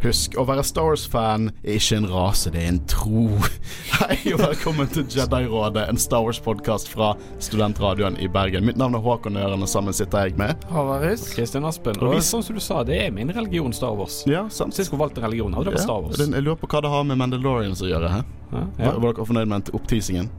Husk, 0.00 0.32
å 0.40 0.46
være 0.48 0.62
Star 0.64 0.86
Wars-fan 0.88 1.50
er 1.60 1.74
ikke 1.76 1.98
en 1.98 2.06
rase, 2.08 2.48
det 2.54 2.60
er 2.62 2.68
en 2.70 2.78
tro. 2.88 3.26
Hei 3.98 4.16
og 4.32 4.40
velkommen 4.40 4.88
til 4.88 5.04
Jedi-rådet, 5.12 5.82
en 5.92 6.00
Star 6.00 6.22
Wars-podkast 6.24 6.88
fra 6.88 7.10
studentradioen 7.44 8.16
i 8.16 8.30
Bergen. 8.32 8.64
Mitt 8.64 8.78
navn 8.80 8.96
er 8.96 9.04
Håkon 9.04 9.36
Øren, 9.36 9.60
og 9.60 9.68
sammen 9.68 9.92
sitter 9.96 10.30
jeg 10.30 10.38
med 10.40 10.64
Havaris 10.72 11.26
Kristian 11.34 11.68
Aspen. 11.68 12.00
Og 12.00 12.08
Og 12.08 12.14
vi- 12.16 12.22
sånn 12.24 12.42
som 12.46 12.56
du 12.56 12.62
sa, 12.64 12.80
det 12.82 12.96
er 12.96 13.10
min 13.12 13.28
religion 13.36 13.76
Star 13.76 13.92
Wars. 13.98 14.22
Ja, 14.26 14.46
sant. 14.48 14.72
Sist 14.72 14.90
hun 14.90 15.02
valgte 15.04 15.20
religion, 15.20 15.52
hadde 15.52 15.68
det 15.68 15.74
vært 15.76 15.84
Star 15.84 16.00
Wars. 16.00 16.16
Jeg 16.16 16.44
lurer 16.48 16.56
på 16.64 16.66
hva 16.72 16.80
det 16.80 16.94
har 16.96 17.04
med 17.04 17.18
Mandalorians 17.20 17.82
å 17.84 17.92
gjøre. 17.92 18.08
Hæ? 18.08 18.24
Ja, 18.24 18.58
Var, 18.80 18.84
ja. 18.86 18.98
var 19.04 19.12
dere 19.12 19.26
fornøyd 19.34 19.48
med 19.52 19.64
den 19.68 19.74
oppteasingen? 19.82 20.30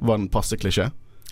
Var 0.00 0.16
den 0.24 0.28
passe 0.32 0.56
klisjé? 0.56 0.88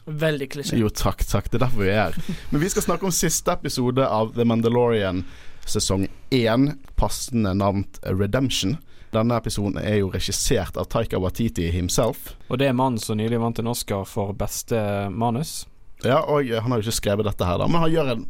Veldig 0.07 0.49
klisjé. 0.53 0.77
Jo, 0.79 0.89
takk, 0.93 1.25
takk. 1.25 1.49
Det 1.51 1.57
er 1.63 1.65
derfor 1.65 1.81
vi 1.81 1.89
er 1.89 2.11
her. 2.13 2.15
Men 2.53 2.61
vi 2.61 2.69
skal 2.69 2.83
snakke 2.85 3.05
om 3.09 3.11
siste 3.15 3.49
episode 3.57 4.05
av 4.05 4.35
The 4.37 4.45
Mandalorian 4.45 5.25
sesong 5.71 6.07
én, 6.35 6.73
passende 7.01 7.55
navnt 7.57 8.01
Redemption. 8.07 8.77
Denne 9.11 9.39
episoden 9.41 9.81
er 9.83 10.01
jo 10.01 10.11
regissert 10.13 10.77
av 10.79 10.87
Taika 10.91 11.19
Watiti 11.19 11.67
himself. 11.75 12.35
Og 12.49 12.61
det 12.63 12.69
er 12.71 12.77
mannen 12.79 13.01
som 13.03 13.19
nylig 13.19 13.41
vant 13.43 13.59
en 13.59 13.71
Oscar 13.73 14.05
for 14.07 14.35
beste 14.39 14.79
manus. 15.11 15.65
Ja, 16.07 16.23
og 16.23 16.47
han 16.47 16.71
har 16.71 16.81
jo 16.81 16.87
ikke 16.87 17.01
skrevet 17.01 17.27
dette 17.27 17.47
her, 17.47 17.59
da, 17.61 17.67
men 17.69 17.83
han 17.85 17.93
gjør 17.93 18.15
en 18.15 18.29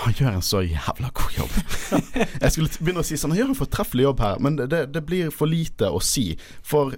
Han 0.00 0.14
gjør 0.16 0.36
en 0.38 0.44
så 0.44 0.62
jævla 0.64 1.10
god 1.12 1.34
jobb. 1.36 1.56
Jeg 2.42 2.52
skulle 2.54 2.78
begynne 2.78 3.02
å 3.02 3.04
si 3.04 3.18
sånn 3.20 3.34
Han 3.34 3.42
gjør 3.42 3.50
en 3.52 3.58
fortreffelig 3.58 4.06
jobb 4.06 4.22
her, 4.24 4.38
men 4.40 4.56
det, 4.56 4.86
det 4.94 5.02
blir 5.04 5.28
for 5.34 5.50
lite 5.50 5.90
å 5.92 6.00
si. 6.00 6.30
For 6.64 6.94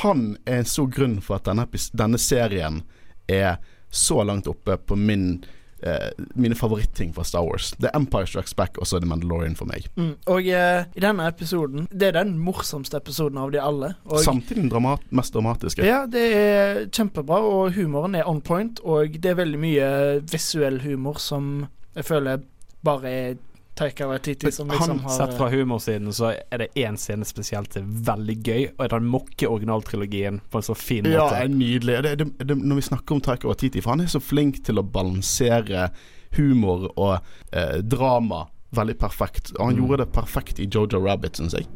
han 0.00 0.38
er 0.48 0.62
en 0.62 0.70
stor 0.70 0.88
grunn 0.88 1.18
for 1.20 1.36
at 1.36 1.50
denne, 1.50 1.66
denne 1.92 2.20
serien 2.20 2.80
er 3.28 3.60
så 3.90 4.22
langt 4.24 4.48
oppe 4.48 4.78
på 4.80 4.96
min 4.96 5.42
eh, 5.82 6.10
mine 6.34 6.54
favoritting 6.58 7.12
fra 7.16 7.24
Star 7.24 7.44
Wars. 7.46 7.72
Det 7.78 7.90
er 7.90 7.96
Empire 7.98 8.26
Strikes 8.26 8.54
Back 8.56 8.78
og 8.78 8.86
så 8.88 8.96
er 8.98 9.04
det 9.04 9.10
Mandalorian 9.10 9.56
for 9.58 9.70
meg. 9.70 9.86
Mm. 9.96 10.14
Og 10.30 10.48
eh, 10.48 10.84
i 10.94 11.04
denne 11.04 11.26
episoden 11.30 11.88
Det 11.90 12.10
er 12.10 12.18
den 12.20 12.36
morsomste 12.38 12.96
episoden 13.00 13.38
av 13.40 13.52
de 13.54 13.60
alle. 13.62 13.94
Og 14.04 14.24
Samtidig 14.24 14.62
den 14.64 14.72
dramat 14.72 15.04
mest 15.10 15.34
dramatiske. 15.34 15.84
ja, 15.86 16.04
det 16.10 16.24
er 16.36 16.80
kjempebra, 16.88 17.40
og 17.40 17.74
humoren 17.76 18.14
er 18.14 18.28
on 18.28 18.40
point, 18.40 18.80
og 18.84 19.16
det 19.20 19.32
er 19.32 19.40
veldig 19.40 19.60
mye 19.60 19.90
visuell 20.30 20.80
humor 20.84 21.20
som 21.22 21.68
jeg 21.96 22.06
føler 22.06 22.42
bare 22.86 23.10
er 23.10 23.38
Taika 23.80 24.06
Waititi 24.10 24.50
som 24.52 24.68
liksom 24.68 24.98
han 24.98 24.98
har 25.06 25.14
Sett 25.16 25.34
fra 25.38 25.48
humorsiden 25.50 26.12
så 26.12 26.34
er 26.36 26.58
det 26.64 26.68
én 26.76 26.98
scene 27.00 27.24
spesielt 27.24 27.72
som 27.72 27.86
er 27.88 28.02
veldig 28.10 28.36
gøy, 28.44 28.66
og 28.76 28.90
den 28.92 29.06
mokker 29.08 29.48
originaltrilogien 29.50 30.40
på 30.52 30.60
en 30.60 30.66
så 30.68 30.76
fin 30.76 31.08
Ja, 31.08 31.24
måte. 31.24 31.40
er 31.42 31.48
nydelig. 31.48 31.96
Det, 32.04 32.12
det, 32.20 32.28
det, 32.50 32.58
når 32.60 32.76
vi 32.82 32.86
snakker 32.90 33.14
om 33.16 33.20
Taika 33.24 33.48
Waititi, 33.48 33.80
for 33.80 33.90
han 33.96 34.00
er 34.04 34.12
så 34.12 34.20
flink 34.20 34.60
til 34.68 34.78
å 34.78 34.84
balansere 34.84 35.88
humor 36.36 36.90
og 36.96 37.16
eh, 37.52 37.78
drama 37.82 38.44
veldig 38.76 38.98
perfekt. 39.00 39.52
Og 39.58 39.66
han 39.66 39.74
Mm. 39.76 39.80
gjorde 39.82 40.04
det 40.04 40.12
perfekt 40.12 40.60
i 40.60 40.68
Jojo 40.70 41.00
Rabbit, 41.06 41.36
syns 41.40 41.52
jeg. 41.56 41.66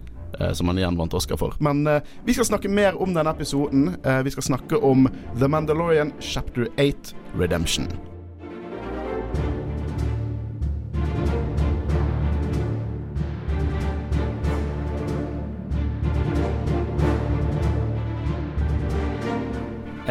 eh, 0.40 0.52
Som 0.52 0.66
han 0.68 0.76
igjen 0.78 0.96
vant 0.96 1.14
Oscar 1.14 1.36
for. 1.36 1.54
Men 1.60 1.86
uh, 1.86 2.00
vi 2.26 2.32
skal 2.34 2.44
snakke 2.44 2.68
mer 2.68 3.00
om 3.02 3.14
denne 3.14 3.30
episoden. 3.30 3.96
Uh, 4.06 4.22
vi 4.22 4.30
skal 4.30 4.42
snakke 4.42 4.76
om 4.82 5.08
The 5.38 5.48
Mandalorian 5.48 6.12
chapter 6.20 6.66
8 6.78 7.14
Redemption. 7.38 7.88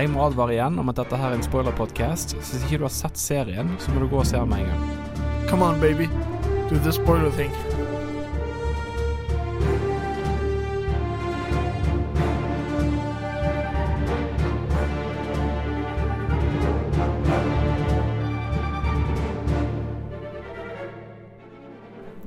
Jeg 0.03 0.09
må 0.11 0.19
advare 0.25 0.51
igjen 0.51 0.75
om 0.81 0.89
at 0.91 0.97
dette 0.99 1.15
her 1.15 1.31
er 1.31 1.37
en 1.37 1.45
spoiler-podkast, 1.45 2.33
så 2.35 2.57
hvis 2.57 2.65
ikke 2.65 2.81
du 2.81 2.83
har 2.83 2.91
sett 2.91 3.15
serien, 3.15 3.69
så 3.79 3.93
må 3.93 4.01
du 4.01 4.09
gå 4.11 4.17
og 4.19 4.25
se 4.27 4.35
den 4.35 4.49
med 4.51 4.65
en 4.65 4.73
gang. 4.73 5.47
Come 5.47 5.63
on, 5.63 5.79
baby. 5.79 6.09
Do 6.67 6.75
the 6.75 6.91
spoiler 6.91 7.31
thing. 7.31 7.55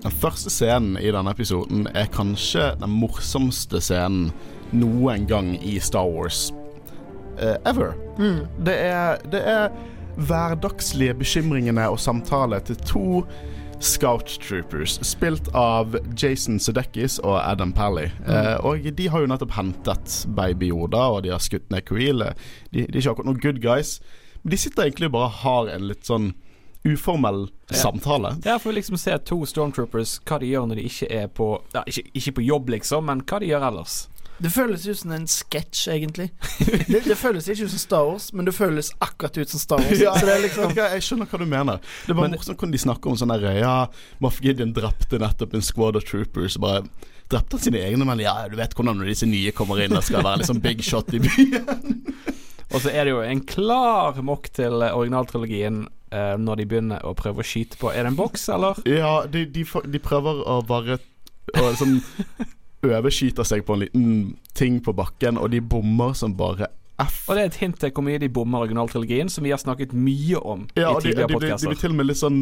Den 0.01 0.21
første 0.25 0.49
scenen 0.49 0.97
i 0.97 1.13
denne 1.13 1.37
episoden 1.37 1.91
er 1.93 2.09
kanskje 2.09 2.71
den 2.81 3.03
morsomste 3.05 3.85
scenen 3.85 4.31
noen 4.73 5.29
gang 5.29 5.59
i 5.61 5.77
Star 5.77 6.09
Wars 6.09 6.47
eh, 7.39 7.57
ever. 7.69 7.95
Det, 8.67 8.75
er, 8.75 9.21
det 9.33 9.43
er 9.47 9.69
hverdagslige 10.17 11.15
bekymringene 11.21 11.89
og 11.93 11.99
samtale 12.01 12.61
til 12.65 12.77
to 12.89 13.05
Scout 13.85 14.39
Troopers, 14.41 14.95
spilt 15.05 15.51
av 15.53 15.99
Jason 16.17 16.57
Sudeckis 16.63 17.19
og 17.21 17.37
Adam 17.43 17.75
Pally. 17.77 18.07
Eh, 18.25 18.55
og 18.65 18.87
de 18.97 19.09
har 19.13 19.21
jo 19.21 19.29
nettopp 19.29 19.53
hentet 19.59 20.23
Baby 20.37 20.71
Yoda, 20.73 21.03
og 21.13 21.27
de 21.27 21.35
har 21.35 21.43
skutt 21.45 21.69
ned 21.71 21.85
Creel. 21.85 22.25
De, 22.73 22.87
de 22.87 22.87
er 22.87 23.03
ikke 23.03 23.13
akkurat 23.13 23.29
noen 23.29 23.43
good 23.43 23.61
guys. 23.61 23.99
Men 24.43 24.55
de 24.55 24.61
sitter 24.63 24.87
egentlig 24.89 25.13
bare 25.13 25.29
og 25.29 25.41
har 25.43 25.69
en 25.77 25.85
litt 25.91 26.09
sånn 26.09 26.33
uformell 26.87 27.49
Ja. 27.69 27.77
samtale. 27.83 28.31
Ja, 28.47 28.57
for 28.63 28.71
vi 28.71 28.77
liksom 28.79 28.97
se 28.97 29.19
to 29.27 29.41
stormtroopers, 29.45 30.21
hva 30.25 30.39
de 30.41 30.47
gjør 30.53 30.69
når 30.71 30.79
de 30.81 30.85
ikke 30.87 31.09
er 31.11 31.27
på 31.35 31.49
ja, 31.75 31.83
ikke, 31.91 32.05
ikke 32.15 32.33
på 32.39 32.45
jobb, 32.47 32.69
liksom, 32.79 33.09
men 33.11 33.25
hva 33.27 33.41
de 33.43 33.49
gjør 33.51 33.65
ellers. 33.73 33.97
Det 34.39 34.51
føles 34.53 34.83
ut 34.87 34.99
som 35.01 35.13
en 35.17 35.25
sketsj, 35.31 35.87
egentlig. 35.95 36.27
det, 36.91 37.01
det 37.07 37.15
føles 37.17 37.47
ikke 37.49 37.65
ut 37.65 37.73
som 37.73 37.81
Star 37.81 38.05
Wars, 38.05 38.27
men 38.37 38.45
det 38.45 38.53
føles 38.53 38.91
akkurat 39.01 39.39
ut 39.41 39.49
som 39.55 39.63
Star 39.63 39.81
Wars. 39.81 40.01
Ja, 40.03 40.13
Så 40.19 40.27
det 40.29 40.35
er 40.35 40.43
liksom 40.45 40.75
ja, 40.77 40.91
jeg 40.93 41.07
skjønner 41.07 41.31
hva 41.31 41.41
du 41.41 41.47
mener. 41.49 41.81
Det 42.05 42.13
var 42.19 42.27
Men- 42.27 42.37
morsomt 42.37 42.59
hvordan 42.61 42.75
de 42.77 42.83
snakker 42.85 43.11
om 43.15 43.17
sånn 43.17 43.33
der 43.33 43.47
Ja, 43.63 43.75
Moff 44.21 44.43
Gideon 44.45 44.75
drepte 44.77 45.21
nettopp 45.23 45.57
en 45.57 45.65
squad 45.65 45.97
of 45.97 46.05
troopers. 46.05 46.59
Bare 46.61 46.85
Drepte 47.33 47.57
han 47.57 47.63
sine 47.65 47.81
egne, 47.83 48.05
men 48.07 48.21
ja, 48.23 48.37
du 48.47 48.55
vet 48.61 48.77
hvordan 48.77 49.01
når 49.01 49.09
disse 49.11 49.27
nye 49.27 49.51
kommer 49.57 49.81
inn, 49.83 49.97
og 49.99 50.05
skal 50.07 50.23
være 50.23 50.45
liksom 50.45 50.61
big 50.63 50.85
shot 50.87 51.09
i 51.17 51.19
byen. 51.25 52.05
Og 52.71 52.83
så 52.85 52.93
er 52.93 53.07
det 53.09 53.15
jo 53.17 53.23
en 53.25 53.41
klar 53.47 54.21
mokk 54.27 54.47
til 54.55 54.85
originaltrilogien 54.85 55.81
eh, 56.15 56.37
når 56.39 56.61
de 56.61 56.67
begynner 56.71 57.03
å 57.07 57.17
prøve 57.19 57.43
å 57.43 57.47
skyte 57.47 57.79
på 57.81 57.91
Er 57.95 58.05
det 58.07 58.13
en 58.13 58.19
boks, 58.21 58.47
eller? 58.55 58.79
Ja, 58.87 59.11
de, 59.31 59.43
de, 59.51 59.65
de 59.65 60.01
prøver 60.03 60.45
å 60.47 60.61
bare 60.67 61.01
å 61.55 61.67
liksom 61.71 61.97
overskyte 62.85 63.45
seg 63.47 63.65
på 63.67 63.77
en 63.77 63.85
liten 63.85 64.11
ting 64.57 64.81
på 64.85 64.95
bakken, 64.97 65.39
og 65.41 65.51
de 65.55 65.61
bommer 65.61 66.17
som 66.19 66.37
bare 66.37 66.69
F. 67.03 67.27
Og 67.29 67.37
det 67.37 67.43
er 67.43 67.51
et 67.51 67.59
hint 67.61 67.77
til 67.81 67.93
hvor 67.93 68.05
mye 68.07 68.21
de 68.21 68.29
bommer 68.33 68.65
originaltrilogien, 68.65 69.29
som 69.29 69.45
vi 69.45 69.53
har 69.53 69.61
snakket 69.61 69.93
mye 69.93 70.41
om 70.41 70.65
Ja, 70.77 70.89
i 70.89 70.95
og 70.95 71.03
de, 71.05 71.13
de, 71.13 71.27
de, 71.29 71.29
de, 71.29 71.69
blir 71.69 71.77
til 71.81 71.93
og 71.93 71.99
med 71.99 72.09
litt 72.09 72.21
sånn 72.23 72.39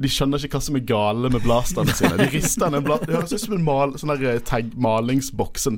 De 0.00 0.08
skjønner 0.08 0.40
ikke 0.40 0.56
hva 0.56 0.64
som 0.64 0.78
er 0.78 0.84
gale 0.88 1.28
med 1.28 1.44
blasterne 1.44 1.92
sine. 1.92 2.16
De 2.16 2.30
rister 2.32 2.72
den 2.72 2.86
Det 2.88 3.10
høres 3.12 3.34
ut 3.34 3.42
som 3.42 3.56
en 3.58 3.66
mal, 3.66 3.92
sånn 4.00 4.14
tag, 4.48 4.70
malingsboks. 4.80 5.68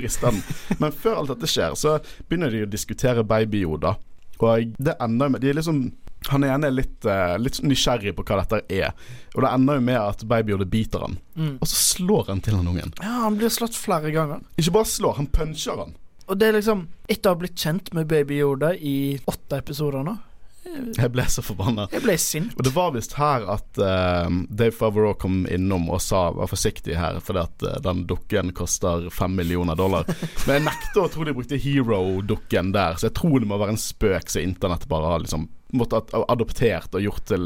Rister 0.00 0.30
den. 0.30 0.40
Men 0.80 0.94
før 0.96 1.20
alt 1.20 1.34
dette 1.34 1.50
skjer, 1.50 1.76
så 1.76 1.98
begynner 2.30 2.54
de 2.54 2.64
å 2.64 2.70
diskutere 2.70 3.26
Baby 3.26 3.66
Yoda. 3.66 3.98
Og 4.40 4.72
det 4.80 4.96
ender 5.04 5.28
med 5.28 5.44
De 5.44 5.50
er 5.50 5.58
liksom 5.60 5.90
han 6.28 6.44
ene 6.44 6.68
er 6.68 6.74
litt, 6.74 6.98
uh, 7.08 7.38
litt 7.40 7.62
nysgjerrig 7.64 8.12
på 8.16 8.24
hva 8.28 8.42
dette 8.42 8.60
er. 8.68 8.92
Og 9.34 9.44
det 9.44 9.52
ender 9.54 9.78
jo 9.78 9.84
med 9.86 9.98
at 10.00 10.24
Baby 10.28 10.52
Yoda 10.54 10.68
biter 10.68 11.06
han. 11.06 11.18
mm. 11.34 11.56
Og 11.60 11.70
så 11.70 11.80
slår 11.80 12.28
han 12.34 12.42
til 12.44 12.58
han 12.58 12.68
ungen. 12.68 12.92
Ja, 13.00 13.24
han 13.24 13.38
blir 13.40 13.52
slått 13.52 13.78
flere 13.78 14.12
ganger. 14.14 14.44
Ikke 14.60 14.74
bare 14.76 14.90
slår, 14.90 15.16
han 15.20 15.30
puncher 15.32 15.80
han. 15.84 15.94
Og 16.30 16.38
det 16.38 16.46
er 16.46 16.58
liksom 16.60 16.84
Etter 17.10 17.32
å 17.32 17.34
ha 17.34 17.40
blitt 17.40 17.58
kjent 17.58 17.88
med 17.96 18.06
Baby 18.06 18.36
Yoda 18.38 18.74
i 18.76 19.18
åtte 19.26 19.58
episoder 19.58 20.04
nå 20.06 20.14
Jeg 20.64 21.10
ble 21.14 21.24
så 21.32 21.42
forbanna. 21.44 21.86
Jeg 21.92 22.04
ble 22.04 22.16
sint. 22.20 22.52
Og 22.58 22.66
det 22.66 22.72
var 22.74 22.92
visst 22.94 23.14
her 23.18 23.46
at 23.54 23.80
uh, 23.80 24.28
Dave 24.48 24.74
Favreau 24.76 25.14
kom 25.18 25.42
innom 25.50 25.88
og 25.90 26.02
sa 26.04 26.28
var 26.36 26.50
forsiktig 26.50 26.98
her, 26.98 27.20
fordi 27.24 27.44
at 27.44 27.64
uh, 27.66 27.78
den 27.84 28.04
dukken 28.10 28.52
koster 28.56 29.08
fem 29.14 29.34
millioner 29.38 29.78
dollar. 29.78 30.08
Men 30.46 30.58
jeg 30.58 30.66
nekter 30.68 31.04
å 31.04 31.08
tro 31.12 31.24
de 31.26 31.36
brukte 31.36 31.60
Hero-dukken 31.60 32.74
der, 32.76 33.00
så 33.00 33.08
jeg 33.08 33.16
tror 33.18 33.40
det 33.40 33.48
må 33.50 33.60
være 33.60 33.76
en 33.76 33.80
spøk 33.80 34.30
som 34.32 34.44
internett 34.44 34.86
bare 34.90 35.14
har 35.14 35.24
liksom 35.24 35.48
måtte 35.76 36.00
ha 36.00 36.20
adoptert 36.32 36.94
og 36.98 37.04
gjort 37.04 37.26
til 37.30 37.44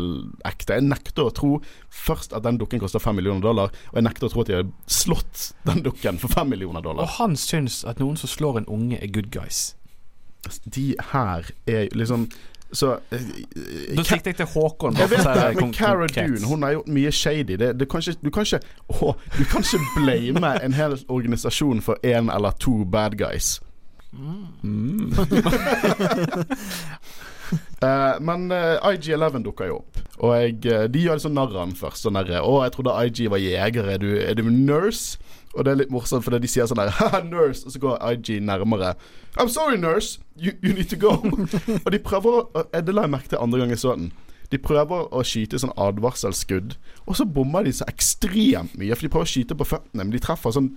ekte. 0.48 0.78
Jeg 0.78 0.86
nekter 0.88 1.26
å 1.26 1.34
tro 1.34 1.50
først 1.92 2.32
at 2.36 2.46
den 2.46 2.58
dukken 2.60 2.80
koster 2.82 3.02
fem 3.02 3.18
millioner 3.18 3.44
dollar, 3.44 3.74
og 3.92 3.98
jeg 3.98 4.06
nekter 4.06 4.28
å 4.28 4.32
tro 4.32 4.44
at 4.44 4.50
de 4.50 4.58
har 4.58 4.70
slått 4.88 5.50
den 5.68 5.84
dukken 5.84 6.20
for 6.22 6.32
fem 6.32 6.48
millioner 6.52 6.84
dollar. 6.84 7.04
Og 7.04 7.18
han 7.18 7.36
syns 7.40 7.82
at 7.88 8.00
noen 8.02 8.16
som 8.20 8.32
slår 8.32 8.62
en 8.62 8.70
unge, 8.78 9.00
er 9.00 9.12
good 9.12 9.28
guys. 9.34 9.74
De 10.64 10.92
her 11.12 11.48
er 11.70 11.92
liksom 11.96 12.28
Så 12.72 12.92
eh, 13.10 13.20
Da 13.96 14.02
sikter 14.02 14.30
jeg 14.32 14.36
til 14.36 14.46
Håkon. 14.46 14.96
Jeg 14.98 15.10
vet 15.10 15.26
det, 15.26 15.60
men 15.60 15.72
Cara. 15.72 16.06
Dune 16.06 16.46
hun 16.48 16.62
har 16.62 16.70
gjort 16.78 16.88
mye 16.88 17.12
shady. 17.12 17.58
Det, 17.60 17.80
det 17.80 17.88
kan 17.90 18.02
ikke, 18.02 18.18
du 18.24 18.30
kan 18.30 18.48
ikke 18.48 18.60
å, 18.88 19.14
Du 19.38 19.44
kan 19.50 19.62
ikke 19.62 19.82
blame 19.98 20.54
en 20.62 20.74
hel 20.74 20.98
organisasjon 21.08 21.82
for 21.84 22.00
én 22.02 22.32
eller 22.34 22.56
to 22.58 22.84
bad 22.84 23.18
guys. 23.18 23.60
Mm. 24.62 25.12
uh, 27.82 28.20
men 28.28 28.52
uh, 28.52 28.78
IG11 28.92 29.42
dukker 29.42 29.66
jo 29.66 29.80
opp, 29.80 29.98
og 30.22 30.36
jeg, 30.38 30.60
eh, 30.70 30.84
de 30.86 31.02
gjør 31.02 31.18
litt 31.18 31.24
sånn 31.26 31.34
narr 31.34 31.50
av 31.50 31.64
han 31.64 31.74
først. 31.78 32.06
Sånn 32.06 32.18
der, 32.20 32.38
'Å, 32.38 32.62
jeg 32.62 32.76
trodde 32.76 32.94
IG 33.02 33.30
var 33.32 33.42
jegere. 33.42 33.96
Er 33.96 34.02
du, 34.02 34.10
er 34.22 34.38
du 34.38 34.46
nurse?' 34.50 35.18
Og 35.54 35.64
det 35.64 35.72
er 35.72 35.80
litt 35.82 35.92
morsomt, 35.94 36.24
fordi 36.26 36.40
de 36.42 36.50
sier 36.50 36.66
sånn 36.66 36.80
der 36.80 36.90
'Haha, 36.90 37.22
nurse', 37.22 37.66
og 37.66 37.72
så 37.72 37.78
går 37.78 37.98
IG 38.10 38.40
nærmere. 38.42 38.94
'I'm 39.38 39.48
sorry, 39.48 39.76
nurse. 39.76 40.18
You, 40.36 40.52
you 40.62 40.74
need 40.74 40.90
to 40.90 40.96
go'. 40.96 41.22
og 41.84 41.92
de 41.92 41.98
prøver 41.98 42.30
å 42.30 42.66
eh, 42.72 42.80
Det 42.80 42.94
la 42.94 43.06
jeg 43.06 43.10
merke 43.10 43.28
til 43.28 43.38
andre 43.40 43.58
gang 43.58 43.70
jeg 43.70 43.78
så 43.78 43.94
den. 43.96 44.12
De 44.50 44.58
prøver 44.58 45.08
å 45.14 45.22
skyte 45.24 45.58
sånn 45.58 45.72
advarselskudd, 45.80 46.76
og 47.06 47.16
så 47.16 47.24
bommer 47.24 47.64
de 47.64 47.72
så 47.72 47.86
ekstremt 47.88 48.76
mye. 48.78 48.94
For 48.94 49.06
de 49.06 49.12
prøver 49.12 49.26
å 49.26 49.32
skyte 49.32 49.56
på 49.58 49.66
føttene, 49.66 50.04
men 50.04 50.12
de 50.12 50.22
treffer 50.22 50.54
sånn 50.54 50.74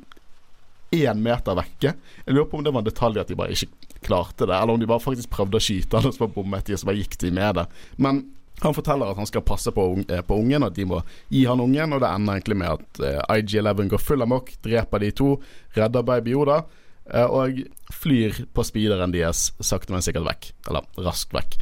én 0.95 1.19
meter 1.19 1.57
vekke. 1.57 1.93
Jeg 2.25 2.33
lurer 2.33 2.47
på 2.47 2.57
om 2.57 2.63
det 2.63 2.73
var 2.73 2.81
en 2.81 2.87
detalj 2.87 3.19
at 3.19 3.27
de 3.27 3.35
bare 3.35 3.53
ikke 3.53 3.99
klarte 4.07 4.47
det, 4.47 4.55
eller 4.55 4.73
om 4.73 4.79
de 4.79 4.87
bare 4.87 5.03
faktisk 5.03 5.29
prøvde 5.33 5.59
å 5.59 5.63
skyte, 5.63 5.99
og 5.99 6.13
så 6.13 6.23
bare 6.23 6.35
bommet 6.37 6.67
de, 6.67 6.77
og 6.77 6.81
så 6.81 6.89
bare 6.89 7.01
gikk 7.01 7.17
de 7.21 7.31
med 7.35 7.59
det. 7.59 7.65
Men 7.97 8.23
han 8.61 8.73
forteller 8.73 9.11
at 9.11 9.19
han 9.19 9.29
skal 9.29 9.45
passe 9.45 9.71
på, 9.71 9.83
eh, 10.09 10.21
på 10.25 10.35
ungen, 10.41 10.65
at 10.65 10.75
de 10.75 10.85
må 10.89 11.01
gi 11.29 11.43
han 11.45 11.61
ungen, 11.61 11.93
og 11.93 12.01
det 12.01 12.09
ender 12.09 12.39
egentlig 12.39 12.57
med 12.57 12.71
at 12.73 13.01
eh, 13.05 13.35
IG-11 13.37 13.91
går 13.91 14.01
full 14.01 14.25
amok, 14.25 14.49
dreper 14.65 15.03
de 15.03 15.11
to, 15.11 15.35
redder 15.77 16.05
baby 16.07 16.33
Oda. 16.33 16.63
eh, 17.13 17.23
og 17.23 17.61
flyr 17.93 18.41
på 18.53 18.63
speederen 18.65 19.13
deres 19.13 19.51
sakte, 19.61 19.93
men 19.93 20.01
sikkert 20.01 20.25
vekk. 20.27 20.49
Eller 20.67 20.89
raskt 21.05 21.31
vekk. 21.33 21.55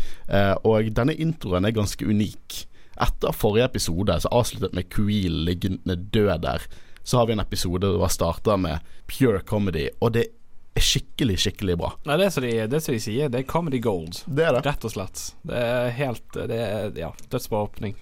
Og 0.66 0.88
denne 0.96 1.14
introen 1.14 1.68
er 1.68 1.76
ganske 1.76 2.02
unik. 2.02 2.64
Etter 2.98 3.36
forrige 3.36 3.68
episode, 3.70 4.16
som 4.24 4.34
avsluttet 4.34 4.74
med 4.74 4.90
Queel 4.90 5.44
liggende 5.46 6.00
død 6.00 6.42
der, 6.48 6.66
så 7.04 7.20
har 7.20 7.28
vi 7.28 7.36
en 7.36 7.44
episode 7.44 7.92
som 7.92 8.10
starter 8.10 8.58
med 8.58 8.80
pure 9.06 9.44
comedy, 9.46 9.90
og 10.02 10.16
det 10.16 10.32
er 10.76 10.84
skikkelig, 10.84 11.38
skikkelig 11.40 11.78
bra. 11.80 11.94
Nei, 12.04 12.18
det 12.20 12.28
er 12.28 12.34
som 12.36 12.44
de, 12.44 12.52
de 12.72 12.82
sier, 12.84 13.30
det 13.32 13.42
er 13.42 13.48
comedy 13.48 13.80
gold. 13.84 14.22
Det 14.28 14.44
er 14.44 14.58
det. 14.58 14.66
Rett 14.68 14.88
og 14.88 14.92
slett. 14.92 15.24
Det 15.48 15.62
er 15.62 15.96
helt 15.96 16.26
Det 16.36 16.60
er 16.60 17.00
ja, 17.00 17.14
dødsbra 17.32 17.64
åpning. 17.70 17.96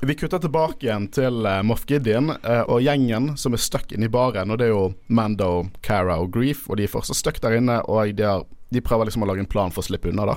Vi 0.00 0.14
kutter 0.14 0.38
tilbake 0.38 0.84
igjen 0.84 1.06
til 1.08 1.46
uh, 1.46 1.62
Moff 1.64 1.86
Gideon 1.88 2.34
uh, 2.34 2.64
og 2.68 2.82
gjengen 2.84 3.30
som 3.40 3.54
er 3.56 3.62
stuck 3.62 3.94
inne 3.96 4.10
i 4.10 4.12
baren. 4.12 4.52
Og 4.52 4.58
det 4.60 4.68
er 4.68 4.74
jo 4.74 4.90
Mando, 5.08 5.70
Cara 5.86 6.18
og 6.20 6.34
Grief, 6.34 6.66
og 6.68 6.76
de 6.76 6.84
er 6.84 6.92
fortsatt 6.92 7.16
stuck 7.16 7.40
der 7.40 7.56
inne. 7.56 7.78
Og 7.88 8.12
de, 8.18 8.26
har, 8.26 8.44
de 8.74 8.82
prøver 8.84 9.08
liksom 9.08 9.24
å 9.24 9.30
lage 9.30 9.46
en 9.46 9.48
plan 9.48 9.72
for 9.72 9.80
å 9.80 9.88
slippe 9.88 10.12
unna, 10.12 10.34
da. 10.34 10.36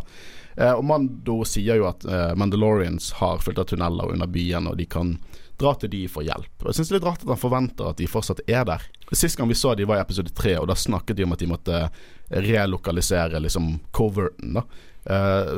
Uh, 0.55 0.73
og 0.77 0.85
Mando 0.87 1.41
sier 1.47 1.81
jo 1.81 1.89
at 1.89 2.07
Mandalorians 2.39 3.11
har 3.19 3.43
fulgt 3.43 3.59
av 3.59 3.67
tunneler 3.73 4.13
under 4.13 4.31
byen, 4.31 4.69
og 4.71 4.79
de 4.79 4.87
kan 4.87 5.17
dra 5.59 5.73
til 5.79 5.91
de 5.93 6.03
for 6.11 6.25
hjelp. 6.25 6.51
Og 6.61 6.69
Jeg 6.69 6.79
syns 6.79 6.89
det 6.89 6.95
er 6.95 6.99
litt 6.99 7.07
rart 7.09 7.25
at 7.25 7.33
han 7.33 7.41
forventer 7.41 7.91
at 7.91 7.99
de 7.99 8.09
fortsatt 8.09 8.43
er 8.47 8.65
der. 8.67 8.85
Sist 9.11 9.39
gang 9.39 9.49
vi 9.49 9.57
så 9.57 9.75
de 9.75 9.87
var 9.89 9.99
i 9.99 10.03
episode 10.03 10.33
tre, 10.35 10.55
og 10.59 10.69
da 10.69 10.77
snakket 10.77 11.19
de 11.19 11.25
om 11.27 11.35
at 11.35 11.43
de 11.43 11.49
måtte 11.49 11.81
relokalisere 12.29 13.41
liksom 13.43 13.75
coverten. 13.95 14.57
da 14.57 14.65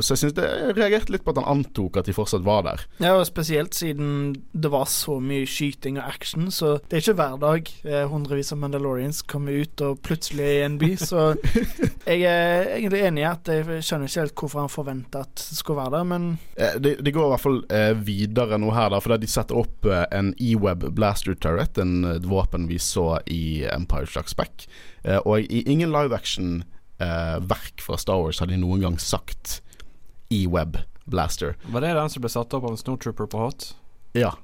så 0.01 0.13
jeg 0.15 0.21
synes 0.21 0.36
det 0.38 0.48
reagerte 0.77 1.12
litt 1.12 1.25
på 1.25 1.33
at 1.33 1.42
han 1.42 1.50
antok 1.57 1.98
at 2.00 2.07
de 2.07 2.13
fortsatt 2.15 2.45
var 2.45 2.63
der. 2.68 2.83
Ja, 3.03 3.13
og 3.19 3.25
spesielt 3.27 3.75
siden 3.75 4.36
det 4.53 4.71
var 4.71 4.86
så 4.89 5.18
mye 5.24 5.45
skyting 5.50 6.00
og 6.00 6.07
action, 6.07 6.50
så 6.56 6.77
det 6.88 6.98
er 7.00 7.03
ikke 7.03 7.18
hver 7.19 7.38
dag 7.42 7.71
eh, 7.83 8.06
hundrevis 8.12 8.53
av 8.56 8.62
Mandalorians 8.63 9.21
kommer 9.27 9.51
ut 9.62 9.83
og 9.86 10.00
plutselig 10.06 10.45
er 10.48 10.57
i 10.62 10.65
en 10.69 10.77
by, 10.81 10.92
så 11.01 11.31
jeg 12.12 12.24
er 12.30 12.71
egentlig 12.77 13.03
enig 13.09 13.25
i 13.25 13.30
at 13.31 13.51
jeg 13.51 13.81
skjønner 13.83 14.07
ikke 14.09 14.24
helt 14.25 14.38
hvorfor 14.42 14.63
han 14.63 14.71
forventa 14.71 15.25
at 15.25 15.36
det 15.42 15.57
skulle 15.59 15.81
være 15.83 15.95
der, 16.00 16.07
men 16.15 16.30
Eh, 16.62 16.75
De, 16.81 16.95
de 17.01 17.12
går 17.12 17.25
i 17.25 17.31
hvert 17.33 17.44
fall 17.44 17.59
eh, 17.74 17.92
videre 18.06 18.57
nå 18.62 18.71
her, 18.75 18.89
da, 18.94 19.00
for 19.03 19.18
de 19.19 19.27
setter 19.30 19.57
opp 19.57 19.86
eh, 19.89 20.03
en 20.15 20.33
E-Web 20.39 20.88
Blaster 20.95 21.36
Turret, 21.36 21.77
en 21.81 22.03
eh, 22.06 22.19
våpen 22.27 22.68
vi 22.69 22.77
så 22.81 23.19
i 23.25 23.63
Empire 23.71 24.07
Strikes 24.09 24.36
Back. 24.38 24.68
Eh, 25.03 25.18
og 25.25 25.42
i 25.42 25.63
ingen 25.71 25.92
live 25.94 26.15
action-verk 27.01 27.81
fra 27.81 27.98
Star 27.98 28.18
Wars 28.18 28.39
har 28.39 28.48
de 28.48 28.57
noen 28.57 28.81
gang 28.81 29.00
sagt 29.00 29.62
E-Web 30.30 30.77
Blaster. 31.06 31.57
Var 31.65 31.81
det 31.81 31.94
den 31.94 32.09
som 32.09 32.21
ble 32.21 32.30
satt 32.30 32.53
opp 32.53 32.63
av 32.63 32.71
en 32.71 32.77
snowtrooper 32.77 33.27
på 33.27 33.38
Hot? 33.38 33.74
Ja. 34.13 34.36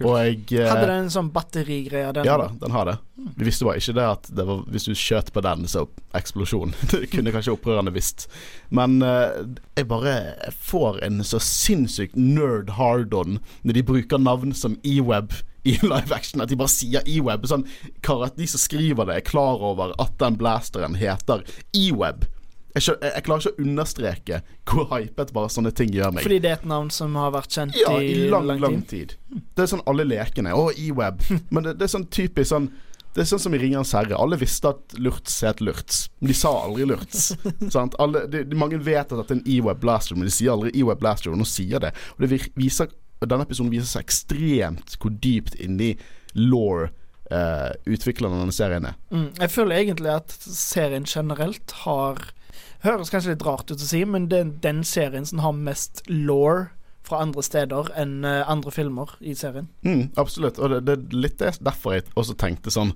Jeg 0.00 0.46
eh, 0.56 0.66
hadde 0.66 0.86
den 0.88 1.04
en 1.04 1.10
sånn 1.12 1.28
batterigreie? 1.34 2.14
Den 2.16 2.24
Ja 2.24 2.38
da, 2.40 2.48
den 2.58 2.72
har 2.72 2.88
det. 2.88 2.94
Vi 3.36 3.44
visste 3.44 3.66
bare 3.68 3.76
ikke 3.82 3.94
det 3.98 4.06
at 4.08 4.30
det 4.32 4.46
var, 4.48 4.62
hvis 4.72 4.86
du 4.88 4.94
skjøt 4.96 5.28
på 5.34 5.42
den, 5.44 5.66
så 5.68 5.84
eksplosjon. 6.16 6.72
Det 6.90 7.10
kunne 7.12 7.32
kanskje 7.34 7.52
opprørende 7.52 7.92
visst. 7.92 8.24
Men 8.72 9.02
eh, 9.04 9.42
jeg 9.76 9.90
bare 9.90 10.16
får 10.56 11.02
en 11.04 11.20
så 11.26 11.40
sinnssykt 11.42 12.16
nerd 12.16 12.72
hard-on 12.78 13.38
når 13.62 13.78
de 13.78 13.84
bruker 13.92 14.22
navn 14.22 14.56
som 14.56 14.78
E-Web 14.80 15.36
i 15.64 15.78
live 15.92 16.14
action. 16.14 16.42
At 16.42 16.52
de 16.52 16.58
bare 16.58 16.72
sier 16.72 17.06
E-Web. 17.08 17.46
Sånn, 17.50 17.66
at 18.02 18.38
de 18.38 18.50
som 18.50 18.62
skriver 18.62 19.08
det, 19.08 19.18
er 19.20 19.26
klar 19.26 19.62
over 19.62 19.96
at 20.02 20.14
den 20.22 20.38
blasteren 20.40 20.98
heter 21.00 21.44
E-Web. 21.76 22.26
Jeg, 22.72 22.94
jeg, 23.04 23.24
klarer 23.26 23.42
ikke 23.44 23.52
å 23.52 23.64
understreke 23.66 24.38
hvor 24.68 24.86
hypet 24.94 25.32
bare 25.36 25.50
sånne 25.52 25.74
ting 25.76 25.90
gjør 25.92 26.14
meg. 26.16 26.24
Fordi 26.24 26.38
det 26.40 26.48
er 26.48 26.62
et 26.62 26.70
navn 26.70 26.88
som 26.94 27.18
har 27.20 27.34
vært 27.34 27.52
kjent 27.52 27.76
Ja, 27.76 27.98
i, 28.00 28.14
i 28.14 28.30
lang, 28.32 28.48
lang 28.48 28.78
tid. 28.88 29.12
tid. 29.12 29.42
Det 29.52 29.66
er 29.66 29.74
sånn 29.74 29.84
alle 29.90 30.06
lekene. 30.08 30.54
Å, 30.56 30.70
E-web. 30.72 31.20
Men 31.52 31.68
det, 31.68 31.76
det 31.80 31.88
er 31.88 31.92
sånn 31.98 32.08
typisk 32.12 32.48
sånn 32.54 32.70
Det 33.12 33.26
er 33.26 33.28
sånn 33.28 33.42
som 33.44 33.52
i 33.52 33.60
Ringenes 33.60 33.92
herre. 33.92 34.16
Alle 34.16 34.38
visste 34.40 34.70
at 34.72 34.96
Lurts 34.96 35.34
het 35.44 35.60
Lurts. 35.60 36.06
Men 36.22 36.32
de 36.32 36.38
sa 36.38 36.54
aldri 36.62 36.88
Lurts. 36.88 37.34
Alle, 38.00 38.24
de, 38.32 38.46
de, 38.48 38.56
mange 38.56 38.80
vet 38.80 39.12
at 39.12 39.20
det 39.20 39.26
er 39.28 39.36
en 39.36 39.44
E-web 39.58 39.82
blaster, 39.82 40.16
men 40.16 40.30
de 40.30 40.32
sier 40.32 40.54
aldri 40.54 40.72
E-web 40.80 41.02
blaster. 41.02 41.28
Og 41.28 41.36
nå 41.36 41.44
sier 41.44 41.82
det. 41.84 41.92
Og 42.16 42.24
det 42.24 42.40
viser 42.56 42.88
denne 43.30 43.46
episoden 43.46 43.72
viser 43.72 43.90
seg 43.90 44.06
ekstremt 44.06 44.96
hvor 44.98 45.14
dypt 45.22 45.56
inni 45.62 45.94
law 46.34 46.86
uh, 46.86 47.70
utviklerne 47.86 48.36
av 48.36 48.44
denne 48.44 48.56
serien 48.56 48.86
er. 48.88 48.96
Mm, 49.12 49.30
jeg 49.38 49.52
føler 49.52 49.78
egentlig 49.78 50.14
at 50.14 50.36
serien 50.42 51.08
generelt 51.08 51.76
har 51.84 52.22
Høres 52.82 53.12
kanskje 53.14 53.36
litt 53.36 53.44
rart 53.46 53.70
ut 53.70 53.78
å 53.78 53.86
si, 53.86 54.00
men 54.02 54.24
det 54.26 54.38
er 54.42 54.48
den 54.64 54.80
serien 54.82 55.22
som 55.28 55.38
har 55.44 55.54
mest 55.54 56.00
law 56.10 56.64
fra 57.06 57.20
andre 57.22 57.44
steder 57.46 57.92
enn 57.98 58.24
eh, 58.26 58.42
andre 58.50 58.72
filmer 58.74 59.12
i 59.22 59.36
serien. 59.38 59.68
Mm, 59.86 60.08
absolutt. 60.18 60.58
Og 60.58 60.72
det, 60.72 60.80
det 60.88 60.96
er 60.96 61.14
litt 61.14 61.42
derfor 61.62 61.94
jeg 61.94 62.08
også 62.18 62.34
tenkte 62.38 62.74
sånn 62.74 62.90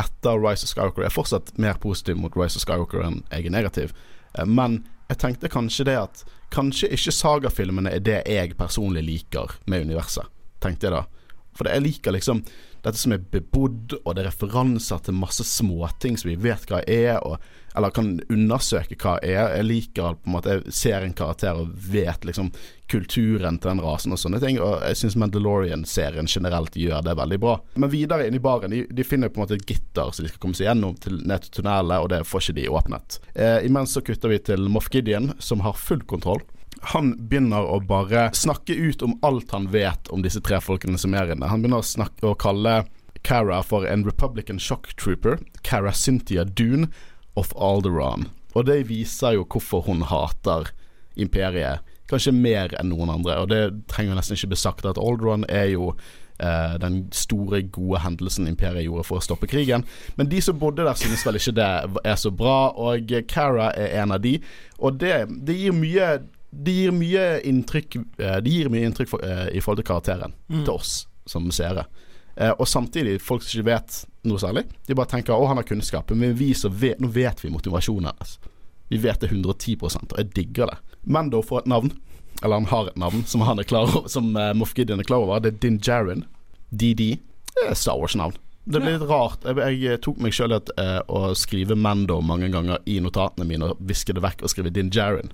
etter 0.00 0.40
Rise 0.40 0.66
of 0.66 0.72
Skywalker. 0.72 1.04
Jeg 1.04 1.12
er 1.12 1.16
fortsatt 1.18 1.52
mer 1.60 1.76
positiv 1.82 2.16
mot 2.20 2.36
Rise 2.38 2.56
of 2.56 2.64
Skywalker 2.64 3.04
enn 3.04 3.20
jeg 3.28 3.48
er 3.50 3.54
negativ. 3.54 3.94
Eh, 4.38 4.48
Men 4.48 4.80
jeg 5.10 5.20
tenkte 5.20 5.52
kanskje 5.52 5.88
det 5.90 5.98
at 6.00 6.24
Kanskje 6.54 6.92
ikke 6.94 7.14
sagafilmene 7.14 7.96
er 7.96 8.04
det 8.04 8.20
jeg 8.30 8.54
personlig 8.58 9.02
liker 9.06 9.58
med 9.66 9.88
universet, 9.88 10.30
tenkte 10.62 10.88
jeg 10.88 10.96
da. 10.96 11.02
For 11.54 11.70
jeg 11.70 11.84
liker 11.84 12.14
liksom 12.14 12.42
dette 12.84 13.00
som 13.00 13.14
er 13.14 13.22
bebodd, 13.32 13.94
og 14.02 14.10
det 14.12 14.24
er 14.24 14.26
referanser 14.28 15.00
til 15.06 15.16
masse 15.16 15.44
småting 15.48 16.18
som 16.20 16.28
vi 16.28 16.36
vet 16.36 16.66
hva 16.68 16.82
er, 16.84 17.16
og, 17.24 17.38
eller 17.72 17.94
kan 17.96 18.10
undersøke 18.28 18.98
hva 19.00 19.14
er. 19.24 19.54
Jeg 19.56 19.64
liker 19.64 20.18
på 20.18 20.28
en 20.28 20.34
måte 20.34 20.58
Jeg 20.58 20.74
ser 20.76 21.06
en 21.06 21.16
karakter 21.16 21.56
og 21.62 21.70
vet 21.72 22.26
liksom 22.28 22.50
kulturen 22.92 23.56
til 23.56 23.70
den 23.70 23.80
rasen 23.80 24.12
og 24.12 24.20
sånne 24.20 24.40
ting. 24.42 24.60
Og 24.60 24.84
jeg 24.84 25.00
syns 25.00 25.16
Mandalorian-serien 25.22 26.28
generelt 26.28 26.76
gjør 26.76 27.00
det 27.08 27.16
veldig 27.16 27.40
bra. 27.40 27.56
Men 27.80 27.92
videre 27.94 28.28
inn 28.28 28.36
i 28.36 28.44
baren, 28.44 28.76
de, 28.76 28.84
de 28.84 29.08
finner 29.08 29.32
på 29.32 29.40
en 29.40 29.46
måte 29.46 29.56
et 29.56 29.64
gitter 29.64 30.12
så 30.12 30.26
de 30.26 30.28
skal 30.28 30.42
komme 30.42 30.58
seg 30.58 30.68
gjennom 30.68 30.98
til, 31.00 31.22
ned 31.24 31.46
til 31.46 31.62
tunnelet, 31.62 32.04
og 32.04 32.12
det 32.12 32.20
får 32.28 32.44
ikke 32.44 32.58
de 32.60 32.68
åpnet. 32.68 33.20
Eh, 33.32 33.62
imens 33.64 33.96
så 33.96 34.04
kutter 34.04 34.34
vi 34.34 34.42
til 34.44 34.68
Moff 34.68 34.92
Gideon, 34.92 35.32
som 35.40 35.64
har 35.64 35.80
full 35.80 36.04
kontroll. 36.04 36.44
Han 36.92 37.14
begynner 37.28 37.64
å 37.64 37.78
bare 37.80 38.28
snakke 38.36 38.74
ut 38.76 39.02
om 39.02 39.16
alt 39.24 39.54
han 39.54 39.70
vet 39.72 40.10
om 40.12 40.24
disse 40.24 40.42
tre 40.44 40.60
folkene 40.60 41.00
som 41.00 41.14
er 41.16 41.32
inne. 41.32 41.48
Han 41.48 41.62
begynner 41.64 41.80
å 41.80 41.92
snakke 41.94 42.28
å 42.28 42.36
kalle 42.38 42.82
Cara 43.24 43.62
for 43.64 43.86
en 43.88 44.04
Republican 44.04 44.58
shock 44.60 44.90
trooper. 45.00 45.38
Cara 45.62 45.92
Cynthia 45.96 46.44
Dune 46.44 46.90
of 47.40 47.54
Alderon. 47.56 48.28
Og 48.52 48.66
det 48.68 48.84
viser 48.90 49.38
jo 49.38 49.46
hvorfor 49.48 49.86
hun 49.88 50.04
hater 50.10 50.68
imperiet. 51.16 51.80
Kanskje 52.10 52.34
mer 52.36 52.74
enn 52.76 52.92
noen 52.92 53.14
andre. 53.14 53.38
Og 53.40 53.48
det 53.48 53.62
trenger 53.90 54.18
nesten 54.18 54.36
ikke 54.36 54.52
bli 54.52 54.60
sagt 54.60 54.84
at 54.84 55.00
Alderon 55.00 55.46
er 55.48 55.70
jo 55.72 55.94
eh, 56.36 56.76
den 56.82 57.06
store, 57.16 57.62
gode 57.72 58.02
hendelsen 58.04 58.50
imperiet 58.50 58.84
gjorde 58.84 59.06
for 59.08 59.22
å 59.22 59.24
stoppe 59.24 59.48
krigen. 59.50 59.86
Men 60.20 60.28
de 60.28 60.42
som 60.44 60.60
bodde 60.60 60.84
der, 60.84 61.00
synes 61.00 61.24
vel 61.26 61.40
ikke 61.40 61.56
det 61.56 61.70
er 62.04 62.20
så 62.20 62.30
bra, 62.34 62.74
og 62.76 63.14
Cara 63.30 63.72
er 63.72 64.02
en 64.02 64.14
av 64.14 64.22
de. 64.24 64.36
Og 64.78 65.00
det, 65.00 65.16
det 65.48 65.58
gir 65.58 65.76
mye 65.76 66.12
det 66.64 66.72
gir 66.76 66.94
mye 66.94 67.24
inntrykk 67.48 67.96
de 68.44 68.52
gir 68.52 68.70
mye 68.72 68.86
inntrykk 68.86 69.10
for, 69.10 69.24
eh, 69.24 69.48
i 69.56 69.62
forhold 69.64 69.82
til 69.82 69.88
karakteren 69.90 70.34
til 70.52 70.74
oss 70.76 71.04
som 71.26 71.50
seere. 71.52 71.86
Eh, 72.36 72.50
og 72.50 72.68
samtidig, 72.68 73.20
folk 73.22 73.42
som 73.42 73.60
ikke 73.60 73.68
vet 73.68 74.00
noe 74.26 74.40
særlig, 74.42 74.64
de 74.86 74.94
bare 74.94 75.10
tenker 75.10 75.34
'Å, 75.34 75.46
han 75.46 75.56
har 75.56 75.64
kunnskap', 75.64 76.10
men 76.14 76.34
vi 76.34 76.52
som 76.54 76.72
vet, 76.72 77.00
nå 77.00 77.08
vet 77.08 77.44
vi 77.44 77.50
motivasjonen 77.50 78.10
hennes. 78.10 78.38
Vi 78.90 78.98
vet 78.98 79.20
det 79.20 79.30
110 79.30 79.76
og 79.82 80.18
jeg 80.18 80.34
digger 80.34 80.66
det. 80.66 80.78
Mendo 81.06 81.42
får 81.42 81.60
et 81.60 81.66
navn, 81.66 81.92
eller 82.42 82.54
han 82.54 82.66
har 82.66 82.88
et 82.88 82.96
navn 82.96 83.24
som 83.24 83.40
han 83.40 83.58
er 83.58 83.64
klar 83.64 83.82
over 83.82 84.08
Som 84.08 84.36
uh, 84.36 84.52
Moff 84.52 84.74
Gideon 84.74 85.00
er 85.00 85.04
klar 85.04 85.22
over. 85.22 85.40
Det 85.40 85.54
er 85.54 85.58
Din 85.58 85.78
Jarin. 85.78 86.24
DD. 86.70 87.18
Star 87.72 87.96
Wars-navn. 87.96 88.34
Det 88.66 88.80
blir 88.80 88.98
litt 88.98 89.08
rart. 89.08 89.44
Jeg, 89.44 89.80
jeg 89.80 90.00
tok 90.00 90.18
meg 90.18 90.32
sjøl 90.32 90.52
uh, 90.52 91.00
å 91.08 91.34
skrive 91.34 91.76
Mando 91.76 92.20
mange 92.20 92.48
ganger 92.48 92.78
i 92.86 92.98
notatene 93.00 93.46
mine 93.46 93.70
og 93.70 93.78
viske 93.78 94.12
det 94.12 94.22
vekk 94.24 94.42
og 94.42 94.50
skrive 94.50 94.72
Din 94.74 94.90
Jarin. 94.90 95.30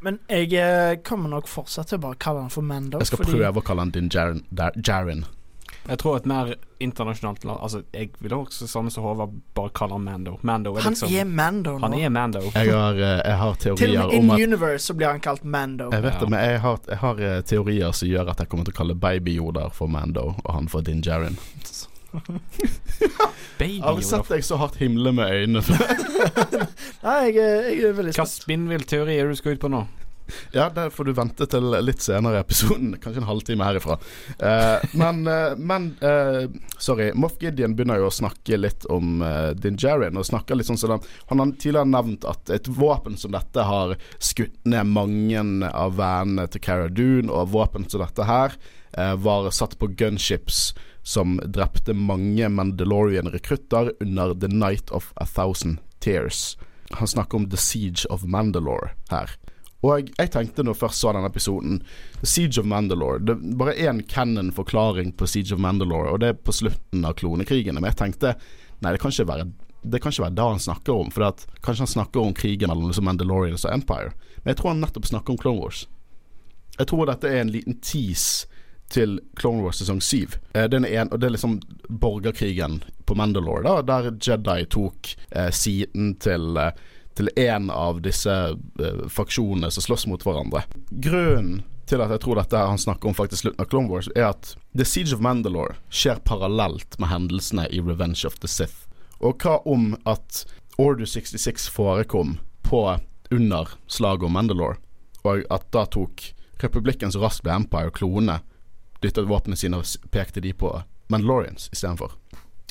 Men 0.00 0.18
jeg 0.28 0.52
eh, 0.52 0.96
kommer 1.02 1.28
nok 1.32 1.48
fortsatt 1.48 1.88
til 1.88 1.98
å 1.98 2.02
bare 2.02 2.14
kalle 2.20 2.40
han 2.44 2.50
for 2.52 2.62
Mando. 2.62 2.98
Jeg 2.98 3.06
skal 3.06 3.18
fordi- 3.24 3.38
prøve 3.38 3.62
å 3.62 3.64
kalle 3.64 3.80
han 3.80 3.90
Din 3.90 4.08
Jarin. 4.12 4.44
Der- 4.50 4.72
Jeg 5.88 5.98
tror 5.98 6.16
et 6.16 6.26
mer 6.26 6.54
internasjonalt 6.80 7.44
land 7.44 7.60
Altså, 7.62 7.84
jeg 7.94 8.10
vil 8.20 8.32
også 8.32 8.66
samme 8.66 8.90
som 8.90 9.04
Håvard 9.04 9.30
bare 9.54 9.70
kalle 9.70 9.92
han 9.92 10.02
Mando. 10.04 10.38
Mando 10.42 10.74
er 10.76 10.80
Han 10.82 10.92
liksom 10.94 11.12
er 11.14 11.24
Mando 11.24 11.78
nå. 11.78 11.80
Han 11.80 11.94
er 11.94 12.08
Mando. 12.10 12.40
Jeg 12.54 12.72
har, 12.72 12.92
eh, 12.94 13.22
jeg 13.24 13.36
har 13.38 13.54
Til 13.60 13.72
og 13.72 13.78
teorier 13.78 14.22
med 14.22 14.38
in 14.40 14.52
universe 14.52 14.86
så 14.86 14.96
blir 14.96 15.06
han 15.06 15.20
kalt 15.20 15.44
Mando. 15.44 15.90
Jeg 15.92 16.02
vet 16.02 16.12
Ja. 16.14 16.18
det, 16.20 16.28
men 16.30 16.40
jeg 16.50 16.60
har, 16.60 16.78
jeg 16.88 16.98
har 16.98 17.20
eh, 17.20 17.40
teorier 17.42 17.92
som 17.92 18.08
gjør 18.08 18.30
at 18.30 18.38
jeg 18.38 18.48
kommer 18.48 18.64
til 18.64 18.74
å 18.74 18.76
kalle 18.76 18.94
Baby 18.94 19.36
Yoda 19.38 19.70
for 19.70 19.86
Mando, 19.88 20.34
og 20.44 20.54
han 20.54 20.66
for 20.68 20.80
Din 20.82 21.02
Jarin. 21.02 21.38
Baby 23.58 23.80
Aldri 23.82 24.04
Yoda. 24.04 24.08
sett 24.08 24.28
deg 24.32 24.44
så 24.46 24.58
hardt 24.60 24.76
himle 24.80 25.12
med 25.16 25.32
øynene 25.32 25.62
før. 25.64 25.84
Nei, 27.06 27.20
jeg, 27.28 27.36
er- 27.36 27.70
jeg 27.70 27.84
er 27.90 27.94
veldig 28.00 28.12
spent. 28.16 28.22
Hva 28.22 28.28
spinnvillteori 28.32 29.16
er 29.20 29.28
det 29.30 29.36
du 29.36 29.40
skal 29.42 29.56
ut 29.56 29.64
på 29.66 29.72
nå? 29.72 29.84
Ja, 30.50 30.64
det 30.74 30.88
får 30.90 31.06
du 31.06 31.12
vente 31.14 31.46
til 31.46 31.68
litt 31.86 32.00
senere 32.02 32.40
i 32.40 32.42
episoden. 32.42 32.96
Kanskje 32.98 33.20
en 33.22 33.28
halvtime 33.28 33.62
herifra. 33.68 33.94
Eh, 34.42 34.86
men, 34.98 35.20
eh, 35.30 35.52
men 35.54 35.84
eh, 36.02 36.48
Sorry. 36.82 37.12
Moff 37.14 37.36
Gideon 37.38 37.76
begynner 37.78 38.00
jo 38.02 38.08
å 38.08 38.14
snakke 38.16 38.58
litt 38.58 38.88
om 38.90 39.20
eh, 39.22 39.52
Din 39.54 39.78
Jarin. 39.78 40.18
Og 40.18 40.26
snakker 40.26 40.58
litt 40.58 40.66
sånn 40.66 40.80
som 40.82 40.96
den, 40.96 41.06
Han 41.30 41.44
har 41.44 41.52
tidligere 41.62 41.92
nevnt 41.92 42.26
at 42.26 42.50
et 42.56 42.66
våpen 42.74 43.14
som 43.22 43.36
dette 43.38 43.68
har 43.70 43.94
skutt 44.18 44.58
ned 44.66 44.90
mange 44.90 45.46
av 45.70 45.94
vennene 46.00 46.48
til 46.50 46.64
Cara 46.66 46.90
Dune, 46.90 47.30
og 47.30 47.54
våpen 47.54 47.86
som 47.86 48.02
dette 48.02 48.26
her 48.26 48.58
eh, 48.98 49.14
var 49.22 49.46
satt 49.54 49.78
på 49.78 49.92
gunships 49.94 50.72
som 51.06 51.36
drepte 51.44 51.94
mange 51.94 52.48
Mandalorian-rekrutter 52.48 53.92
under 54.00 54.34
The 54.34 54.48
Night 54.48 54.90
of 54.90 55.12
a 55.16 55.26
Thousand 55.26 55.78
Tears. 55.98 56.58
Han 56.90 57.08
snakker 57.08 57.38
om 57.38 57.50
The 57.50 57.56
Siege 57.56 58.08
of 58.10 58.24
Mandalore 58.24 58.90
her. 59.10 59.30
Og 59.86 60.08
jeg, 60.18 60.30
tenkte 60.34 60.64
når 60.64 60.74
jeg 60.74 60.80
først 60.80 61.04
så 61.04 61.12
den 61.14 61.28
episoden 61.28 61.78
The 62.18 62.26
Siege 62.26 62.58
of 62.58 62.66
Mandalore 62.66 63.20
Det 63.22 63.36
er 63.36 63.54
bare 63.60 63.76
én 63.76 64.02
canon-forklaring 64.02 65.12
på 65.14 65.28
Siege 65.30 65.54
of 65.54 65.62
Mandalore, 65.62 66.10
og 66.10 66.20
det 66.24 66.32
er 66.32 66.42
på 66.42 66.52
slutten 66.52 67.06
av 67.06 67.14
klonekrigene. 67.20 67.78
Men 67.78 67.92
jeg 67.92 68.00
tenkte 68.02 68.34
nei, 68.82 68.90
det 68.90 68.98
kan 68.98 69.14
ikke 69.14 69.30
være 69.30 69.46
det 69.86 70.02
kan 70.02 70.10
ikke 70.10 70.24
være 70.24 70.34
det 70.34 70.48
han 70.50 70.64
snakker 70.66 71.04
om. 71.04 71.14
For 71.14 71.46
kanskje 71.62 71.84
han 71.84 71.94
snakker 71.94 72.24
om 72.24 72.34
krigen 72.34 72.72
mellom 72.72 72.90
liksom 72.90 73.06
Mandalorians 73.06 73.68
og 73.68 73.76
Empire. 73.76 74.10
Men 74.42 74.50
jeg 74.50 74.58
tror 74.58 74.72
han 74.72 74.82
nettopp 74.82 75.06
snakker 75.06 75.36
om 75.36 75.38
Clone 75.38 75.62
Wars. 75.62 75.86
Jeg 76.80 76.90
tror 76.90 77.06
dette 77.06 77.30
er 77.30 77.44
en 77.44 77.54
liten 77.54 77.78
tease 77.78 78.50
til 78.92 79.18
Clone 79.38 79.64
Wars 79.64 79.80
sesong 79.82 80.00
7. 80.00 80.36
Eh, 80.54 80.66
det, 80.70 80.82
er 80.82 81.02
en, 81.02 81.12
og 81.12 81.20
det 81.20 81.30
er 81.30 81.36
liksom 81.36 81.60
borgerkrigen 81.88 82.82
på 83.06 83.16
Mandalore, 83.18 83.64
da, 83.66 83.80
der 83.82 84.12
Jedi 84.14 84.66
tok 84.70 85.16
eh, 85.30 85.50
siden 85.54 86.14
til 86.22 86.56
eh, 86.60 86.74
til 87.16 87.30
en 87.36 87.70
av 87.70 88.02
disse 88.04 88.32
eh, 88.52 89.08
faksjonene 89.08 89.70
som 89.72 89.82
slåss 89.82 90.06
mot 90.10 90.22
hverandre. 90.22 90.66
Grunnen 90.90 91.62
til 91.88 92.02
at 92.02 92.10
jeg 92.12 92.22
tror 92.24 92.40
dette 92.40 92.60
han 92.60 92.80
snakker 92.82 93.08
om 93.08 93.16
faktisk 93.16 93.44
slutten 93.44 93.62
av 93.62 93.70
Clone 93.70 93.88
Wars, 93.88 94.08
er 94.18 94.32
at 94.32 94.52
The 94.76 94.84
Siege 94.84 95.14
of 95.14 95.22
Mandalore 95.24 95.78
skjer 95.88 96.18
parallelt 96.26 96.98
med 97.00 97.12
hendelsene 97.12 97.68
i 97.70 97.80
Revenge 97.80 98.26
of 98.26 98.40
the 98.42 98.50
Sith. 98.50 98.84
Og 99.22 99.38
hva 99.40 99.60
om 99.64 99.94
at 100.04 100.42
Order 100.82 101.08
66 101.08 101.70
forekom 101.72 102.36
på 102.66 102.82
under 103.32 103.70
slaget 103.86 104.26
om 104.28 104.36
Mandalore, 104.36 104.80
og 105.24 105.46
at 105.50 105.70
da 105.72 105.86
tok 105.88 106.32
republikken 106.60 107.14
så 107.14 107.22
raskt 107.22 107.46
ble 107.46 107.54
Empire 107.54 107.94
klone, 107.94 108.40
dyttet 109.06 109.28
våpnene 109.30 109.56
sine 109.58 109.78
og 109.80 110.10
pekte 110.14 110.42
de 110.44 110.52
på 110.52 110.72
Mandalorians 111.12 111.68
istedenfor. 111.72 112.12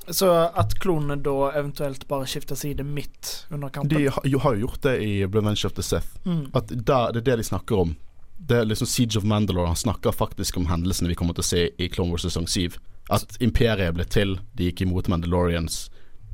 Så 0.07 0.27
at 0.53 0.75
klonene 0.79 1.15
da 1.25 1.33
eventuelt 1.57 2.03
bare 2.07 2.27
skifter 2.29 2.55
side 2.59 2.83
midt 2.85 3.45
under 3.49 3.71
kampen. 3.73 3.89
De 3.97 4.07
ha- 4.13 4.21
jo, 4.29 4.37
har 4.43 4.53
jo 4.53 4.67
gjort 4.67 4.81
det 4.85 4.99
i 5.01 5.13
Revenge 5.25 5.65
of 5.65 5.73
the 5.73 5.83
Sith. 5.83 6.11
mm. 6.27 6.51
At 6.53 6.67
da, 6.85 7.07
det 7.11 7.23
er 7.23 7.31
det 7.31 7.37
de 7.41 7.47
snakker 7.47 7.79
om. 7.87 7.95
Det 8.37 8.59
er 8.59 8.67
liksom 8.69 8.87
Siege 8.91 9.17
of 9.17 9.23
Mandalore. 9.25 9.71
Han 9.71 9.79
snakker 9.79 10.11
faktisk 10.13 10.57
om 10.59 10.67
hendelsene 10.69 11.09
vi 11.09 11.15
kommer 11.17 11.33
til 11.33 11.41
å 11.41 11.47
se 11.49 11.63
i 11.81 11.87
Clone 11.89 12.11
Wars 12.13 12.21
sesong 12.27 12.45
7. 12.51 12.77
At 13.09 13.37
imperiet 13.41 13.95
ble 13.97 14.05
til, 14.05 14.35
de 14.53 14.67
gikk 14.69 14.83
imot 14.85 15.07
Mandalorians. 15.09 15.87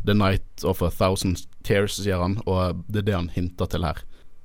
The 0.04 0.16
Night 0.18 0.66
of 0.68 0.82
a 0.82 0.90
Thousand 0.92 1.46
Tears, 1.64 1.96
sier 2.02 2.20
han, 2.20 2.40
og 2.50 2.82
det 2.90 3.04
er 3.04 3.08
det 3.12 3.16
han 3.16 3.30
hinter 3.36 3.70
til 3.72 3.86
her. 3.86 4.02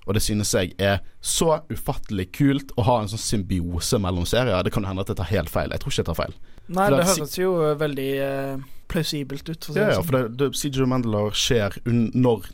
Og 0.06 0.14
det 0.14 0.22
synes 0.22 0.52
jeg 0.54 0.72
er 0.78 1.00
så 1.20 1.60
ufattelig 1.70 2.28
kult 2.36 2.70
å 2.78 2.84
ha 2.86 3.00
en 3.02 3.10
sånn 3.10 3.22
symbiose 3.22 3.98
mellom 4.02 4.26
serier. 4.28 4.62
Det 4.62 4.72
kan 4.75 4.86
hende 4.86 5.02
at 5.02 5.10
jeg 5.10 5.18
tar 5.18 5.32
helt 5.32 5.50
feil. 5.50 5.75
Jeg 5.75 5.82
tror 5.82 5.92
ikke 5.92 6.02
jeg 6.02 6.10
tar 6.10 6.20
feil. 6.20 6.36
Nei, 6.66 6.86
det 6.90 7.00
det 7.00 7.08
høres 7.10 7.38
jo 7.38 7.50
veldig 7.80 8.10
uh, 8.22 8.68
plausibelt 8.90 9.50
ut, 9.50 9.66
for 9.66 9.78
Ja, 9.78 9.90
ja, 9.90 9.98
sånn. 9.98 10.06
for 10.06 10.18
det, 10.18 10.52
det, 10.54 10.78
of 10.82 10.92
Mandalore 10.92 11.34
skjer 11.38 11.80
når 11.86 12.46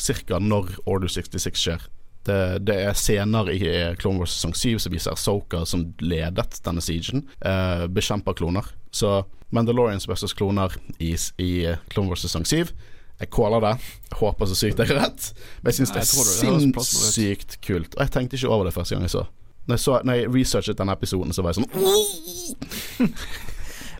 Cirka 0.00 0.38
når 0.38 0.76
Order 0.88 1.10
66 1.10 1.64
skjer. 1.64 1.88
Det, 2.28 2.36
det 2.68 2.76
er 2.84 2.96
scener 2.96 3.48
i 3.52 3.60
Clone 3.98 4.20
Wars 4.20 4.36
sesong 4.36 4.52
7 4.54 4.84
som 4.84 4.92
viser 4.92 5.16
Soka 5.16 5.64
som 5.66 5.86
ledet 6.04 6.60
denne 6.66 6.84
siegen, 6.84 7.24
eh, 7.40 7.86
bekjemper 7.88 8.36
kloner. 8.36 8.68
Så 8.92 9.22
Mandalorians 9.50 10.06
versus 10.08 10.36
kloner 10.36 10.76
i, 11.00 11.14
i 11.40 11.52
Clone 11.90 12.12
Wars 12.12 12.26
sesong 12.26 12.44
7 12.46 12.74
jeg 13.20 13.30
caller 13.34 13.60
det. 13.60 13.74
Håper 14.16 14.48
så 14.48 14.56
sykt 14.56 14.80
jeg 14.80 14.88
har 14.90 15.02
rett. 15.04 15.28
Men 15.60 15.70
jeg 15.70 15.80
syns 15.80 15.92
det 15.92 16.00
er 16.00 16.08
sinnssykt 16.08 17.58
kult. 17.64 17.92
Og 17.98 18.02
jeg 18.06 18.14
tenkte 18.14 18.38
ikke 18.38 18.52
over 18.52 18.68
det 18.68 18.74
første 18.76 18.96
gang 18.96 19.04
jeg 19.04 19.12
så. 19.12 19.26
Når 19.68 19.76
jeg, 19.76 19.84
så, 19.84 20.00
når 20.04 20.18
jeg 20.18 20.30
researchet 20.34 20.78
denne 20.80 20.96
episoden, 20.96 21.34
så 21.36 21.44
var 21.44 21.52
jeg 21.52 21.60
sånn 21.60 23.10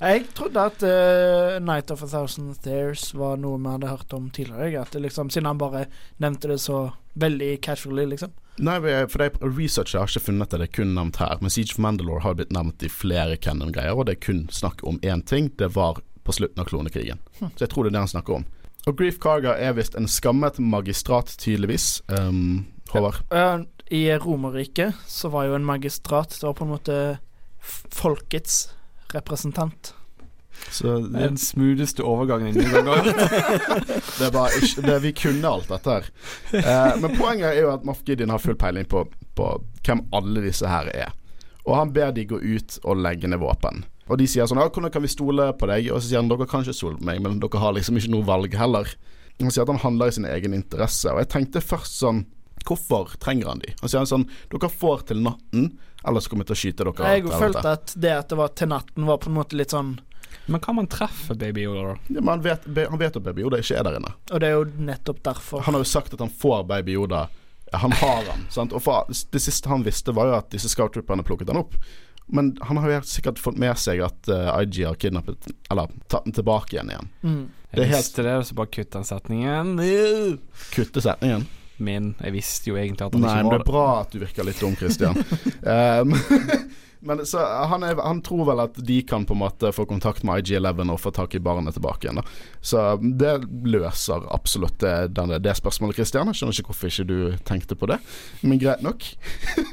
Jeg 0.01 0.23
trodde 0.33 0.63
at 0.65 0.81
uh, 0.81 1.59
Night 1.61 1.91
of 1.93 2.01
a 2.03 2.07
Thousand 2.09 2.55
Stairs 2.57 3.11
var 3.13 3.37
noe 3.37 3.59
vi 3.61 3.69
hadde 3.69 3.91
hørt 3.91 4.15
om 4.17 4.31
tidligere. 4.33 4.81
At 4.81 4.97
liksom, 4.97 5.29
siden 5.29 5.51
han 5.51 5.61
bare 5.61 5.85
nevnte 6.17 6.49
det 6.49 6.57
så 6.65 6.87
veldig 7.21 7.59
casually, 7.61 8.07
liksom. 8.09 8.33
Nei, 8.61 8.79
for 9.13 9.21
det, 9.21 9.37
research 9.45 9.93
har 9.97 10.09
ikke 10.09 10.31
funnet 10.31 10.53
det, 10.53 10.63
det 10.63 10.69
er 10.71 10.79
kun 10.79 10.95
nevnt 10.97 11.21
her. 11.21 11.37
Men 11.45 11.53
Siege 11.53 11.77
of 11.77 11.83
Mandalore 11.85 12.25
har 12.25 12.39
blitt 12.39 12.57
nevnt 12.57 12.81
i 12.85 12.89
flere 12.93 13.37
canon-greier, 13.37 13.93
og 13.93 14.09
det 14.09 14.17
er 14.17 14.25
kun 14.25 14.47
snakk 14.53 14.81
om 14.89 14.97
én 15.05 15.21
ting. 15.21 15.53
Det 15.61 15.69
var 15.77 16.01
på 16.25 16.33
slutten 16.33 16.65
av 16.65 16.73
klonekrigen. 16.73 17.21
Så 17.37 17.67
jeg 17.67 17.73
tror 17.73 17.85
det 17.85 17.93
er 17.93 17.99
det 17.99 18.05
han 18.07 18.15
snakker 18.17 18.41
om. 18.41 18.49
Og 18.89 18.97
Grief 18.97 19.19
Karga 19.21 19.55
er 19.61 19.75
visst 19.77 19.97
en 19.99 20.09
skammet 20.09 20.59
magistrat, 20.59 21.29
tydeligvis. 21.39 22.01
Um, 22.09 22.67
Håvard? 22.91 23.21
Ja, 23.31 23.61
I 23.91 24.05
Romerriket 24.19 24.95
så 25.07 25.29
var 25.29 25.49
jo 25.49 25.55
en 25.55 25.67
magistrat 25.67 26.31
Det 26.31 26.47
var 26.47 26.55
på 26.59 26.65
en 26.65 26.73
måte 26.75 26.99
folkets 27.93 28.71
representant. 29.15 29.95
Så 30.71 30.99
Det 30.99 31.17
er 31.23 31.29
den 31.33 31.39
smootheste 31.41 32.05
overgangen 32.05 32.57
jeg 32.57 32.69
noen 32.69 32.89
gang. 32.89 33.07
Det 33.11 34.27
er 34.27 34.33
bare 34.35 34.61
ikke 34.61 34.85
det, 34.85 34.97
Vi 35.05 35.13
kunne 35.17 35.53
alt 35.55 35.71
dette 35.71 35.97
her. 35.97 36.11
Eh, 36.61 36.99
men 37.01 37.17
poenget 37.17 37.49
er 37.53 37.63
jo 37.63 37.73
at 37.73 37.87
Moff 37.87 38.03
Gideon 38.07 38.33
har 38.35 38.43
full 38.43 38.59
peiling 38.61 38.89
på, 38.89 39.07
på 39.39 39.49
hvem 39.87 40.05
alle 40.17 40.45
disse 40.45 40.69
her 40.69 40.91
er. 40.93 41.15
Og 41.65 41.77
han 41.77 41.93
ber 41.97 42.13
de 42.17 42.27
gå 42.29 42.41
ut 42.41 42.79
og 42.85 43.01
legge 43.01 43.31
ned 43.31 43.41
våpen. 43.43 43.85
Og 44.11 44.19
de 44.19 44.27
sier 44.27 44.49
sånn 44.51 44.59
ja, 44.59 44.67
'Hvordan 44.69 44.93
kan 44.93 45.03
vi 45.03 45.09
stole 45.13 45.53
på 45.55 45.69
deg?' 45.71 45.93
Og 45.93 46.03
så 46.03 46.09
sier 46.09 46.21
han 46.21 46.29
'Dere 46.29 46.49
kan 46.51 46.65
ikke 46.65 46.75
stole 46.75 46.99
på 46.99 47.07
meg, 47.07 47.23
men 47.23 47.39
dere 47.41 47.63
har 47.63 47.73
liksom 47.73 47.97
ikke 47.97 48.11
noe 48.11 48.27
valg 48.27 48.53
heller'. 48.59 48.95
Han 49.41 49.51
sier 49.51 49.63
at 49.63 49.73
han 49.73 49.79
handler 49.81 50.09
i 50.09 50.11
sin 50.11 50.27
egen 50.27 50.53
interesse. 50.53 51.09
Og 51.09 51.19
jeg 51.23 51.29
tenkte 51.29 51.65
først 51.65 51.99
sånn 52.03 52.27
Hvorfor 52.61 53.17
trenger 53.17 53.49
han 53.49 53.59
de? 53.59 53.73
Han 53.81 53.89
sier 53.89 54.05
sånn 54.05 54.27
'Dere 54.51 54.69
får 54.69 55.07
til 55.07 55.23
natten, 55.23 55.79
ellers 56.05 56.29
kommer 56.29 56.45
jeg 56.45 56.51
til 56.51 56.57
å 56.57 56.61
skyte 56.61 56.85
dere'. 56.85 57.15
Jeg 57.15 57.25
har 57.25 57.41
følte 57.41 57.73
at 57.73 57.95
det 57.97 58.11
at 58.11 58.29
det 58.29 58.37
var 58.37 58.49
til 58.49 58.69
natten, 58.69 59.07
var 59.07 59.19
på 59.19 59.29
en 59.31 59.39
måte 59.39 59.57
litt 59.57 59.71
sånn 59.71 60.01
Men 60.47 60.61
kan 60.61 60.75
man 60.75 60.87
treffe 60.87 61.37
Baby 61.39 61.63
Yoda, 61.63 61.83
da? 61.83 62.15
ja, 62.15 62.21
men 62.21 62.29
han 62.29 62.43
vet, 62.43 62.65
han 62.65 62.99
vet 62.99 63.17
at 63.17 63.23
Baby 63.23 63.43
Yoda 63.43 63.59
ikke 63.59 63.79
er 63.79 63.85
der 63.85 63.97
inne. 63.99 64.15
Og 64.31 64.41
det 64.41 64.49
er 64.49 64.53
jo 64.53 64.65
nettopp 64.65 65.23
derfor. 65.23 65.61
Han 65.63 65.75
har 65.75 65.81
jo 65.81 65.85
sagt 65.85 66.15
at 66.15 66.21
han 66.21 66.31
får 66.31 66.67
Baby 66.67 66.93
Yoda. 66.93 67.29
Han 67.73 67.93
har 67.93 68.25
han. 68.25 68.47
sant? 68.51 68.73
Og 68.73 68.83
for, 68.83 69.07
Det 69.09 69.41
siste 69.41 69.69
han 69.69 69.85
visste, 69.87 70.13
var 70.13 70.27
jo 70.27 70.35
at 70.39 70.51
disse 70.51 70.69
scout-trooperne 70.69 71.23
plukket 71.23 71.49
han 71.49 71.61
opp. 71.63 71.75
Men 72.33 72.53
han 72.63 72.79
har 72.79 72.93
jo 72.95 73.01
sikkert 73.11 73.41
fått 73.43 73.59
med 73.59 73.79
seg 73.81 74.03
at 74.07 74.29
uh, 74.31 74.53
IG 74.63 74.85
har 74.87 74.95
kidnappet 75.01 75.49
Eller 75.71 75.91
tatt 76.11 76.25
den 76.29 76.37
tilbake 76.37 76.77
igjen 76.77 76.93
igjen. 76.95 77.09
Mm. 77.27 77.41
Det 77.71 77.81
Jeg 77.85 77.91
helt- 77.93 77.99
visste 78.05 78.23
det, 78.27 78.35
og 78.39 78.45
så 78.47 78.55
bare 78.59 78.71
kutta 78.75 79.03
setningen. 79.07 79.73
Kutte 80.75 81.03
setningen. 81.05 81.47
Min. 81.81 82.15
Jeg 82.21 82.33
visste 82.35 82.69
jo 82.71 82.77
egentlig 82.77 83.07
at 83.07 83.15
han 83.17 83.23
Nei, 83.25 83.31
ikke 83.31 83.43
men 83.43 83.51
var 83.51 83.57
det 83.59 83.65
er 83.65 83.71
bra 83.73 83.85
at 84.03 84.11
du 84.13 84.19
virker 84.21 84.45
litt 84.45 84.61
dum, 84.61 84.75
Christian. 84.77 85.17
um, 86.03 86.13
men 87.09 87.23
så 87.25 87.41
han, 87.71 87.87
er, 87.89 87.97
han 88.05 88.21
tror 88.27 88.43
vel 88.51 88.61
at 88.67 88.77
de 88.85 88.99
kan 89.09 89.25
på 89.25 89.33
en 89.33 89.41
måte 89.41 89.71
få 89.73 89.87
kontakt 89.89 90.27
med 90.29 90.43
IG11 90.45 90.93
og 90.93 91.01
få 91.01 91.13
tak 91.17 91.35
i 91.39 91.41
barnet 91.41 91.79
tilbake 91.79 92.05
igjen. 92.05 92.21
da 92.21 92.27
Så 92.61 92.83
det 93.01 93.37
løser 93.65 94.27
absolutt 94.35 94.77
det, 94.85 95.15
denne, 95.17 95.39
det 95.41 95.57
spørsmålet, 95.57 95.97
Christian. 96.03 96.29
Jeg 96.29 96.43
skjønner 96.43 96.59
ikke 96.61 96.75
hvorfor 96.75 96.93
ikke 96.93 97.09
du 97.09 97.19
tenkte 97.49 97.79
på 97.81 97.89
det, 97.95 98.01
men 98.45 98.61
greit 98.61 98.85
nok. 98.85 99.07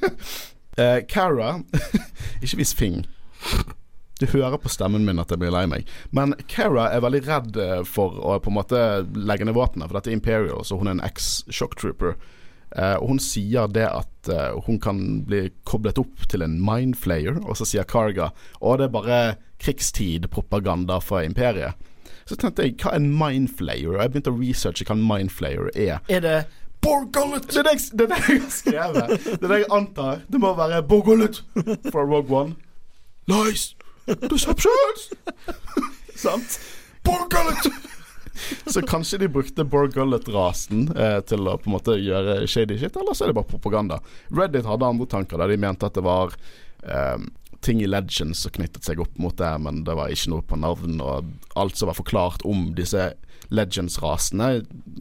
Eh, 0.78 1.00
Cara 1.10 1.60
Ikke 2.44 2.60
vis 2.60 2.74
fing. 2.78 3.04
Du 4.20 4.26
hører 4.26 4.58
på 4.58 4.70
stemmen 4.70 5.06
min 5.06 5.22
at 5.22 5.30
jeg 5.30 5.42
blir 5.42 5.54
lei 5.54 5.66
meg. 5.70 5.90
Men 6.16 6.34
Cara 6.50 6.88
er 6.94 7.04
veldig 7.06 7.22
redd 7.28 7.60
eh, 7.62 7.84
for 7.86 8.18
å 8.18 8.38
på 8.42 8.52
en 8.52 8.58
måte 8.58 8.82
legge 9.14 9.46
ned 9.46 9.58
våpenet, 9.58 9.90
for 9.90 9.98
dette 9.98 10.12
er 10.12 10.18
Imperial, 10.18 10.66
så 10.66 10.80
hun 10.80 10.90
er 10.90 10.98
en 10.98 11.06
ex-shocktrooper. 11.06 12.18
Uh, 12.68 12.98
og 13.00 13.14
hun 13.14 13.20
sier 13.24 13.70
det 13.72 13.86
at 13.88 14.28
uh, 14.28 14.58
hun 14.66 14.76
kan 14.84 14.98
bli 15.24 15.46
koblet 15.66 16.02
opp 16.02 16.26
til 16.28 16.44
en 16.44 16.58
mindflayer, 16.60 17.38
og 17.48 17.56
så 17.56 17.66
sier 17.66 17.88
Karga 17.88 18.34
å 18.60 18.74
det 18.76 18.90
er 18.90 18.92
bare 18.92 19.20
krigstid-propaganda 19.64 21.00
fra 21.00 21.22
imperiet. 21.24 21.80
Så 22.28 22.36
tenkte 22.36 22.66
jeg, 22.66 22.76
hva 22.82 22.92
er 22.92 23.00
en 23.00 23.14
mindflayer? 23.16 23.94
Og 23.94 24.02
jeg 24.02 24.12
begynte 24.12 24.34
å 24.34 24.40
researche 24.42 24.84
hva 24.84 24.98
en 24.98 25.08
mindflayer 25.08 25.72
er. 25.80 26.02
Er 26.12 26.26
det 26.26 26.38
Borgullet? 26.88 27.50
Det 27.52 27.60
er 27.60 27.68
det 27.68 27.74
jeg, 27.76 28.40
har 28.40 28.48
skrevet. 28.54 29.18
Det 29.28 29.42
er 29.42 29.52
det 29.52 29.60
jeg 29.64 29.70
antar. 29.76 30.24
Det 30.32 30.40
må 30.42 30.54
være 30.56 30.80
Borgullet 30.88 31.42
fra 31.92 32.06
Rogue 32.06 32.32
One. 32.32 32.56
Lies! 33.28 33.74
Deceptions! 34.08 35.10
Sant? 36.16 36.60
Borgullet! 37.04 37.68
Så 38.66 38.82
kanskje 38.82 39.18
de 39.18 39.28
brukte 39.34 39.66
Borgullet-rasen 39.66 40.88
eh, 40.94 41.20
til 41.28 41.50
å 41.50 41.58
på 41.58 41.72
en 41.72 41.76
måte 41.76 41.98
gjøre 42.00 42.40
shady 42.48 42.78
shit, 42.80 42.96
eller 42.96 43.18
så 43.18 43.26
er 43.26 43.34
det 43.34 43.40
bare 43.40 43.50
propaganda. 43.50 44.00
Reddit 44.30 44.68
hadde 44.70 44.88
andre 44.88 45.08
tanker 45.10 45.42
der 45.42 45.52
de 45.52 45.60
mente 45.62 45.90
at 45.90 45.98
det 45.98 46.06
var 46.06 46.36
eh, 46.86 47.18
ting 47.68 47.82
i 47.84 47.88
Legends 47.90 48.46
som 48.46 48.54
knyttet 48.56 48.88
seg 48.88 49.02
opp 49.04 49.18
mot 49.22 49.36
det, 49.38 49.52
men 49.64 49.84
det 49.88 49.96
var 50.00 50.12
ikke 50.14 50.32
noe 50.32 50.46
på 50.48 50.58
navn. 50.60 51.02
Og 51.04 51.58
alt 51.60 51.78
som 51.80 51.92
var 51.92 51.98
forklart 52.00 52.46
om 52.48 52.70
disse 52.78 53.12
Legends-rasene, 53.54 54.48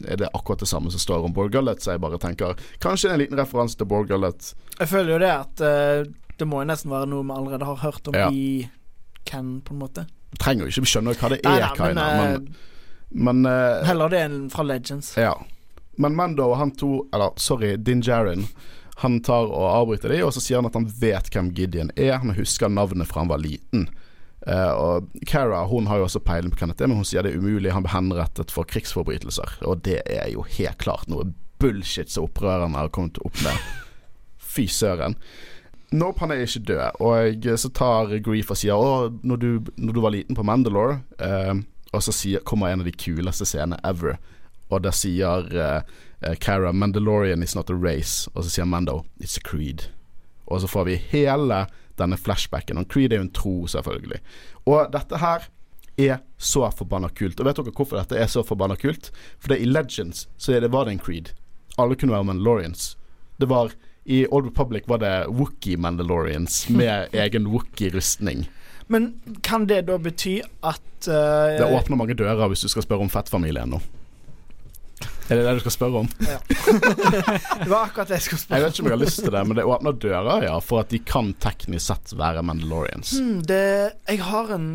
er 0.07 0.19
det 0.19 0.29
akkurat 0.33 0.61
det 0.63 0.69
samme 0.69 0.91
som 0.93 1.01
står 1.01 1.25
om 1.27 1.33
Borgullet, 1.35 1.81
så 1.83 1.95
jeg 1.95 2.03
bare 2.03 2.19
tenker 2.21 2.59
kanskje 2.83 3.11
en 3.13 3.21
liten 3.23 3.39
referanse 3.39 3.79
til 3.79 3.89
Borgullet. 3.89 4.53
Jeg 4.77 4.91
føler 4.91 5.15
jo 5.15 5.19
det 5.23 5.33
at 5.33 5.63
uh, 5.63 6.13
det 6.37 6.47
må 6.47 6.61
jo 6.61 6.69
nesten 6.69 6.93
være 6.93 7.09
noe 7.11 7.25
vi 7.27 7.35
allerede 7.35 7.67
har 7.67 7.81
hørt 7.83 8.07
om 8.11 8.15
Ja. 8.17 8.29
i 8.31 8.69
Ken, 9.27 9.57
på 9.61 9.73
en 9.75 9.81
måte. 9.81 10.05
Trenger 10.39 10.67
jo 10.67 10.71
ikke 10.71 10.91
skjønne 10.93 11.15
hva 11.19 11.31
det 11.33 11.41
er, 11.43 11.67
Kaina, 11.75 12.07
men, 12.21 12.47
men, 13.11 13.43
men 13.43 13.51
uh, 13.51 13.83
Heller 13.87 14.11
det 14.13 14.23
enn 14.27 14.41
fra 14.53 14.63
Legends. 14.67 15.15
Ja. 15.19 15.33
Men 15.97 16.15
Mando, 16.15 16.51
og 16.51 16.59
han 16.59 16.71
to 16.77 17.07
Eller 17.13 17.33
sorry, 17.41 17.75
Din 17.81 18.03
Djarin. 18.05 18.45
Han 19.03 19.19
tar 19.21 19.49
og 19.51 19.67
avbryter 19.69 20.09
de, 20.13 20.23
og 20.25 20.33
så 20.33 20.41
sier 20.41 20.57
han 20.61 20.69
at 20.69 20.77
han 20.77 20.87
vet 20.89 21.29
hvem 21.33 21.51
Gideon 21.53 21.91
er. 21.95 22.15
Han 22.23 22.33
husker 22.37 22.71
navnet 22.73 23.09
fra 23.09 23.21
han 23.21 23.31
var 23.31 23.41
liten. 23.43 23.87
Uh, 24.47 24.71
og 24.73 25.25
Cara 25.27 25.65
hun 25.67 25.89
har 25.89 25.99
jo 25.99 26.07
også 26.07 26.21
peiling 26.23 26.53
på 26.53 26.61
hvem 26.61 26.71
det 26.71 26.85
er, 26.85 26.89
men 26.89 27.01
hun 27.01 27.07
sier 27.07 27.25
det 27.25 27.33
er 27.35 27.41
umulig. 27.41 27.73
Han 27.75 27.85
ble 27.85 27.93
henrettet 27.93 28.53
for 28.53 28.69
krigsforbrytelser. 28.69 29.59
Og 29.69 29.83
det 29.85 29.99
er 30.05 30.31
jo 30.33 30.45
helt 30.57 30.81
klart 30.81 31.09
noe 31.11 31.29
bullshit 31.61 32.09
som 32.13 32.25
opprørerne 32.27 32.77
har 32.77 32.89
kommet 32.93 33.19
opp 33.25 33.37
med. 33.45 33.69
Fy 34.55 34.65
søren. 34.71 35.17
Nope, 35.91 36.19
han 36.19 36.33
er 36.33 36.43
ikke 36.43 36.65
død. 36.67 37.01
Og 37.03 37.47
så 37.61 37.71
tar 37.71 38.17
Grief 38.23 38.51
og 38.51 38.59
sier 38.59 38.75
Å, 38.75 39.07
når 39.23 39.39
du, 39.39 39.49
når 39.79 39.95
du 39.95 40.01
var 40.03 40.13
liten 40.15 40.35
på 40.35 40.43
Mandalore 40.43 40.97
eh, 41.23 41.53
Og 41.95 42.03
så 42.03 42.11
sier, 42.11 42.43
kommer 42.43 42.73
en 42.73 42.83
av 42.83 42.89
de 42.89 42.91
kuleste 42.91 43.47
scenene 43.47 43.79
ever. 43.87 44.17
Og 44.67 44.83
der 44.83 44.95
sier 44.95 45.47
eh, 45.55 45.95
Cara 46.39 46.71
'Mandalorian 46.71 47.43
is 47.43 47.55
not 47.55 47.69
a 47.69 47.73
race'. 47.73 48.27
Og 48.33 48.43
så 48.43 48.49
sier 48.49 48.65
Mando 48.65 49.03
'It's 49.21 49.37
a 49.37 49.43
creed'. 49.47 49.89
Og 50.47 50.61
så 50.61 50.67
får 50.67 50.83
vi 50.83 50.95
hele 51.11 51.65
denne 51.97 52.17
flashbacken. 52.17 52.77
Og 52.77 52.87
Creed 52.87 53.13
er 53.13 53.21
jo 53.21 53.27
en 53.27 53.33
tro, 53.33 53.55
selvfølgelig. 53.67 54.21
Og 54.65 54.91
dette 54.93 55.19
her 55.21 55.49
er 55.97 56.21
så 56.37 56.69
forbanna 56.77 57.09
kult. 57.09 57.39
Og 57.39 57.47
vet 57.47 57.59
dere 57.59 57.73
hvorfor 57.73 57.99
dette 57.99 58.17
er 58.17 58.29
så 58.31 58.45
forbanna 58.45 58.77
kult? 58.79 59.11
For 59.39 59.53
det 59.53 59.61
i 59.61 59.69
Legends 59.69 60.27
så 60.37 60.59
det, 60.59 60.71
var 60.71 60.85
det 60.85 60.97
en 60.97 61.03
Creed. 61.03 61.33
Alle 61.77 61.95
kunne 61.95 62.13
være 62.13 62.29
Mandalorians. 62.29 62.95
Det 63.37 63.49
var 63.49 63.73
I 64.05 64.25
Old 64.31 64.45
Republic 64.45 64.83
var 64.87 65.01
det 65.03 65.27
Wookie 65.27 65.77
Mandalorians 65.77 66.69
med 66.79 67.13
egen 67.13 67.47
Wookie-rustning. 67.51 68.47
Men 68.87 69.19
kan 69.43 69.65
det 69.67 69.81
da 69.89 69.97
bety 69.99 70.39
at 70.63 71.09
uh, 71.09 71.57
Det 71.59 71.67
åpner 71.67 71.97
mange 71.99 72.15
dører 72.15 72.47
hvis 72.47 72.63
du 72.63 72.69
skal 72.71 72.85
spørre 72.85 73.03
om 73.03 73.11
fettfamilien 73.11 73.67
nå. 73.67 73.81
Er 75.27 75.35
det 75.35 75.43
det 75.43 75.53
du 75.57 75.63
skal 75.65 75.73
spørre 75.75 76.03
om? 76.05 76.09
Det 76.17 77.69
var 77.69 77.87
akkurat 77.89 78.07
det 78.07 78.19
jeg 78.21 78.27
skulle 78.29 78.41
spørre 78.41 78.57
om. 78.57 78.61
Jeg 78.61 78.63
vet 78.63 78.75
ikke 78.75 78.83
om 78.83 78.87
jeg 78.87 78.95
har 78.95 79.01
lyst 79.03 79.23
til 79.23 79.33
det, 79.33 79.41
men 79.47 79.57
det 79.59 79.65
åpner 79.67 79.97
dører, 80.07 80.45
ja, 80.47 80.59
for 80.63 80.83
at 80.83 80.93
de 80.93 80.99
kan 81.03 81.33
teknisk 81.43 81.89
sett 81.91 82.13
være 82.17 82.43
Mandalorians. 82.47 83.17
Hmm, 83.19 83.41
det, 83.47 83.63
jeg 84.07 84.21
har 84.23 84.53
en 84.55 84.69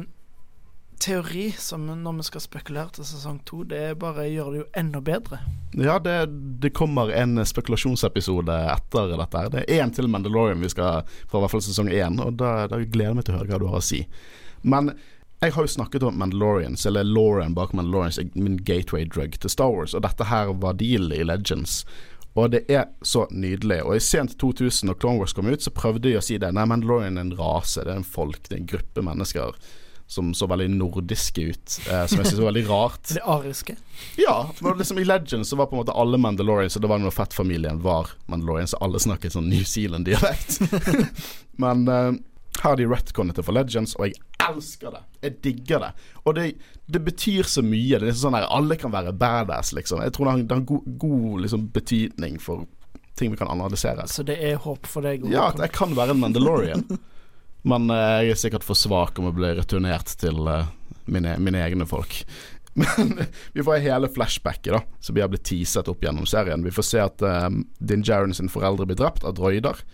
teori 1.03 1.49
som 1.59 1.87
når 1.87 2.19
vi 2.21 2.27
skal 2.29 2.45
spekulere 2.45 2.93
til 2.95 3.07
sesong 3.07 3.41
to, 3.49 3.63
det 3.67 3.81
er 3.89 3.97
bare 3.99 4.29
gjør 4.31 4.53
det 4.53 4.61
jo 4.61 4.67
enda 4.79 5.01
bedre. 5.03 5.41
Ja, 5.75 5.97
det, 6.03 6.19
det 6.63 6.75
kommer 6.77 7.11
en 7.17 7.41
spekulasjonsepisode 7.49 8.59
etter 8.75 9.17
dette. 9.17 9.41
her 9.41 9.51
Det 9.57 9.65
er 9.65 9.83
en 9.83 9.95
til 9.95 10.11
Mandalorian 10.13 10.63
vi 10.63 10.71
skal 10.73 11.03
fra 11.09 11.41
i 11.41 11.43
hvert 11.43 11.55
fall 11.55 11.65
sesong 11.65 11.91
én, 11.91 12.21
og 12.23 12.37
da, 12.39 12.69
da 12.71 12.79
gleder 12.85 13.11
jeg 13.11 13.19
meg 13.19 13.27
til 13.27 13.35
å 13.35 13.41
høre 13.41 13.51
hva 13.55 13.63
du 13.63 13.69
har 13.73 13.81
å 13.81 13.89
si. 13.89 14.05
Men 14.63 14.93
jeg 15.43 15.53
har 15.57 15.67
jo 15.67 15.75
snakket 15.75 16.05
om 16.07 16.19
Mandalorians, 16.19 16.87
eller 16.87 17.05
Lauren 17.05 17.55
bak 17.55 17.73
Mandalorians, 17.73 18.21
min 18.35 18.57
gateway 18.63 19.05
drug 19.05 19.35
til 19.41 19.51
Star 19.51 19.75
Wars, 19.75 19.95
og 19.95 20.05
dette 20.07 20.29
her 20.31 20.53
var 20.63 20.79
deal 20.79 21.13
i 21.13 21.25
Legends. 21.27 21.83
Og 22.39 22.51
det 22.55 22.63
er 22.71 22.87
så 23.05 23.27
nydelig. 23.31 23.83
Og 23.85 23.97
i 23.97 24.01
sent 24.01 24.39
2000, 24.41 24.87
når 24.89 25.01
Clone 25.03 25.21
Wars 25.21 25.35
kom 25.37 25.51
ut, 25.51 25.63
så 25.63 25.75
prøvde 25.75 26.07
de 26.07 26.17
å 26.17 26.25
si 26.25 26.39
det. 26.41 26.53
Nei, 26.55 26.65
Mandalorian 26.71 27.19
er 27.19 27.27
en 27.27 27.37
rase, 27.37 27.83
det 27.85 27.93
er 27.93 28.01
en 28.01 28.09
folk, 28.09 28.41
det 28.49 28.57
er 28.57 28.63
en 28.63 28.71
gruppe 28.71 29.05
mennesker 29.05 29.59
som 30.13 30.33
så 30.37 30.47
veldig 30.47 30.69
nordiske 30.71 31.43
ut. 31.43 31.77
Eh, 31.91 32.07
som 32.07 32.21
jeg 32.21 32.31
synes 32.31 32.41
var 32.41 32.51
veldig 32.51 32.65
rart. 32.69 33.05
Det 33.17 33.23
ariske. 33.25 33.77
Ja, 34.21 34.37
men 34.61 34.79
liksom 34.79 34.99
i 35.01 35.05
Legends 35.05 35.49
så 35.49 35.57
var 35.57 35.67
på 35.71 35.77
en 35.77 35.83
måte 35.83 35.95
alle 35.97 36.21
Mandalorians, 36.21 36.77
og 36.77 36.85
det 36.85 36.91
var 36.93 37.01
når 37.01 37.15
Fett-familien 37.17 37.81
var 37.83 38.13
Mandalorians, 38.27 38.77
så 38.77 38.83
alle 38.85 39.01
snakket 39.01 39.37
sånn 39.37 39.49
New 39.51 39.65
Zealand-dialekt. 39.65 40.61
men 41.65 41.89
eh, 41.89 42.13
her 42.61 42.69
har 42.69 42.77
de 42.77 42.87
retconnet 42.87 43.39
det 43.39 43.47
for 43.47 43.57
Legends, 43.57 43.97
og 43.97 44.11
jeg 44.11 44.19
elsker 44.51 44.95
det. 44.95 45.03
Jeg 45.23 45.39
digger 45.45 45.83
det. 45.87 45.91
Og 46.23 46.37
det, 46.37 46.47
det 46.91 47.01
betyr 47.07 47.49
så 47.49 47.65
mye. 47.65 47.97
Det 47.97 48.03
er 48.03 48.09
liksom 48.11 48.29
sånn 48.29 48.39
der, 48.39 48.49
Alle 48.53 48.79
kan 48.81 48.95
være 48.95 49.15
badass, 49.17 49.73
liksom. 49.77 50.03
Jeg 50.05 50.15
tror 50.17 50.29
det 50.29 50.35
har, 50.35 50.45
det 50.51 50.59
har 50.59 50.69
god, 50.73 50.95
god 51.05 51.43
liksom, 51.47 51.67
betydning 51.75 52.39
for 52.43 52.67
ting 53.19 53.33
vi 53.33 53.41
kan 53.41 53.51
analysere. 53.53 54.07
Så 54.09 54.25
det 54.27 54.39
er 54.43 54.61
håp 54.63 54.89
for 54.89 55.05
deg. 55.07 55.27
Ja, 55.31 55.51
at 55.53 55.61
jeg 55.63 55.75
kan 55.77 55.95
være 55.99 56.17
en 56.17 56.23
Mandalorian. 56.23 56.87
Men 57.69 57.87
uh, 57.93 58.23
jeg 58.25 58.35
er 58.35 58.41
sikkert 58.41 58.67
for 58.67 58.79
svak 58.79 59.21
om 59.23 59.29
å 59.31 59.37
bli 59.37 59.53
returnert 59.59 60.17
til 60.19 60.41
uh, 60.49 60.67
mine, 61.07 61.37
mine 61.39 61.63
egne 61.63 61.87
folk. 61.87 62.23
Men 62.79 63.27
vi 63.53 63.63
får 63.63 63.85
hele 63.85 64.09
flashbacket 64.11 64.73
da 64.73 64.81
som 65.05 65.15
vi 65.15 65.23
har 65.23 65.29
blitt 65.31 65.45
teaset 65.47 65.91
opp 65.93 66.03
gjennom 66.03 66.27
serien. 66.27 66.65
Vi 66.65 66.73
får 66.75 66.89
se 66.89 67.03
at 67.05 67.23
uh, 67.23 67.51
Din 67.79 68.03
Jaren 68.07 68.35
sine 68.35 68.51
foreldre 68.53 68.89
blir 68.89 68.99
drept 68.99 69.27
av 69.29 69.37
droider 69.39 69.85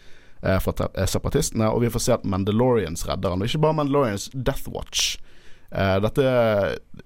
eh, 0.42 0.58
fra 0.62 0.74
eh, 0.94 1.06
separatistene, 1.08 1.70
og 1.70 1.82
vi 1.84 1.92
får 1.92 2.04
se 2.04 2.16
at 2.18 2.26
Mandalorians 2.28 3.06
redder 3.08 3.34
han. 3.34 3.42
Og 3.42 3.50
ikke 3.50 3.62
bare 3.66 3.78
Mandalorians, 3.80 4.28
Death 4.34 4.70
Watch. 4.74 5.16
Eh, 5.70 5.96
dette 6.04 6.26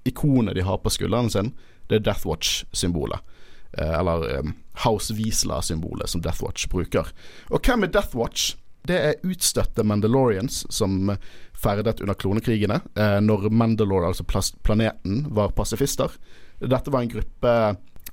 ikonet 0.09 0.57
de 0.59 0.67
har 0.67 0.81
på 0.83 0.93
skulderen 0.93 1.31
sin, 1.33 1.53
det 1.91 2.01
er 2.01 2.09
Death 2.11 2.27
Watch-symbolet. 2.29 3.21
Eh, 3.79 3.95
eller 3.99 4.27
eh, 4.31 4.51
House 4.85 5.15
Wiesla-symbolet 5.15 6.09
som 6.09 6.23
Death 6.25 6.45
Watch 6.45 6.69
bruker. 6.69 7.09
Og 7.51 7.63
hvem 7.65 7.87
er 7.87 7.95
Death 7.95 8.17
Watch? 8.17 8.57
Det 8.87 8.99
er 8.99 9.21
utstøtte 9.23 9.85
Mandalorians 9.87 10.65
som 10.75 11.13
ferdet 11.55 12.01
under 12.03 12.19
klonekrigene, 12.19 12.81
eh, 12.99 13.19
når 13.23 13.49
Mandalore, 13.55 14.11
altså 14.11 14.27
planeten, 14.67 15.27
var 15.31 15.55
pasifister. 15.55 16.11
Dette 16.59 16.91
var 16.91 17.05
en 17.05 17.13
gruppe 17.13 17.55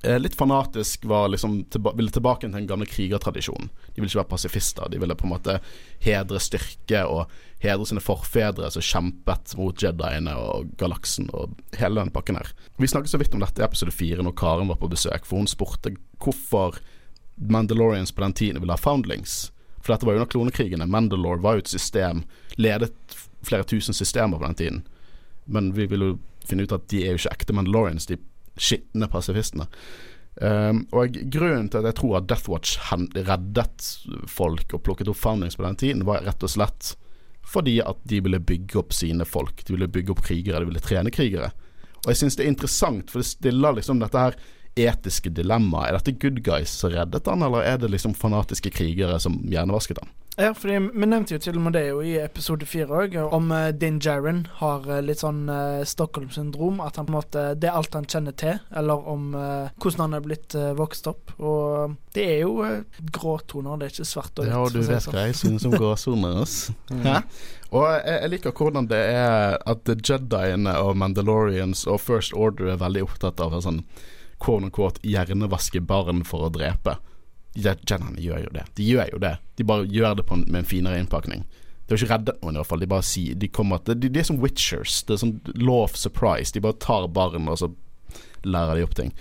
litt 0.01 0.35
fanatisk, 0.35 1.05
var 1.05 1.27
liksom 1.27 1.63
tilba 1.63 1.91
ville 1.97 2.11
tilbake 2.11 2.45
til 2.45 2.53
den 2.55 2.67
gamle 2.67 2.87
krigertradisjonen. 2.87 3.67
De 3.67 3.99
ville 3.99 4.07
ikke 4.07 4.21
være 4.21 4.31
pasifister, 4.31 4.87
de 4.87 4.99
ville 5.01 5.15
på 5.15 5.27
en 5.27 5.33
måte 5.33 5.57
hedre 6.05 6.39
styrke 6.39 7.01
og 7.03 7.33
hedre 7.59 7.87
sine 7.89 8.03
forfedre 8.03 8.69
som 8.71 8.85
kjempet 8.85 9.55
mot 9.59 9.83
Jediene 9.83 10.35
og 10.39 10.71
galaksen 10.79 11.27
og 11.35 11.57
hele 11.79 11.99
den 11.99 12.13
pakken 12.15 12.39
her. 12.39 12.53
Vi 12.79 12.87
snakket 12.87 13.11
så 13.11 13.19
vidt 13.19 13.35
om 13.35 13.43
dette 13.43 13.59
i 13.59 13.67
episode 13.67 13.91
fire 13.91 14.23
når 14.23 14.37
Karen 14.39 14.71
var 14.71 14.79
på 14.79 14.91
besøk, 14.91 15.27
for 15.27 15.41
hun 15.41 15.51
spurte 15.51 15.95
hvorfor 16.23 16.79
Mandalorians 17.35 18.11
på 18.11 18.23
den 18.23 18.35
tiden 18.35 18.59
ville 18.63 18.75
ha 18.75 18.79
foundlings. 18.79 19.49
For 19.79 19.93
dette 19.93 20.07
var 20.07 20.15
jo 20.15 20.21
under 20.21 20.31
klonekrigene. 20.31 20.87
Mandalore 20.87 21.43
var 21.43 21.55
jo 21.55 21.63
et 21.63 21.71
system, 21.71 22.23
ledet 22.55 22.91
flere 23.47 23.63
tusen 23.67 23.95
systemer 23.95 24.39
på 24.39 24.45
den 24.47 24.59
tiden. 24.59 24.81
Men 25.45 25.71
vi 25.75 25.87
vil 25.87 26.03
jo 26.03 26.09
finne 26.47 26.65
ut 26.67 26.75
at 26.75 26.87
de 26.91 27.03
er 27.03 27.15
jo 27.15 27.21
ikke 27.21 27.35
ekte 27.37 27.55
Mandalorians, 27.55 28.07
de 28.07 28.19
skitne 28.61 29.09
pasifistene. 29.11 29.67
Um, 30.39 30.85
og 30.95 31.17
grunnen 31.33 31.67
til 31.67 31.81
at 31.81 31.89
jeg 31.89 31.97
tror 31.99 32.19
at 32.19 32.29
Death 32.29 32.47
Watch 32.47 32.77
reddet 33.27 33.87
folk 34.31 34.75
og 34.75 34.83
plukket 34.85 35.09
opp 35.11 35.19
foundings 35.19 35.59
på 35.59 35.65
den 35.65 35.79
tiden, 35.79 36.05
var 36.07 36.23
rett 36.23 36.45
og 36.45 36.53
slett 36.53 36.93
fordi 37.49 37.79
at 37.81 37.97
de 38.07 38.19
ville 38.21 38.39
bygge 38.39 38.77
opp 38.79 38.93
sine 38.93 39.25
folk. 39.25 39.63
De 39.65 39.73
ville 39.73 39.89
bygge 39.89 40.13
opp 40.13 40.21
krigere, 40.21 40.61
de 40.61 40.69
ville 40.69 40.83
trene 40.83 41.11
krigere. 41.11 41.49
Og 42.03 42.11
jeg 42.11 42.21
syns 42.21 42.37
det 42.37 42.45
er 42.45 42.51
interessant, 42.53 43.09
for 43.11 43.23
det 43.23 43.29
stiller 43.31 43.75
liksom 43.75 43.99
dette 44.03 44.21
her 44.21 44.37
etiske 44.79 45.31
dilemmaet. 45.33 45.89
Er 45.89 45.97
dette 45.97 46.15
good 46.21 46.43
guys 46.45 46.71
som 46.71 46.93
reddet 46.93 47.27
han, 47.27 47.43
eller 47.43 47.65
er 47.65 47.81
det 47.81 47.89
liksom 47.91 48.13
fanatiske 48.15 48.71
krigere 48.75 49.17
som 49.19 49.39
hjernevasket 49.49 49.99
han? 50.03 50.13
Ja, 50.39 50.53
fordi 50.55 50.77
vi 50.93 51.07
nevnte 51.09 51.35
jo 51.35 51.41
til 51.43 51.57
og 51.59 51.65
med 51.65 51.73
det 51.75 51.81
jo 51.89 51.97
i 51.99 52.13
episode 52.21 52.63
fire 52.69 53.01
òg, 53.01 53.15
om 53.35 53.49
uh, 53.51 53.73
Din 53.75 53.97
Jaren 53.99 54.45
har 54.61 54.85
eh, 54.87 55.01
litt 55.03 55.19
sånn 55.19 55.41
uh, 55.51 55.81
Stockholm-syndrom. 55.83 56.79
At 56.79 56.95
han 56.95 57.09
på 57.09 57.11
en 57.11 57.17
måte 57.17 57.43
Det 57.59 57.67
er 57.67 57.75
alt 57.75 57.97
han 57.97 58.07
kjenner 58.07 58.37
til, 58.39 58.61
eller 58.71 59.09
om 59.11 59.33
uh, 59.35 59.67
hvordan 59.75 60.05
han 60.05 60.15
er 60.15 60.23
blitt 60.23 60.55
uh, 60.55 60.69
vokst 60.79 61.09
opp. 61.11 61.33
Og 61.43 61.97
det 62.15 62.23
er 62.37 62.39
jo 62.45 62.53
uh, 62.63 63.01
gråtoner, 63.11 63.81
det 63.81 63.89
er 63.89 63.95
ikke 63.97 64.07
svart 64.07 64.39
og 64.39 64.47
hvitt. 64.47 64.53
Ja, 64.55 64.61
og 64.63 64.71
du 64.71 64.79
vet 64.79 65.03
sånn. 65.03 65.17
hva 65.17 65.25
jeg 65.27 65.35
synes 65.41 65.67
om 65.67 65.75
gråsoner. 65.75 66.39
ass. 66.45 66.55
Hæ? 66.87 67.17
Og 67.73 67.83
jeg, 67.97 68.15
jeg 68.15 68.33
liker 68.37 68.55
hvordan 68.55 68.87
det 68.93 69.03
er 69.11 69.59
at 69.59 69.91
Jediene 69.91 70.77
og 70.79 70.95
Mandalorians 71.03 71.83
og 71.83 71.99
First 72.05 72.31
Order 72.31 72.77
er 72.77 72.79
veldig 72.79 73.03
opptatt 73.09 73.43
av 73.43 73.59
å 73.59 73.63
sånn 73.67 73.83
quote 74.39 74.69
unquote 74.69 75.03
hjernevaske 75.03 75.83
barn 75.83 76.23
for 76.23 76.47
å 76.47 76.53
drepe. 76.55 76.95
Je- 77.59 77.75
Jediene 77.75 78.15
gjør 78.23 78.43
jo 78.45 78.51
det. 78.55 78.63
De 78.75 78.83
gjør 78.87 79.11
jo 79.13 79.19
det. 79.23 79.33
De 79.59 79.63
bare 79.63 79.85
gjør 79.87 80.15
det 80.21 80.25
en, 80.31 80.45
med 80.47 80.59
en 80.63 80.65
finere 80.65 80.99
innpakning. 80.99 81.43
De 81.87 81.93
har 81.95 81.97
ikke 82.03 82.13
reddet 82.13 82.41
noen, 82.43 82.55
i 82.55 82.59
hvert 82.61 82.67
fall. 82.69 82.79
De 82.83 82.87
bare 82.91 83.05
sier 83.05 83.35
De 83.35 83.47
kommer 83.49 83.79
til 83.83 83.95
de, 83.99 84.09
de 84.13 84.19
er 84.19 84.27
som 84.27 84.39
witchers. 84.43 84.99
Det 85.07 85.15
er 85.15 85.21
sånn 85.23 85.39
law 85.57 85.83
of 85.87 85.95
surprise. 85.97 86.53
De 86.53 86.61
bare 86.61 86.77
tar 86.79 87.07
barn, 87.07 87.47
og 87.49 87.57
så 87.61 87.71
lærer 88.45 88.75
de 88.77 88.83
opp 88.85 88.93
ting. 88.95 89.13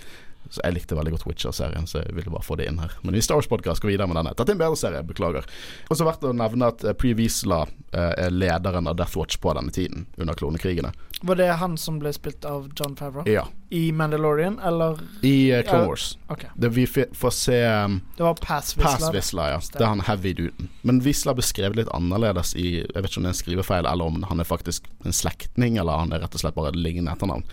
Så 0.49 0.61
Jeg 0.63 0.73
likte 0.73 0.95
veldig 0.97 1.11
godt 1.13 1.25
Witcher-serien, 1.27 1.85
så 1.85 1.99
jeg 2.01 2.15
ville 2.17 2.31
bare 2.33 2.41
få 2.41 2.55
det 2.57 2.65
inn 2.71 2.79
her. 2.81 2.93
Men 3.05 3.13
i 3.13 3.21
Star 3.21 3.37
Wars-podkast 3.37 3.83
går 3.83 3.91
videre 3.91 4.07
med 4.09 4.17
denne. 4.17 4.31
Dette 4.33 4.49
er 4.49 4.55
en 4.57 4.61
bedre 4.63 4.79
serie, 4.81 5.03
beklager. 5.05 5.45
Og 5.91 5.99
så 5.99 6.07
verdt 6.07 6.25
å 6.25 6.31
nevne 6.33 6.71
at 6.71 6.81
eh, 6.89 6.95
Pre 6.97 7.11
Wiesla 7.13 7.59
eh, 7.67 8.13
er 8.25 8.33
lederen 8.33 8.89
av 8.89 8.97
Death 8.97 9.13
Watch 9.19 9.37
på 9.37 9.53
denne 9.53 9.69
tiden, 9.75 10.07
under 10.17 10.33
klonekrigene. 10.39 10.89
Var 11.21 11.37
det 11.37 11.51
han 11.61 11.75
som 11.77 11.99
ble 12.01 12.09
spilt 12.15 12.47
av 12.49 12.65
John 12.73 12.95
Favreau? 12.97 13.27
Ja. 13.29 13.43
I 13.69 13.91
Mandalorian, 13.93 14.57
eller 14.65 14.97
I 15.21 15.35
uh, 15.53 15.61
Clone 15.67 15.83
Ja. 15.83 15.87
Wars. 15.91 16.07
OK. 16.33 16.47
Det 16.55 16.73
vi 16.73 16.87
får 16.89 17.33
se 17.35 17.59
um, 17.67 17.99
Det 18.17 18.23
var 18.25 18.39
Pass 18.41 18.73
Wisla. 18.77 18.89
Pass 18.89 19.13
Whistler, 19.13 19.53
ja. 19.53 19.61
Det 19.75 19.83
er 19.83 19.91
han 19.91 20.01
heavy-duden. 20.07 20.71
Men 20.81 21.03
Wisla 21.05 21.35
ble 21.37 21.45
skrevet 21.45 21.77
litt 21.83 21.93
annerledes 21.93 22.55
i 22.57 22.79
Jeg 22.79 22.95
vet 22.95 23.11
ikke 23.11 23.21
om 23.21 23.27
det 23.27 23.35
er 23.35 23.37
en 23.37 23.41
skrivefeil, 23.43 23.85
eller 23.85 24.09
om 24.15 24.23
han 24.31 24.41
er 24.41 24.49
faktisk 24.49 24.89
en 25.05 25.13
slektning, 25.13 25.77
eller 25.77 26.07
han 26.07 26.15
er 26.15 26.23
rett 26.25 26.39
og 26.39 26.41
slett 26.41 26.57
bare 26.57 26.73
lignende 26.73 27.13
etternavn. 27.13 27.45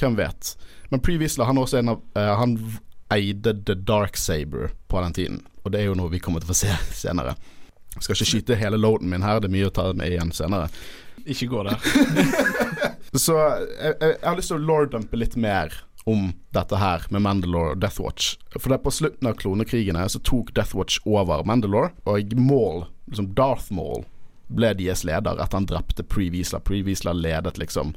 Hvem 0.00 0.16
vet. 0.16 0.54
Men 0.90 1.02
Pre 1.04 1.16
Whistler 1.20 1.48
han 1.48 1.58
også 1.60 1.80
en 1.80 1.92
av 1.94 2.00
uh, 2.18 2.32
Han 2.40 2.56
eide 3.14 3.54
The 3.66 3.74
Dark 3.74 4.18
Saber 4.18 4.70
på 4.90 5.00
den 5.02 5.14
tiden, 5.16 5.40
og 5.64 5.72
det 5.74 5.80
er 5.80 5.88
jo 5.90 5.96
noe 5.98 6.12
vi 6.12 6.20
kommer 6.22 6.42
til 6.42 6.50
å 6.50 6.52
få 6.52 6.60
se 6.62 6.76
senere. 7.04 7.34
Jeg 7.96 8.06
skal 8.06 8.16
ikke 8.16 8.30
skyte 8.32 8.58
hele 8.58 8.78
loaden 8.78 9.10
min 9.10 9.26
her, 9.26 9.40
det 9.42 9.50
er 9.50 9.56
mye 9.56 9.70
å 9.70 9.74
ta 9.74 9.88
med 9.98 10.14
igjen 10.14 10.30
senere. 10.34 10.70
Ikke 11.26 11.48
gå 11.50 11.64
der. 11.66 11.78
Så 13.24 13.34
jeg, 13.34 13.96
jeg, 13.98 14.12
jeg 14.14 14.26
har 14.28 14.38
lyst 14.38 14.52
til 14.52 14.60
å 14.60 14.66
lore-dumpe 14.68 15.18
litt 15.18 15.34
mer 15.34 15.74
om 16.08 16.30
dette 16.54 16.78
her 16.80 17.02
med 17.10 17.24
Mandalore 17.26 17.74
og 17.74 17.82
Death 17.82 18.00
Watch. 18.00 18.36
For 18.54 18.70
det 18.70 18.78
er 18.78 18.84
på 18.86 18.94
slutten 18.94 19.28
av 19.28 19.36
klonekrigene 19.40 20.06
så 20.08 20.22
tok 20.24 20.54
Death 20.56 20.78
Watch 20.78 21.00
over 21.04 21.42
Mandalore, 21.46 21.92
og 22.06 22.34
Maul, 22.38 22.86
liksom 23.10 23.32
Darth 23.36 23.74
Maul, 23.74 24.06
ble 24.50 24.72
deres 24.78 25.04
leder 25.06 25.38
etter 25.38 25.60
han 25.60 25.68
drepte 25.70 26.06
Pre 26.06 26.30
Wiesla. 26.32 26.62
Pre 26.64 26.80
Wiesla 26.86 27.14
ledet 27.14 27.58
liksom 27.60 27.92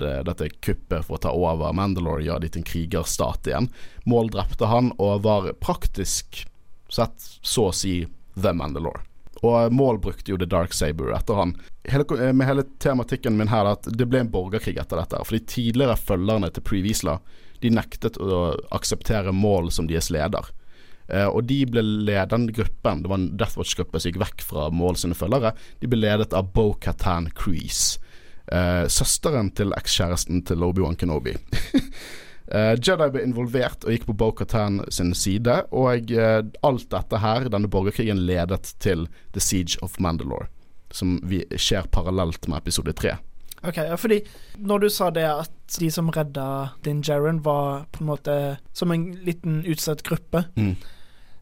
det, 0.00 0.14
dette 0.28 0.50
kuppet 0.64 1.06
for 1.06 1.18
å 1.18 1.22
ta 1.26 1.32
over 1.34 1.74
Mandalore, 1.76 2.24
gjøre 2.26 2.44
de 2.44 2.52
til 2.52 2.62
en 2.62 2.70
krigerstat 2.70 3.50
igjen. 3.50 3.68
Maul 4.08 4.30
drepte 4.32 4.70
han 4.70 4.92
og 4.98 5.24
var 5.26 5.50
praktisk 5.60 6.44
sett 6.92 7.30
så 7.42 7.68
å 7.68 7.76
si 7.76 8.00
The 8.38 8.54
Mandalore. 8.56 9.04
Og 9.46 9.72
Maul 9.72 10.00
brukte 10.02 10.32
jo 10.32 10.38
The 10.38 10.48
Dark 10.50 10.72
Saber 10.74 11.12
etter 11.14 11.38
han. 11.38 11.54
Hele, 11.88 12.32
med 12.32 12.48
hele 12.48 12.64
tematikken 12.82 13.36
min 13.38 13.50
her 13.52 13.66
er 13.66 13.76
at 13.76 13.86
det 13.86 14.08
ble 14.10 14.24
en 14.24 14.32
borgerkrig 14.32 14.78
etter 14.80 14.98
dette. 14.98 15.20
For 15.24 15.38
de 15.38 15.44
tidligere 15.46 15.98
følgerne 16.00 16.50
til 16.50 16.66
Previsla 16.66 17.18
de 17.62 17.70
nektet 17.74 18.18
å 18.22 18.54
akseptere 18.74 19.34
Maul 19.34 19.70
som 19.74 19.88
deres 19.90 20.10
leder. 20.14 20.50
Eh, 21.08 21.26
og 21.26 21.46
de 21.48 21.62
ble 21.68 21.82
ledende 21.82 22.52
gruppen, 22.54 23.02
det 23.02 23.10
var 23.10 23.20
en 23.20 23.30
Death 23.40 23.58
Watch-gruppe 23.58 24.00
som 24.00 24.10
gikk 24.10 24.20
vekk 24.22 24.44
fra 24.44 24.68
Maul 24.74 24.98
sine 25.00 25.16
følgere, 25.18 25.54
de 25.80 25.90
ble 25.90 26.02
ledet 26.02 26.34
av 26.36 26.50
Bo-Katan 26.54 27.30
Crease. 27.38 28.02
Eh, 28.52 28.86
søsteren 28.88 29.50
til 29.52 29.74
ekskjæresten 29.76 30.42
til 30.48 30.64
Obi-Wan 30.64 30.96
Kenobi. 30.96 31.36
Eh, 32.48 32.78
Jedi 32.80 33.10
ble 33.12 33.20
involvert 33.26 33.82
og 33.84 33.92
gikk 33.92 34.06
på 34.08 34.14
Bo-Katan 34.16 34.78
sin 34.88 35.10
side, 35.12 35.66
og 35.68 36.08
eh, 36.16 36.38
alt 36.64 36.86
dette 36.88 37.18
her, 37.20 37.44
denne 37.52 37.68
borgerkrigen, 37.68 38.22
ledet 38.24 38.70
til 38.80 39.02
The 39.34 39.42
Siege 39.44 39.76
of 39.84 39.98
Mandalore, 40.00 40.46
som 40.88 41.18
vi 41.28 41.42
skjer 41.52 41.90
parallelt 41.92 42.48
med 42.48 42.62
episode 42.62 42.94
tre. 42.96 43.18
Ok, 43.60 43.82
ja, 43.90 43.98
fordi 44.00 44.22
når 44.64 44.80
du 44.80 44.88
sa 44.88 45.10
det 45.12 45.26
at 45.28 45.76
de 45.76 45.90
som 45.92 46.08
redda 46.08 46.46
Din 46.88 47.02
Jaren 47.04 47.42
var 47.44 47.84
på 47.92 48.00
en 48.00 48.08
måte 48.14 48.38
som 48.72 48.96
en 48.96 49.10
liten 49.28 49.60
utsatt 49.68 50.00
gruppe, 50.08 50.46
Mm. 50.56 50.72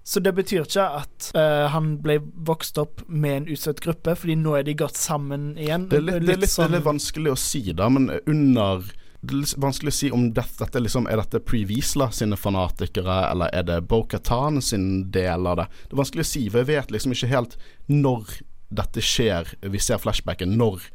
Så 0.07 0.21
det 0.23 0.33
betyr 0.37 0.63
ikke 0.63 0.85
at 1.01 1.31
uh, 1.35 1.67
han 1.73 1.97
ble 2.03 2.21
vokst 2.47 2.79
opp 2.79 3.03
med 3.11 3.41
en 3.41 3.49
utstøtt 3.51 3.81
gruppe, 3.83 4.15
fordi 4.15 4.37
nå 4.39 4.53
er 4.55 4.69
de 4.69 4.77
gått 4.79 4.99
sammen 5.01 5.57
igjen. 5.59 5.89
Det 5.91 5.99
er 5.99 6.05
litt, 6.07 6.21
det 6.23 6.37
er 6.37 6.43
litt, 6.45 6.53
sånn- 6.53 6.71
det 6.71 6.77
er 6.77 6.79
litt 6.79 6.87
vanskelig 6.87 7.33
å 7.33 7.41
si, 7.43 7.63
da, 7.75 7.89
men 7.91 8.13
under 8.23 8.87
det 9.27 9.35
er 9.35 9.41
litt 9.41 9.57
vanskelig 9.59 9.91
å 9.91 9.97
si 9.97 10.11
om 10.15 10.29
dette, 10.37 10.61
dette 10.61 10.83
liksom, 10.85 11.09
er 11.11 11.19
dette 11.19 11.41
Pre 11.43 11.65
Wiesla 11.67 12.13
sine 12.15 12.39
fanatikere, 12.39 13.17
eller 13.33 13.51
er 13.51 13.67
det 13.67 13.81
Bo-Katan 13.91 14.61
sin 14.63 15.11
del 15.11 15.49
av 15.51 15.59
det. 15.59 15.67
Det 15.89 15.97
er 15.97 16.03
vanskelig 16.05 16.27
å 16.27 16.31
si, 16.31 16.45
for 16.53 16.63
jeg 16.63 16.71
vet 16.71 16.95
liksom 16.95 17.17
ikke 17.17 17.33
helt 17.33 17.57
når 17.91 18.39
dette 18.77 19.03
skjer. 19.03 19.51
Vi 19.67 19.83
ser 19.83 19.99
flashbacken 20.03 20.55
når 20.61 20.87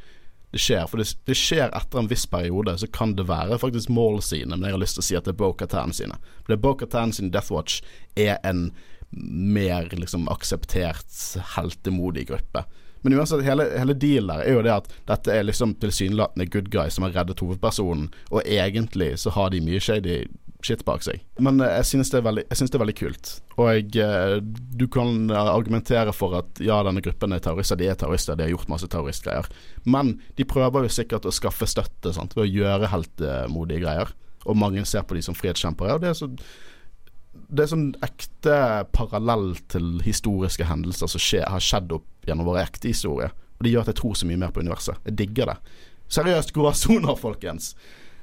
det 0.52 0.62
skjer. 0.62 0.88
For 0.92 1.02
det, 1.02 1.10
det 1.28 1.38
skjer 1.40 1.76
etter 1.76 2.00
en 2.00 2.10
viss 2.12 2.24
periode, 2.30 2.78
så 2.80 2.88
kan 2.88 3.18
det 3.20 3.28
være 3.28 3.60
faktisk 3.60 3.92
mål 3.92 4.22
sine, 4.24 4.56
men 4.56 4.70
jeg 4.70 4.78
har 4.78 4.84
lyst 4.84 5.00
til 5.00 5.04
å 5.04 5.10
si 5.10 5.20
at 5.20 5.28
det 5.28 5.36
er 5.36 5.42
Bo-Katan 5.44 5.96
sine. 5.96 6.20
For 6.42 6.54
det 6.54 6.60
er 6.60 6.64
Bo-Katan 6.64 7.16
sin 7.16 7.32
Death 7.34 7.52
Watch 7.52 7.82
er 8.16 8.38
en 8.48 8.70
mer 9.12 9.90
liksom 9.92 10.30
akseptert 10.32 11.18
heltemodig 11.56 12.28
gruppe. 12.32 12.64
Men 13.02 13.18
uansett, 13.18 13.42
hele, 13.44 13.66
hele 13.80 13.96
dealen 13.98 14.30
der 14.30 14.44
er 14.46 14.58
jo 14.58 14.62
det 14.66 14.74
at 14.76 14.92
dette 15.10 15.34
er 15.34 15.48
liksom 15.48 15.74
tilsynelatende 15.82 16.46
good 16.54 16.70
guys 16.74 16.96
som 16.98 17.08
har 17.08 17.16
reddet 17.16 17.42
hovedpersonen, 17.42 18.12
og 18.30 18.46
egentlig 18.46 19.16
så 19.24 19.34
har 19.34 19.50
de 19.50 19.64
mye 19.66 19.82
shady 19.82 20.24
shit 20.66 20.84
bak 20.86 21.02
seg. 21.06 21.22
Men 21.42 21.60
eh, 21.64 21.74
jeg 21.80 21.90
synes 21.92 22.12
det 22.14 22.20
er 22.20 22.26
veldig, 22.28 22.44
det 22.50 22.78
er 22.78 22.84
veldig 22.84 22.98
kult. 23.00 23.32
Og 23.58 23.70
jeg, 23.72 23.88
eh, 24.04 24.38
du 24.78 24.88
kan 24.92 25.30
eh, 25.32 25.52
argumentere 25.56 26.14
for 26.16 26.38
at 26.38 26.62
ja, 26.64 26.78
denne 26.86 27.04
gruppen 27.04 27.36
er 27.36 27.44
terrorister, 27.44 27.80
de 27.80 27.90
er 27.90 27.98
terrorister, 28.00 28.38
de 28.38 28.46
har 28.46 28.54
gjort 28.54 28.72
masse 28.72 28.90
terroristgreier. 28.92 29.50
Men 29.84 30.20
de 30.38 30.48
prøver 30.48 30.86
jo 30.86 30.94
sikkert 30.94 31.26
å 31.26 31.34
skaffe 31.36 31.70
støtte 31.70 32.14
sant, 32.16 32.38
ved 32.38 32.46
å 32.46 32.52
gjøre 32.52 32.92
heltemodige 32.94 33.86
greier. 33.86 34.14
Og 34.50 34.58
mange 34.58 34.86
ser 34.90 35.06
på 35.06 35.18
de 35.18 35.26
som 35.26 35.38
frihetskjempere. 35.38 35.98
Og 35.98 36.04
det 36.04 36.12
er 36.12 36.18
så 36.18 36.30
det 37.52 37.66
er 37.66 37.72
sånn 37.74 37.88
ekte 38.06 38.58
parallell 38.96 39.54
til 39.72 39.98
historiske 40.06 40.66
hendelser 40.70 41.10
som 41.12 41.22
skje, 41.22 41.42
har 41.44 41.64
skjedd 41.64 41.92
opp 41.98 42.28
gjennom 42.28 42.48
vår 42.48 42.62
ekte 42.64 42.92
historie. 42.92 43.28
Og 43.60 43.66
det 43.66 43.74
gjør 43.74 43.84
at 43.84 43.92
jeg 43.92 44.00
tror 44.00 44.16
så 44.18 44.30
mye 44.30 44.40
mer 44.40 44.54
på 44.56 44.64
universet. 44.64 45.02
Jeg 45.10 45.18
digger 45.20 45.52
det. 45.52 45.58
Seriøst, 46.12 46.54
gråsoner, 46.56 47.18
folkens. 47.20 47.74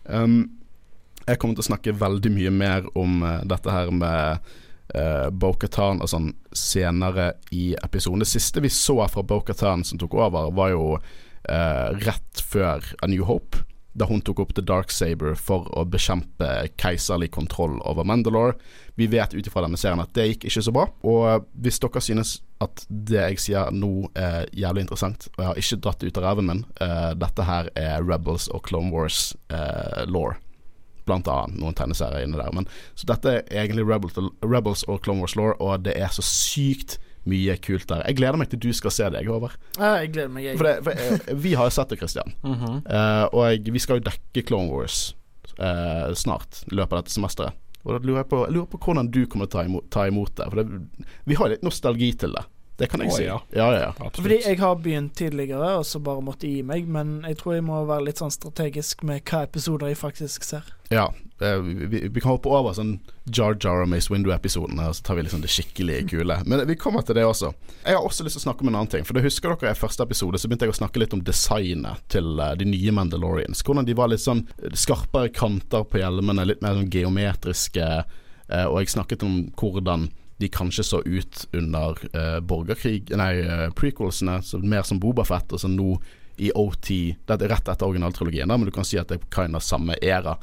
Um, 0.04 0.40
jeg 1.28 1.36
kommer 1.40 1.58
til 1.58 1.66
å 1.66 1.68
snakke 1.68 1.96
veldig 2.00 2.32
mye 2.32 2.54
mer 2.54 2.88
om 2.98 3.20
uh, 3.20 3.44
dette 3.48 3.72
her 3.72 3.92
med 3.92 4.48
uh, 4.96 5.28
Bo-Katan 5.28 6.00
og 6.00 6.08
sånn 6.08 6.32
senere 6.56 7.34
i 7.52 7.74
episoden. 7.76 8.24
Det 8.24 8.32
siste 8.32 8.64
vi 8.64 8.72
så 8.72 8.96
fra 9.12 9.24
Bo-Katan 9.28 9.84
som 9.84 10.00
tok 10.00 10.16
over, 10.16 10.48
var 10.56 10.72
jo 10.72 10.84
uh, 10.96 11.88
rett 12.00 12.44
før 12.48 12.94
A 13.04 13.12
New 13.12 13.28
Hope. 13.28 13.60
Da 13.96 14.06
hun 14.06 14.20
tok 14.22 14.42
opp 14.42 14.52
The 14.54 14.62
Dark 14.62 14.92
Saber 14.92 15.34
for 15.38 15.66
å 15.76 15.84
bekjempe 15.88 16.68
keiserlig 16.78 17.30
kontroll 17.34 17.78
over 17.88 18.06
Mandalore. 18.06 18.54
Vi 19.00 19.08
vet 19.10 19.34
ut 19.34 19.46
ifra 19.46 19.64
denne 19.64 19.80
serien 19.80 20.02
at 20.02 20.12
det 20.14 20.26
gikk 20.28 20.48
ikke 20.50 20.64
så 20.66 20.74
bra. 20.74 20.84
Og 21.08 21.48
hvis 21.62 21.80
dere 21.82 22.02
synes 22.04 22.36
at 22.62 22.84
det 22.88 23.22
jeg 23.22 23.40
sier 23.42 23.72
nå 23.74 24.10
er 24.18 24.50
jævlig 24.52 24.84
interessant, 24.86 25.28
og 25.34 25.42
jeg 25.42 25.48
har 25.48 25.62
ikke 25.62 25.80
dratt 25.86 26.02
det 26.02 26.10
ut 26.10 26.20
av 26.20 26.26
ræven 26.26 26.50
min 26.50 26.62
uh, 26.82 27.14
Dette 27.18 27.46
her 27.46 27.70
er 27.78 28.04
Rebels 28.04 28.48
og 28.52 28.64
Clone 28.68 28.92
Wars 28.94 29.32
uh, 29.54 30.04
law. 30.10 30.34
Blant 31.08 31.30
annet 31.32 31.58
noen 31.62 31.76
tegneserier 31.78 32.26
inne 32.26 32.38
der. 32.38 32.54
Men, 32.54 32.68
så 32.98 33.08
dette 33.08 33.38
er 33.38 33.62
egentlig 33.64 33.86
Rebels, 33.88 34.18
Rebels 34.44 34.84
og 34.86 35.00
Clone 35.06 35.24
Wars 35.24 35.38
law, 35.38 35.54
og 35.58 35.86
det 35.86 35.96
er 35.96 36.12
så 36.12 36.24
sykt 36.26 36.98
mye 37.28 37.56
kult 37.64 37.88
der. 37.90 38.02
Jeg 38.08 38.18
gleder 38.20 38.40
meg 38.40 38.50
til 38.52 38.62
du 38.62 38.70
skal 38.76 38.94
se 38.94 39.06
det, 39.12 39.22
jeg, 39.22 39.30
Håvard. 39.30 39.56
Ja, 39.78 39.94
jeg 40.02 40.12
gleder 40.16 40.34
meg, 40.34 40.48
jeg. 40.48 40.58
For, 40.60 40.68
det, 40.68 40.76
for 40.86 41.04
eh, 41.04 41.38
vi 41.44 41.54
har 41.58 41.68
jo 41.68 41.76
sett 41.76 41.92
det, 41.92 42.00
Christian. 42.00 42.34
Mm 42.42 42.54
-hmm. 42.54 42.76
uh, 42.88 43.24
og 43.32 43.50
jeg, 43.50 43.72
vi 43.72 43.78
skal 43.78 44.00
jo 44.00 44.08
dekke 44.10 44.46
Clone 44.46 44.72
Wars 44.72 45.16
uh, 45.58 46.14
snart, 46.14 46.64
i 46.72 46.74
løpet 46.74 46.92
av 46.92 47.02
dette 47.02 47.14
semesteret. 47.14 47.52
Og 47.84 47.94
da 47.94 48.06
lurer 48.06 48.20
jeg 48.20 48.28
på, 48.28 48.44
jeg 48.44 48.52
lurer 48.52 48.66
på 48.66 48.78
hvordan 48.78 49.10
du 49.10 49.26
kommer 49.26 49.46
til 49.46 49.58
å 49.58 49.62
ta 49.62 49.64
imot, 49.64 49.90
ta 49.90 50.06
imot 50.06 50.36
det. 50.36 50.46
For 50.50 50.62
det, 50.62 50.80
vi 51.24 51.34
har 51.34 51.48
litt 51.48 51.62
nostalgi 51.62 52.12
til 52.12 52.34
det. 52.36 52.44
Det 52.78 52.86
kan 52.86 53.02
jeg 53.02 53.10
oh, 53.10 53.16
si. 53.16 53.24
ja. 53.26 53.36
Ja, 53.50 53.68
ja, 53.74 53.92
ja. 53.98 54.10
Fordi 54.14 54.36
jeg 54.44 54.58
har 54.60 54.76
begynt 54.78 55.16
tidligere, 55.18 55.72
og 55.80 55.86
så 55.86 55.98
bare 55.98 56.22
måtte 56.22 56.46
gi 56.46 56.62
meg, 56.62 56.86
men 56.86 57.24
jeg 57.26 57.40
tror 57.40 57.56
jeg 57.56 57.64
må 57.66 57.80
være 57.88 58.06
litt 58.06 58.20
sånn 58.22 58.30
strategisk 58.30 59.02
med 59.08 59.24
hva 59.26 59.40
episoder 59.48 59.90
jeg 59.90 59.98
faktisk 59.98 60.46
ser. 60.46 60.68
ja 60.94 61.08
eh, 61.42 61.58
vi, 61.58 62.04
vi 62.08 62.20
kan 62.20 62.36
hoppe 62.36 62.52
over 62.54 62.76
sånn 62.76 63.00
Jar 63.34 63.56
Jar 63.58 63.82
og 63.82 63.90
Mace 63.90 64.12
Window-episoden, 64.12 64.78
og 64.78 64.94
så 64.94 65.08
tar 65.08 65.18
vi 65.18 65.24
liksom 65.26 65.42
det 65.42 65.50
skikkelig 65.50 66.04
kule. 66.12 66.38
Men 66.46 66.62
vi 66.70 66.78
kommer 66.78 67.02
til 67.02 67.18
det 67.18 67.26
også. 67.26 67.50
Jeg 67.82 67.98
har 67.98 68.06
også 68.06 68.26
lyst 68.26 68.38
til 68.38 68.44
å 68.44 68.46
snakke 68.46 68.62
om 68.62 68.70
en 68.70 68.78
annen 68.78 68.92
ting. 68.94 69.08
For 69.08 69.18
det 69.18 69.26
husker 69.26 69.56
dere 69.56 69.74
i 69.74 69.80
første 69.82 70.06
episode, 70.06 70.38
så 70.38 70.46
begynte 70.46 70.70
jeg 70.70 70.76
å 70.76 70.78
snakke 70.78 71.02
litt 71.02 71.18
om 71.18 71.24
designet 71.26 72.06
til 72.14 72.38
eh, 72.38 72.54
de 72.62 72.70
nye 72.70 72.94
Mandalorians. 72.94 73.64
Hvordan 73.66 73.90
de 73.90 73.98
var 73.98 74.14
litt 74.14 74.22
sånn 74.22 74.46
skarpere 74.70 75.34
kanter 75.34 75.82
på 75.82 75.98
hjelmene, 75.98 76.46
litt 76.46 76.62
mer 76.62 76.78
sånn 76.78 76.94
geometriske. 76.94 77.90
eh, 78.46 78.66
og 78.70 78.80
jeg 78.84 78.94
snakket 78.94 79.26
om 79.26 79.40
hvordan 79.58 80.12
de 80.38 80.48
kanskje 80.52 80.84
så 80.86 81.02
ut 81.02 81.44
under 81.56 81.98
uh, 82.14 82.38
borgerkrig 82.40 83.10
Nei, 83.18 83.32
uh, 83.42 83.66
prequelsene, 83.74 84.38
mer 84.62 84.86
som 84.86 85.00
Bobafett, 85.02 85.52
og 85.52 85.62
så 85.62 85.70
nå 85.70 85.96
i 86.38 86.52
OT 86.54 86.90
Dette 87.26 87.46
er 87.46 87.50
rett 87.50 87.68
etter 87.68 87.88
originaltrilogien, 87.88 88.50
men 88.50 88.68
du 88.68 88.74
kan 88.74 88.86
si 88.86 89.00
at 89.00 89.10
det 89.10 89.18
er 89.18 89.30
kind 89.34 89.58
of 89.58 89.66
samme 89.66 89.98
æra. 89.98 90.36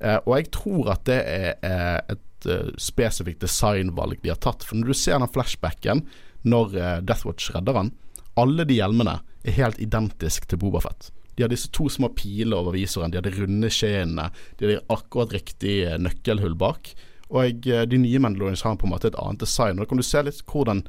Uh, 0.00 0.18
og 0.24 0.36
jeg 0.38 0.52
tror 0.56 0.92
at 0.96 1.04
det 1.06 1.18
er 1.20 1.48
eh, 1.62 2.16
et 2.16 2.48
eh, 2.50 2.70
spesifikt 2.80 3.44
designvalg 3.44 4.18
de 4.22 4.32
har 4.32 4.40
tatt. 4.42 4.64
For 4.66 4.78
når 4.78 4.90
du 4.90 4.98
ser 4.98 5.20
den 5.20 5.30
flashbacken 5.30 6.06
når 6.42 6.76
eh, 6.76 7.00
Deathwatch 7.06 7.52
redder 7.54 7.78
han, 7.78 7.92
alle 8.40 8.66
de 8.66 8.78
hjelmene 8.80 9.20
er 9.44 9.58
helt 9.58 9.80
identiske 9.82 10.48
til 10.50 10.60
Bobafett. 10.62 11.10
De 11.36 11.44
har 11.44 11.52
disse 11.52 11.70
to 11.72 11.88
små 11.92 12.10
piler 12.16 12.58
over 12.58 12.76
visoren, 12.76 13.12
de 13.12 13.20
har 13.20 13.24
de 13.24 13.32
runde 13.36 13.70
skjeene, 13.72 14.28
de 14.58 14.66
har 14.66 14.74
de 14.74 14.80
akkurat 14.92 15.32
riktig 15.36 15.78
eh, 15.86 15.98
nøkkelhull 16.00 16.56
bak. 16.58 16.92
Og 17.32 17.66
eh, 17.68 17.86
de 17.88 18.00
nye 18.00 18.20
Mandalorians 18.22 18.64
har 18.66 18.76
på 18.80 18.88
en 18.88 18.94
måte 18.94 19.10
et 19.10 19.18
annet 19.20 19.42
design. 19.42 19.78
Og 19.78 19.86
da 19.86 19.90
kan 19.90 20.00
du 20.00 20.06
se 20.06 20.22
litt 20.26 20.44
hvordan 20.52 20.84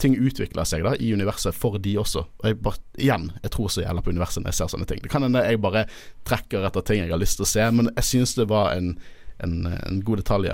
ting 0.00 0.14
utvikler 0.16 0.64
seg 0.64 0.80
da 0.86 0.94
i 0.96 1.10
universet 1.12 1.52
for 1.52 1.76
de 1.82 1.92
også. 2.00 2.22
Og 2.40 2.46
jeg 2.48 2.56
bare, 2.64 2.80
igjen, 2.96 3.28
jeg 3.42 3.52
tror 3.52 3.68
så 3.72 3.82
jævla 3.84 4.00
på 4.04 4.14
universet 4.14 4.40
når 4.40 4.52
jeg 4.52 4.60
ser 4.62 4.72
sånne 4.72 4.88
ting. 4.88 5.02
Det 5.04 5.12
kan 5.12 5.26
hende 5.26 5.44
jeg 5.44 5.60
bare 5.60 5.84
trekker 6.28 6.64
etter 6.64 6.86
ting 6.88 7.02
jeg 7.02 7.12
har 7.12 7.20
lyst 7.20 7.40
til 7.40 7.44
å 7.44 7.50
se, 7.52 7.66
men 7.76 7.90
jeg 7.92 8.08
synes 8.14 8.36
det 8.38 8.48
var 8.48 8.72
en 8.78 8.94
en, 9.38 9.66
en 9.86 10.00
god 10.04 10.16
detalj. 10.16 10.50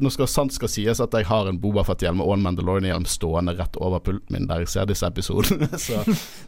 Nå 0.00 0.10
skal 0.12 0.28
sant 0.30 0.54
skal 0.54 0.70
sies 0.72 1.00
at 1.02 1.12
jeg 1.12 1.28
har 1.28 1.48
en 1.48 1.58
Boba 1.60 1.84
Fett-hjelm 1.84 2.22
og 2.24 2.32
en 2.36 2.44
Mandalorian-hjelm 2.46 3.04
stående 3.08 3.52
rett 3.58 3.76
over 3.76 4.00
pulten 4.04 4.32
min 4.32 4.48
der 4.48 4.64
jeg 4.64 4.72
ser 4.72 4.88
disse 4.88 5.08
episodene. 5.08 5.68
Så 5.86 6.00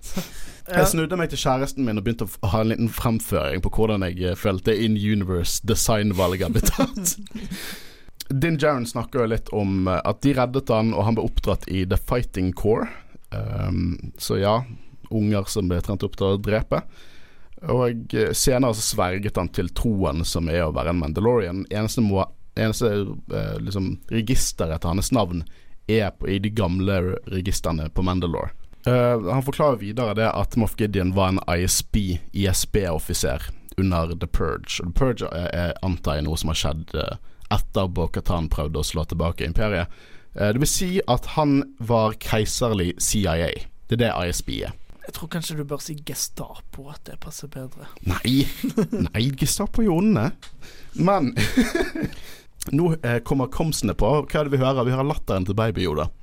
jeg 0.73 0.91
snudde 0.93 1.19
meg 1.19 1.31
til 1.33 1.41
kjæresten 1.41 1.87
min 1.87 2.01
og 2.01 2.07
begynte 2.07 2.27
å 2.27 2.53
ha 2.53 2.63
en 2.63 2.73
liten 2.73 2.93
fremføring 2.93 3.63
på 3.65 3.73
hvordan 3.77 4.05
jeg 4.09 4.23
eh, 4.23 4.39
følte 4.39 4.75
in 4.75 4.97
universe 4.99 5.61
designvalget 5.67 6.57
ble 6.57 6.65
tatt. 6.67 7.17
Din 8.43 8.59
Jaron 8.59 8.87
snakker 8.87 9.23
jo 9.23 9.31
litt 9.31 9.51
om 9.55 9.87
eh, 9.87 10.01
at 10.03 10.23
de 10.27 10.35
reddet 10.37 10.73
han, 10.75 10.95
og 10.95 11.07
han 11.07 11.19
ble 11.19 11.27
oppdratt 11.29 11.69
i 11.71 11.85
The 11.87 11.99
Fighting 12.01 12.53
Core. 12.59 12.89
Um, 13.31 14.13
så 14.19 14.39
ja, 14.41 14.61
unger 15.11 15.47
som 15.51 15.69
ble 15.71 15.79
trent 15.85 16.05
opp 16.07 16.17
til 16.19 16.35
å 16.35 16.41
drepe. 16.41 16.83
Og 17.73 18.15
eh, 18.15 18.33
senere 18.37 18.77
så 18.77 18.85
sverget 18.85 19.39
han 19.41 19.51
til 19.55 19.71
troen 19.77 20.25
som 20.29 20.51
er 20.53 20.67
å 20.67 20.75
være 20.75 20.93
en 20.93 21.01
Mandalorian. 21.01 21.65
Eneste, 21.71 22.05
må, 22.05 22.25
eneste 22.59 22.93
eh, 23.33 23.57
liksom, 23.63 23.95
registeret 24.13 24.83
til 24.83 24.93
hans 24.93 25.13
navn 25.15 25.45
er 25.87 26.11
på, 26.11 26.29
i 26.29 26.41
de 26.43 26.51
gamle 26.51 27.17
registrene 27.31 27.89
på 27.95 28.05
Mandalore. 28.07 28.51
Uh, 28.87 29.33
han 29.33 29.43
forklarer 29.43 29.77
videre 29.77 30.15
det 30.15 30.29
at 30.31 30.57
Moff 30.57 30.75
Gideon 30.79 31.15
var 31.15 31.29
en 31.29 31.41
ISB, 31.59 31.97
ISB-offiser 32.33 33.43
under 33.77 34.15
The 34.15 34.27
Purge. 34.27 34.79
Og 34.81 34.93
The 34.93 34.95
Purge 34.95 35.31
er, 35.35 35.49
er 35.51 35.73
antar 35.83 36.21
jeg 36.21 36.27
noe 36.29 36.39
som 36.39 36.53
har 36.53 36.61
skjedd 36.61 36.95
uh, 36.95 37.17
etter 37.51 37.91
Bo-Katan 37.91 38.47
prøvde 38.53 38.79
å 38.79 38.87
slå 38.87 39.03
tilbake 39.11 39.49
imperiet. 39.49 39.91
Uh, 40.39 40.53
det 40.55 40.63
vil 40.63 40.71
si 40.71 40.91
at 41.11 41.27
han 41.35 41.65
var 41.83 42.15
keiserlig 42.23 42.93
CIA. 43.03 43.51
Det 43.91 43.99
er 43.99 44.05
det 44.05 44.13
ISB 44.31 44.55
er. 44.69 44.79
Jeg 45.07 45.19
tror 45.19 45.31
kanskje 45.35 45.59
du 45.59 45.67
bør 45.67 45.83
si 45.83 45.99
Gestapo, 46.07 46.87
at 46.91 47.03
det 47.07 47.19
passer 47.23 47.51
bedre. 47.51 47.91
Nei, 48.07 48.47
nei 49.11 49.29
Gestapo 49.39 49.83
er 49.83 49.91
jo 49.91 50.01
onde. 50.01 50.31
Men 50.99 51.33
nå 52.79 52.95
kommer 53.27 53.51
komsene 53.51 53.95
på. 53.99 54.11
Hva 54.27 54.41
er 54.41 54.49
det 54.49 54.55
vi 54.55 54.63
hører? 54.63 54.87
Vi 54.87 54.95
hører 54.95 55.11
latteren 55.11 55.47
til 55.47 55.59
Baby-Yoda. 55.59 56.09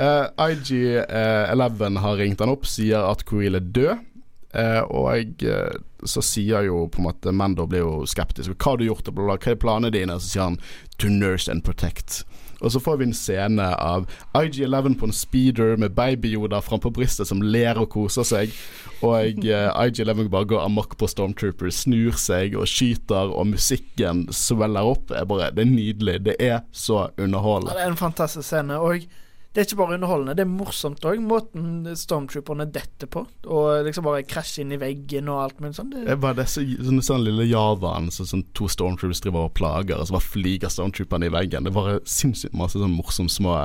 uh, 0.00 0.48
IG11 0.48 1.84
uh, 1.84 2.00
har 2.04 2.16
ringt 2.20 2.40
han 2.40 2.52
opp, 2.52 2.66
sier 2.68 3.04
at 3.04 3.26
Koil 3.28 3.58
er 3.58 3.66
død. 3.76 4.06
Uh, 4.50 4.82
og 4.90 5.44
uh, 5.46 5.76
så 6.02 6.22
sier 6.24 6.64
jo 6.66 6.88
på 6.90 6.98
en 6.98 7.06
måte 7.06 7.30
Mando 7.30 7.68
blir 7.70 7.84
jo 7.84 7.92
skeptisk. 8.08 8.56
Hva 8.56 8.72
har 8.72 8.80
du 8.80 8.88
gjort? 8.88 9.12
Hva 9.14 9.38
er 9.38 9.60
planene 9.60 9.92
dine? 9.94 10.18
Så 10.18 10.32
sier 10.32 10.48
han 10.48 10.58
to 10.98 11.12
nurse 11.12 11.50
and 11.52 11.62
protect. 11.66 12.24
Og 12.60 12.72
så 12.74 12.80
får 12.80 12.98
vi 13.00 13.06
en 13.08 13.14
scene 13.16 13.66
av 13.80 14.04
IG11 14.36 14.98
på 15.00 15.08
en 15.08 15.14
speeder 15.16 15.78
med 15.80 15.94
baby-Yoda 15.96 16.60
frampå 16.60 16.90
brystet 16.92 17.30
som 17.30 17.40
ler 17.40 17.78
og 17.80 17.88
koser 17.94 18.26
seg. 18.26 18.52
Og 19.00 19.46
uh, 19.46 19.70
IG11 19.86 20.28
bare 20.32 20.48
går 20.50 20.66
amok 20.66 20.98
på 21.00 21.08
Stormtroopers, 21.08 21.84
snur 21.86 22.18
seg 22.20 22.58
og 22.58 22.68
skyter, 22.68 23.32
og 23.32 23.48
musikken 23.54 24.26
Sveller 24.34 24.90
opp. 24.92 25.08
Det 25.08 25.22
er, 25.22 25.30
bare, 25.30 25.48
det 25.56 25.64
er 25.64 25.72
nydelig. 25.72 26.18
Det 26.26 26.36
er 26.36 26.60
så 26.72 27.06
underholdende. 27.16 27.72
Ja, 27.72 27.80
det 27.80 27.88
er 27.88 27.94
en 27.94 28.02
fantastisk 28.02 28.50
scene. 28.50 28.76
Og 28.76 29.08
det 29.50 29.58
er 29.58 29.66
ikke 29.66 29.80
bare 29.80 29.96
underholdende, 29.96 30.34
det 30.38 30.44
er 30.44 30.50
morsomt 30.50 31.06
òg. 31.10 31.18
Måten 31.26 31.88
stormtrooperne 31.98 32.68
detter 32.70 33.08
på. 33.10 33.24
Og 33.50 33.82
liksom 33.82 34.06
bare 34.06 34.22
krasjer 34.22 34.62
inn 34.62 34.76
i 34.76 34.78
veggen 34.78 35.26
og 35.32 35.40
alt 35.42 35.58
mulig 35.58 35.74
sånn. 35.74 35.90
Det 35.90 36.04
er 36.14 36.20
bare 36.22 36.38
disse 36.38 36.62
sånne, 36.62 37.02
sånne 37.02 37.26
lille 37.26 37.48
javaen 37.50 38.06
som 38.14 38.28
sånn, 38.30 38.44
to 38.54 38.68
stormtroopers 38.70 39.24
driver 39.24 39.48
og 39.48 39.56
plager, 39.58 39.98
og 39.98 40.06
så 40.06 40.14
bare 40.14 40.28
flyger 40.28 40.70
stormtrooperne 40.70 41.26
i 41.26 41.34
veggen. 41.34 41.66
Det 41.66 41.72
er 41.72 41.78
bare 41.80 41.98
sinnssykt 42.06 42.54
masse 42.54 42.78
sånn 42.78 42.94
morsomme 42.94 43.32
små, 43.32 43.56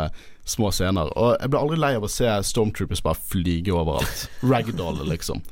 små 0.56 0.74
scener. 0.74 1.14
Og 1.14 1.36
jeg 1.38 1.54
blir 1.54 1.62
aldri 1.62 1.78
lei 1.84 1.94
av 2.00 2.10
å 2.10 2.12
se 2.16 2.34
stormtroopers 2.50 3.06
bare 3.06 3.22
flyge 3.36 3.78
overalt. 3.78 4.26
Ragdoll, 4.42 5.06
liksom. 5.12 5.46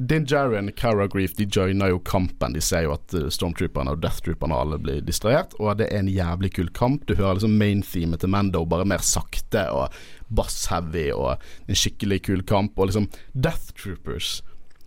Din 0.00 0.26
Jaren, 0.26 0.72
Cara 0.72 1.06
Grief 1.06 1.34
de 1.34 1.44
joiner 1.44 1.88
jo 1.88 1.98
kampen. 1.98 2.52
De 2.52 2.60
ser 2.62 2.84
jo 2.86 2.92
at 2.94 3.14
uh, 3.18 3.24
Stormtrooperne 3.34 3.96
og 3.96 4.02
Deathtrooperne 4.04 4.54
alle 4.54 4.76
blir 4.78 5.00
distrahert, 5.02 5.56
og 5.58 5.80
det 5.80 5.88
er 5.90 6.04
en 6.04 6.10
jævlig 6.12 6.52
kul 6.54 6.68
kamp. 6.70 7.08
Du 7.08 7.16
hører 7.18 7.40
liksom 7.40 7.56
main-themet 7.58 8.22
til 8.22 8.30
Mando 8.30 8.62
bare 8.62 8.86
mer 8.86 9.02
sakte 9.02 9.64
og 9.74 9.96
bass-heavy, 10.30 11.08
og 11.16 11.42
en 11.66 11.80
skikkelig 11.82 12.20
kul 12.28 12.44
kamp. 12.46 12.78
Og 12.78 12.92
liksom 12.92 13.08
Death 13.34 13.74
Troopers 13.74 14.36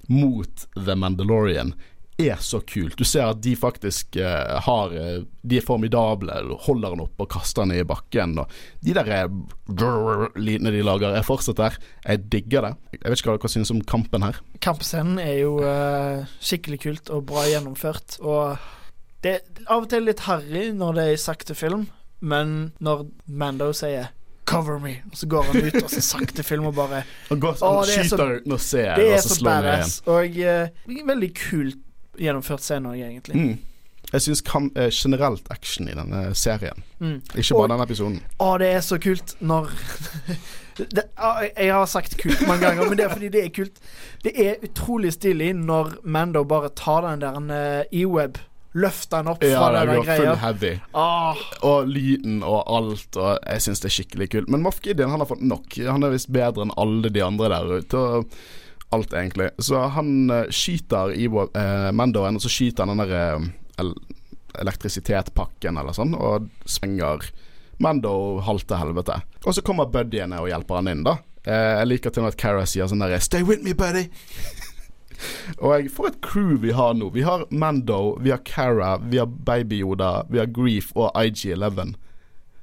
mot 0.08 0.64
The 0.78 0.96
Mandalorian 0.96 1.76
er 2.18 2.36
så 2.36 2.60
kult. 2.62 2.98
Du 2.98 3.06
ser 3.08 3.30
at 3.30 3.42
de 3.44 3.54
faktisk 3.58 4.16
eh, 4.20 4.60
har 4.66 4.94
uh, 4.94 5.24
De 5.42 5.58
er 5.58 5.66
formidable. 5.66 6.34
Holder 6.66 6.96
den 6.96 7.04
opp 7.06 7.24
og 7.24 7.30
kaster 7.32 7.66
den 7.66 7.80
i 7.80 7.88
bakken. 7.88 8.38
Og 8.42 8.52
de 8.86 8.96
der 8.96 9.30
lydene 10.36 10.74
de 10.74 10.84
lager, 10.86 11.16
er 11.16 11.26
fortsatt 11.26 11.60
der. 11.62 11.80
Jeg 12.06 12.26
digger 12.34 12.68
det. 12.68 12.74
Jeg 13.00 13.08
vet 13.08 13.24
ikke 13.24 13.34
hva 13.34 13.40
dere 13.40 13.54
synes 13.56 13.74
om 13.74 13.82
kampen 13.82 14.26
her. 14.26 14.40
Kampscenen 14.62 15.20
er 15.22 15.42
jo 15.42 15.58
eh, 15.66 16.30
skikkelig 16.44 16.82
kult 16.86 17.12
og 17.14 17.26
bra 17.32 17.48
gjennomført. 17.50 18.20
Og 18.22 18.58
det 19.26 19.38
er 19.38 19.68
av 19.68 19.86
og 19.86 19.92
til 19.92 20.08
litt 20.08 20.26
harry 20.28 20.70
når 20.76 20.98
det 20.98 21.06
er 21.06 21.18
i 21.18 21.22
sakte 21.22 21.58
film, 21.58 21.88
men 22.22 22.74
når 22.82 23.08
Mando 23.26 23.72
sier 23.74 24.12
'cover 24.52 24.80
me', 24.82 25.00
og 25.12 25.16
så 25.18 25.28
går 25.28 25.44
han 25.48 25.64
ut, 25.64 25.76
og 25.84 25.90
så 25.90 26.02
sakte 26.02 26.44
film 26.44 26.66
og 26.66 26.76
bare 26.76 27.04
Og 27.30 27.40
går, 27.40 27.56
han 27.62 27.86
skyter 27.88 28.34
uten 28.42 28.52
å 28.52 28.58
se, 28.60 28.82
det 28.98 29.06
er 29.14 29.22
så 29.24 29.38
badass. 29.46 30.02
Og 30.12 30.36
veldig 31.08 31.30
kult 31.38 31.80
gjennomført 32.20 32.64
scene 32.66 32.92
òg, 32.92 33.04
egentlig. 33.08 33.38
Mm. 33.38 33.60
Jeg 34.12 34.26
syns 34.26 34.42
eh, 34.76 34.90
generelt 34.92 35.46
action 35.54 35.88
i 35.88 35.96
denne 35.96 36.24
serien, 36.36 36.84
mm. 37.00 37.22
ikke 37.36 37.56
bare 37.56 37.64
og, 37.64 37.70
denne 37.70 37.86
episoden. 37.88 38.20
Å, 38.44 38.50
det 38.60 38.72
er 38.76 38.84
så 38.84 38.98
kult 39.00 39.36
når 39.40 39.70
det, 40.96 41.06
Jeg 41.56 41.72
har 41.72 41.86
sagt 41.88 42.18
kult 42.20 42.42
mange 42.48 42.66
ganger, 42.66 42.90
men 42.90 43.00
det 43.00 43.06
er 43.06 43.14
fordi 43.14 43.32
det 43.32 43.44
er 43.46 43.52
kult. 43.56 43.82
Det 44.26 44.34
er 44.36 44.64
utrolig 44.66 45.14
stilig 45.16 45.54
når 45.56 46.00
Mando 46.04 46.44
bare 46.48 46.74
tar 46.76 47.08
den 47.08 47.24
der 47.24 47.38
uh, 47.40 47.94
e-web 47.96 48.42
løfter 48.74 49.20
den 49.20 49.32
opp 49.34 49.44
fra 49.44 49.68
ja, 49.74 49.86
den 49.86 50.04
greia. 50.06 50.36
Full. 50.40 50.80
Ah. 50.96 51.40
Og 51.68 51.90
lyden 51.92 52.40
og 52.48 52.62
alt. 52.72 53.18
Og 53.20 53.36
jeg 53.36 53.64
syns 53.66 53.84
det 53.84 53.90
er 53.90 53.96
skikkelig 53.98 54.30
kult. 54.32 54.52
Men 54.52 54.64
Moff 54.64 54.80
Gideon 54.84 55.12
han 55.12 55.24
har 55.24 55.28
fått 55.28 55.44
nok. 55.44 55.76
Han 55.88 56.08
er 56.08 56.14
visst 56.16 56.32
bedre 56.32 56.66
enn 56.66 56.76
alle 56.80 57.12
de 57.12 57.24
andre 57.26 57.52
der 57.52 57.74
ute. 57.82 58.00
Og 58.00 58.38
alt, 58.92 59.14
egentlig. 59.14 59.50
Så 59.58 59.80
han 59.96 60.32
uh, 60.32 60.48
skyter 60.52 61.14
Ivo 61.16 61.48
uh, 61.48 61.92
Mandoen, 61.96 62.38
og 62.38 62.44
så 62.44 62.52
skyter 62.52 62.86
han 62.86 62.98
den 62.98 63.08
der 63.08 63.40
uh, 63.40 63.94
elektrisitetpakken 64.62 65.80
eller 65.80 65.96
sånn, 65.96 66.16
og 66.18 66.50
svinger 66.70 67.30
Mando 67.82 68.42
halvt 68.46 68.68
til 68.70 68.78
helvete. 68.78 69.22
Og 69.46 69.56
så 69.58 69.64
kommer 69.66 69.90
buddyene 69.90 70.42
og 70.42 70.52
hjelper 70.52 70.82
han 70.82 70.92
inn, 70.92 71.06
da. 71.08 71.18
Uh, 71.48 71.80
jeg 71.82 71.88
liker 71.90 72.14
til 72.14 72.22
og 72.22 72.28
med 72.28 72.36
at 72.36 72.42
Cara 72.42 72.68
sier 72.70 72.90
sånn 72.90 73.02
der 73.02 73.18
'Stay 73.20 73.42
with 73.42 73.64
me, 73.66 73.74
buddy'. 73.74 74.10
og 75.64 75.74
jeg, 75.74 75.90
for 75.92 76.12
et 76.12 76.22
crew 76.22 76.58
vi 76.62 76.76
har 76.78 76.94
nå. 76.94 77.10
Vi 77.10 77.26
har 77.26 77.46
Mando, 77.50 78.18
vi 78.22 78.30
har 78.30 78.44
Cara, 78.46 78.98
vi 78.98 79.18
har 79.18 79.26
Baby 79.26 79.82
Yoda, 79.82 80.24
vi 80.30 80.38
har 80.38 80.46
Grief 80.46 80.92
og 80.96 81.12
IG11. 81.16 81.96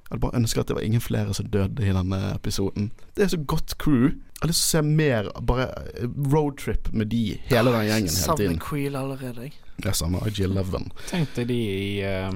Jeg 0.09 0.15
hadde 0.15 0.21
bare 0.21 0.39
ønska 0.39 0.61
at 0.61 0.69
det 0.69 0.77
var 0.77 0.87
ingen 0.87 1.01
flere 1.05 1.35
som 1.35 1.51
døde 1.53 1.85
i 1.85 1.93
denne 1.93 2.35
episoden. 2.35 2.93
Det 3.17 3.25
er 3.25 3.29
så 3.29 3.43
godt 3.45 3.75
crew. 3.79 4.15
Jeg 4.39 4.45
har 4.47 4.51
lyst 4.53 4.61
til 4.63 4.69
å 4.69 4.71
se 4.71 4.81
mer 4.87 5.29
bare 5.43 5.65
eh, 5.99 6.11
roadtrip 6.31 6.93
med 6.95 7.09
de, 7.11 7.23
hele 7.51 7.73
den 7.75 7.89
gjengen 7.89 8.13
hele 8.13 8.37
tiden. 8.39 8.39
Savner 8.39 8.61
Creel 8.63 8.95
allerede, 8.95 9.49
jeg. 9.49 9.57
Ja, 9.83 9.95
samme 9.99 10.21
IG11. 10.31 10.85
Tenkte 11.11 11.45
de 11.49 11.57
i, 11.59 11.89
uh, 12.07 12.31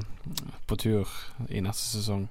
på 0.67 0.79
tur 0.83 1.13
i 1.47 1.63
neste 1.63 2.01
sesong. 2.01 2.25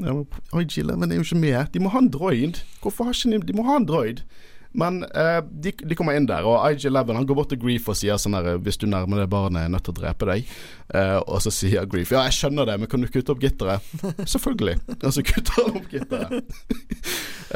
Ja, 0.00 0.14
men 0.14 0.24
IG11 0.52 1.12
er 1.12 1.20
jo 1.20 1.26
ikke 1.26 1.40
med. 1.42 1.60
De 1.74 1.82
må 1.84 1.92
ha 1.92 2.00
en 2.00 2.08
droid. 2.14 2.62
Hvorfor 2.80 3.10
har 3.10 3.16
ikke 3.16 3.36
de 3.36 3.50
De 3.50 3.58
må 3.58 3.68
ha 3.68 3.76
en 3.76 3.88
droid. 3.88 4.24
Men 4.72 5.02
eh, 5.04 5.40
de, 5.50 5.72
de, 5.72 5.96
kommer 5.96 6.16
inn 6.16 6.26
der, 6.28 6.44
og 6.46 6.60
IG11 6.68 7.16
han 7.16 7.26
går 7.28 7.38
bort 7.38 7.50
til 7.52 7.60
Grief 7.62 7.88
og 7.88 7.96
sier 7.96 8.18
sånn 8.20 8.36
her 8.36 8.58
Hvis 8.60 8.76
du 8.80 8.84
nærmer 8.90 9.22
deg 9.22 9.30
barnet, 9.32 9.62
er 9.62 9.66
jeg 9.66 9.74
nødt 9.74 9.86
til 9.88 9.94
å 9.94 9.98
drepe 10.00 10.28
deg. 10.28 10.52
Eh, 10.92 11.16
og 11.24 11.40
så 11.44 11.52
sier 11.54 11.88
Grief 11.88 12.12
ja, 12.12 12.26
jeg 12.28 12.36
skjønner 12.36 12.68
det, 12.68 12.76
men 12.82 12.90
kan 12.90 13.02
du 13.02 13.08
kutte 13.12 13.32
opp 13.32 13.42
gitteret? 13.42 13.88
Selvfølgelig. 14.34 14.76
Og 14.98 15.14
så 15.16 15.24
kutter 15.24 15.56
han 15.62 15.80
opp 15.80 15.88
gitteret. 15.92 16.52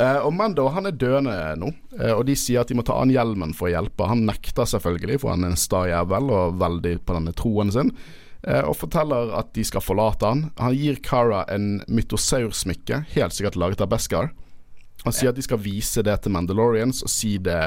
eh, 0.01 0.19
og 0.23 0.33
Mando 0.39 0.67
han 0.73 0.89
er 0.89 0.97
døende 0.97 1.37
nå, 1.61 1.71
og 2.17 2.25
de 2.29 2.37
sier 2.39 2.63
at 2.63 2.73
de 2.73 2.79
må 2.79 2.85
ta 2.87 2.97
an 2.97 3.13
hjelmen 3.13 3.53
for 3.57 3.69
å 3.69 3.75
hjelpe. 3.75 4.09
Han 4.09 4.25
nekter 4.29 4.69
selvfølgelig, 4.69 5.21
for 5.23 5.35
han 5.35 5.45
er 5.45 5.53
en 5.53 5.61
sta 5.61 5.85
jævel 5.91 6.33
og 6.33 6.61
veldig 6.63 6.97
på 7.05 7.19
denne 7.19 7.35
troen 7.37 7.73
sin. 7.75 7.93
og 8.43 8.75
forteller 8.75 9.31
at 9.39 9.53
de 9.55 9.63
skal 9.65 9.85
forlate 9.85 10.27
han. 10.27 10.47
Han 10.59 10.75
gir 10.75 10.97
Cara 11.05 11.45
en 11.53 11.83
mytosaursmykke, 11.87 13.05
helt 13.15 13.37
sikkert 13.37 13.61
laget 13.61 13.85
av 13.85 13.93
Beskar. 13.93 14.33
Han 15.03 15.15
sier 15.15 15.33
at 15.33 15.39
de 15.39 15.43
skal 15.43 15.61
vise 15.63 16.03
det 16.07 16.15
til 16.23 16.35
Mandalorians 16.35 17.03
og 17.03 17.11
si 17.11 17.35
det, 17.43 17.59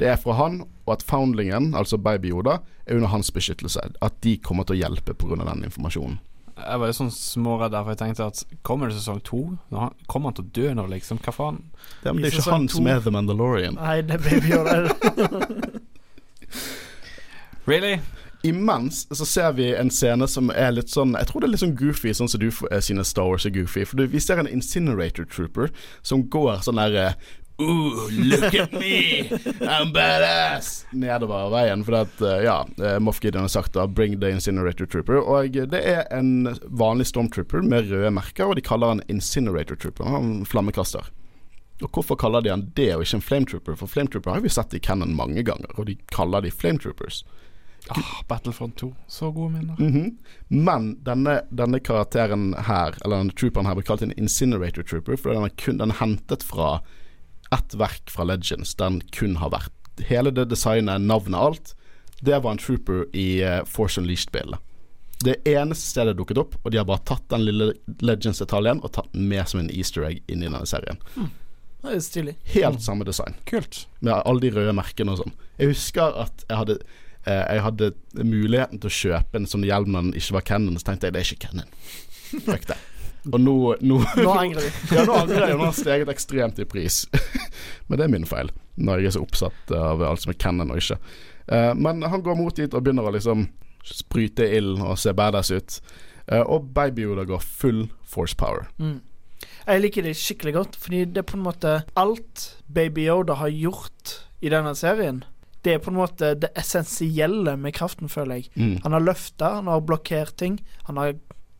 det 0.00 0.10
er 0.12 0.18
fra 0.20 0.36
han, 0.42 0.60
og 0.84 0.96
at 0.98 1.04
foundlingen, 1.06 1.72
altså 1.74 1.98
Baby 1.98 2.34
Yoda, 2.34 2.58
er 2.86 2.98
under 2.98 3.08
hans 3.14 3.32
beskyttelse. 3.32 3.80
At 4.04 4.18
de 4.24 4.36
kommer 4.44 4.68
til 4.68 4.76
å 4.76 4.82
hjelpe 4.84 5.16
pga. 5.16 5.40
den 5.40 5.64
informasjonen. 5.70 6.18
Jeg 6.56 6.80
var 6.80 6.88
jo 6.88 6.96
sånn 6.96 7.10
småredd 7.12 7.74
der, 7.74 7.82
for 7.84 7.92
jeg 7.92 8.00
tenkte 8.00 8.26
at 8.30 8.60
kommer 8.64 8.88
det 8.88 8.96
sesong 8.96 9.18
to? 9.24 9.40
Kommer 10.08 10.30
han 10.30 10.36
til 10.38 10.46
å 10.46 10.52
dø 10.56 10.70
nå, 10.78 10.86
liksom? 10.88 11.20
Hva 11.24 11.34
faen? 11.36 11.58
Men 12.04 12.22
det 12.22 12.30
er 12.30 12.38
ikke 12.38 12.54
han 12.54 12.68
som 12.72 12.88
er 12.88 13.02
The 13.04 13.12
Mandalorian. 13.12 13.76
Nei, 13.76 13.98
det 14.08 14.16
er 14.16 14.24
Baby 14.24 14.54
Yoda. 14.54 14.76
really? 17.70 17.98
Imens 18.46 19.04
så 19.10 19.26
ser 19.26 19.56
vi 19.58 19.72
en 19.74 19.90
scene 19.90 20.28
som 20.30 20.52
er 20.54 20.76
litt 20.76 20.92
sånn 20.92 21.16
Jeg 21.18 21.30
tror 21.30 21.42
det 21.42 21.48
er 21.48 21.54
litt 21.54 21.64
sånn 21.64 21.78
goofy, 21.78 22.12
sånn 22.14 22.30
som 22.30 22.42
du 22.42 22.50
synes 22.52 23.10
Star 23.10 23.26
Wars 23.26 23.46
er 23.48 23.54
goofy. 23.56 23.86
For 23.88 24.06
vi 24.12 24.22
ser 24.22 24.42
en 24.42 24.50
Incinerator 24.50 25.26
Trooper 25.26 25.72
som 26.06 26.28
går 26.30 26.62
sånn 26.66 26.80
der 26.80 27.16
Ooh, 27.58 28.10
look 28.12 28.54
at 28.54 28.72
me, 28.72 29.30
I'm 29.64 29.88
badass! 29.92 30.84
Nedover 30.92 31.48
veien. 31.48 31.84
For 31.86 31.96
at, 32.02 32.20
eh, 32.20 32.42
ja, 32.44 32.58
eh, 32.76 32.98
Moff 33.00 33.22
Gideon 33.24 33.46
har 33.46 33.48
sagt 33.48 33.72
da 33.72 33.86
'bring 33.86 34.20
the 34.20 34.28
incinerator 34.30 34.84
trooper'. 34.84 35.24
Og 35.24 35.52
det 35.70 35.80
er 35.80 36.04
en 36.10 36.58
vanlig 36.68 37.06
stormtrooper 37.06 37.62
med 37.62 37.88
røde 37.88 38.12
merker, 38.12 38.44
og 38.44 38.56
de 38.56 38.60
kaller 38.60 38.88
han 38.88 39.02
incinerator 39.08 39.74
trooper. 39.74 40.04
Han 40.04 40.44
flammekaster. 40.44 41.08
Og 41.82 41.90
hvorfor 41.92 42.16
kaller 42.16 42.42
de 42.42 42.50
han 42.50 42.72
det 42.76 42.94
og 42.94 43.02
ikke 43.04 43.14
en 43.14 43.22
flametrooper? 43.22 43.76
For 43.76 43.86
flametrooper 43.86 44.32
har 44.32 44.40
vi 44.40 44.48
sett 44.48 44.74
i 44.74 44.78
Cannon 44.78 45.16
mange 45.16 45.42
ganger, 45.42 45.72
og 45.78 45.86
de 45.86 45.96
kaller 46.12 46.42
de 46.42 46.50
flametroopers. 46.50 47.24
Ah, 47.94 48.22
Battlefront 48.28 48.76
2. 48.80 48.90
Så 49.06 49.30
gode 49.30 49.52
minner. 49.52 49.76
Mhm. 49.78 50.16
Men 50.48 50.96
denne, 51.06 51.40
denne 51.50 51.80
karakteren 51.80 52.54
her, 52.66 52.96
eller 53.04 53.22
denne 53.22 53.36
trooperen 53.36 53.66
her, 53.68 53.74
ble 53.78 53.86
kalt 53.86 54.02
en 54.02 54.14
incinerator 54.18 54.82
trooper, 54.82 55.16
for 55.16 55.32
den 55.34 55.44
er, 55.46 55.54
kun, 55.56 55.78
den 55.78 55.94
er 55.94 56.00
hentet 56.00 56.42
fra 56.42 56.80
ett 57.54 57.74
verk 57.78 58.10
fra 58.10 58.24
Legends. 58.26 58.74
Den 58.74 59.00
kun 59.12 59.36
har 59.42 59.54
vært 59.54 59.72
Hele 60.10 60.28
det 60.28 60.50
designet, 60.50 61.00
navnet, 61.00 61.38
alt, 61.40 61.70
det 62.20 62.36
var 62.44 62.52
en 62.52 62.58
trooper 62.60 63.06
i 63.16 63.40
uh, 63.40 63.62
Force 63.64 63.96
Unleashed-spillet. 64.00 64.60
Det 65.24 65.38
eneste 65.48 65.88
stedet 65.88 66.12
det 66.12 66.18
dukket 66.20 66.40
opp, 66.42 66.58
og 66.62 66.70
de 66.72 66.76
har 66.76 66.84
bare 66.84 67.00
tatt 67.08 67.24
den 67.32 67.46
lille 67.46 67.70
Legends-detaljen 68.04 68.82
og 68.84 68.92
tatt 68.92 69.08
den 69.14 69.24
med 69.30 69.48
som 69.48 69.62
en 69.62 69.70
easter 69.72 70.04
egg 70.04 70.20
inn 70.28 70.42
i 70.44 70.50
denne 70.50 70.66
serien. 70.68 71.00
Det 71.16 71.94
er 71.94 72.04
stilig. 72.04 72.34
Helt 72.52 72.82
samme 72.84 73.06
design 73.08 73.36
Kult. 73.48 73.86
med 74.00 74.12
alle 74.18 74.44
de 74.44 74.50
røde 74.52 74.74
merkene 74.76 75.14
og 75.14 75.22
sånn. 75.22 75.34
Jeg 75.56 75.72
husker 75.72 76.20
at 76.26 76.44
jeg 76.48 76.60
hadde, 76.60 76.78
jeg 77.26 77.62
hadde 77.64 77.92
muligheten 78.22 78.78
til 78.78 78.90
å 78.90 78.96
kjøpe 78.96 79.40
en 79.40 79.48
sånn 79.50 79.64
hjelm 79.66 79.90
når 79.92 80.04
den 80.08 80.18
ikke 80.20 80.36
var 80.36 80.44
Cannon, 80.46 80.76
så 80.78 80.90
tenkte 80.90 81.08
jeg 81.08 81.16
det 81.16 81.22
er 81.22 81.30
ikke 81.32 81.48
Cannon. 81.48 81.72
Fuck 82.46 82.68
det. 82.70 82.76
Og 83.32 83.40
nå, 83.42 83.56
nå, 83.82 83.98
Nå 84.22 84.34
angrer 84.38 84.62
vi. 84.62 84.70
ja, 84.96 85.02
nå 85.06 85.16
angrer 85.18 85.48
jeg, 85.48 85.56
nå 85.58 85.64
har 85.64 85.72
den 85.72 85.78
steget 85.80 86.12
ekstremt 86.12 86.60
i 86.62 86.66
pris. 86.68 87.02
Men 87.88 87.98
det 87.98 88.06
er 88.06 88.12
min 88.12 88.28
feil, 88.28 88.52
når 88.78 89.02
jeg 89.02 89.10
er 89.10 89.16
så 89.16 89.24
oppsatt 89.26 89.74
av 89.74 90.04
alt 90.06 90.22
som 90.22 90.32
er 90.34 90.38
Cannon 90.38 90.70
og 90.74 90.82
ikke. 90.82 90.98
Eh, 91.46 91.72
men 91.78 92.02
han 92.02 92.22
går 92.26 92.34
mot 92.38 92.56
dit 92.56 92.72
og 92.74 92.82
begynner 92.82 93.06
å 93.06 93.12
liksom 93.14 93.46
spryte 93.86 94.46
ild 94.56 94.80
og 94.82 94.98
se 94.98 95.14
badass 95.14 95.52
ut. 95.54 95.78
Eh, 96.26 96.42
og 96.42 96.72
Baby 96.74 97.06
Yoda 97.06 97.26
går 97.28 97.42
full 97.42 97.84
force 98.02 98.34
power. 98.38 98.66
Mm. 98.82 98.98
Jeg 99.66 99.82
liker 99.82 100.06
det 100.06 100.16
skikkelig 100.18 100.54
godt, 100.56 100.78
fordi 100.82 101.04
det 101.10 101.22
er 101.22 101.28
på 101.28 101.38
en 101.38 101.46
måte 101.46 101.76
alt 101.98 102.48
Baby 102.66 103.06
Yoda 103.06 103.38
har 103.38 103.52
gjort 103.54 104.16
i 104.42 104.50
denne 104.50 104.74
serien. 104.78 105.22
Det 105.66 105.72
er 105.74 105.80
på 105.82 105.90
en 105.90 105.98
måte 105.98 106.34
det 106.38 106.52
essensielle 106.54 107.56
med 107.58 107.74
kraften, 107.74 108.10
føler 108.10 108.38
jeg. 108.38 108.50
Mm. 108.54 108.76
Han 108.84 108.94
har 108.94 109.02
løfta, 109.02 109.56
han 109.58 109.70
har 109.70 109.82
blokkert 109.82 110.36
ting, 110.38 110.60
han 110.86 111.00
har 111.00 111.16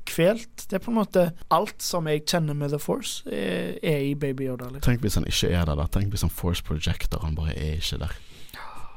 kvelt. 0.06 0.68
Det 0.70 0.78
er 0.78 0.84
på 0.84 0.92
en 0.92 1.00
måte 1.00 1.24
alt 1.50 1.82
som 1.82 2.06
jeg 2.06 2.22
kjenner 2.28 2.54
med 2.54 2.70
The 2.70 2.78
Force, 2.78 3.26
er, 3.26 3.74
er 3.82 4.04
i 4.06 4.14
Baby 4.14 4.46
Yoda. 4.46 4.70
Liksom. 4.70 4.84
Tenk 4.86 5.02
hvis 5.02 5.18
han 5.18 5.26
ikke 5.26 5.50
er 5.50 5.66
der, 5.66 5.74
da. 5.80 5.88
Tenk 5.90 6.14
hvis 6.14 6.22
han 6.22 6.30
force 6.30 6.62
projector, 6.64 7.24
han 7.26 7.34
bare 7.34 7.56
er 7.58 7.80
ikke 7.80 7.98
der. 8.04 8.14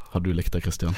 Har 0.09 0.19
du 0.25 0.31
likt 0.33 0.53
det, 0.53 0.61
Christian? 0.65 0.95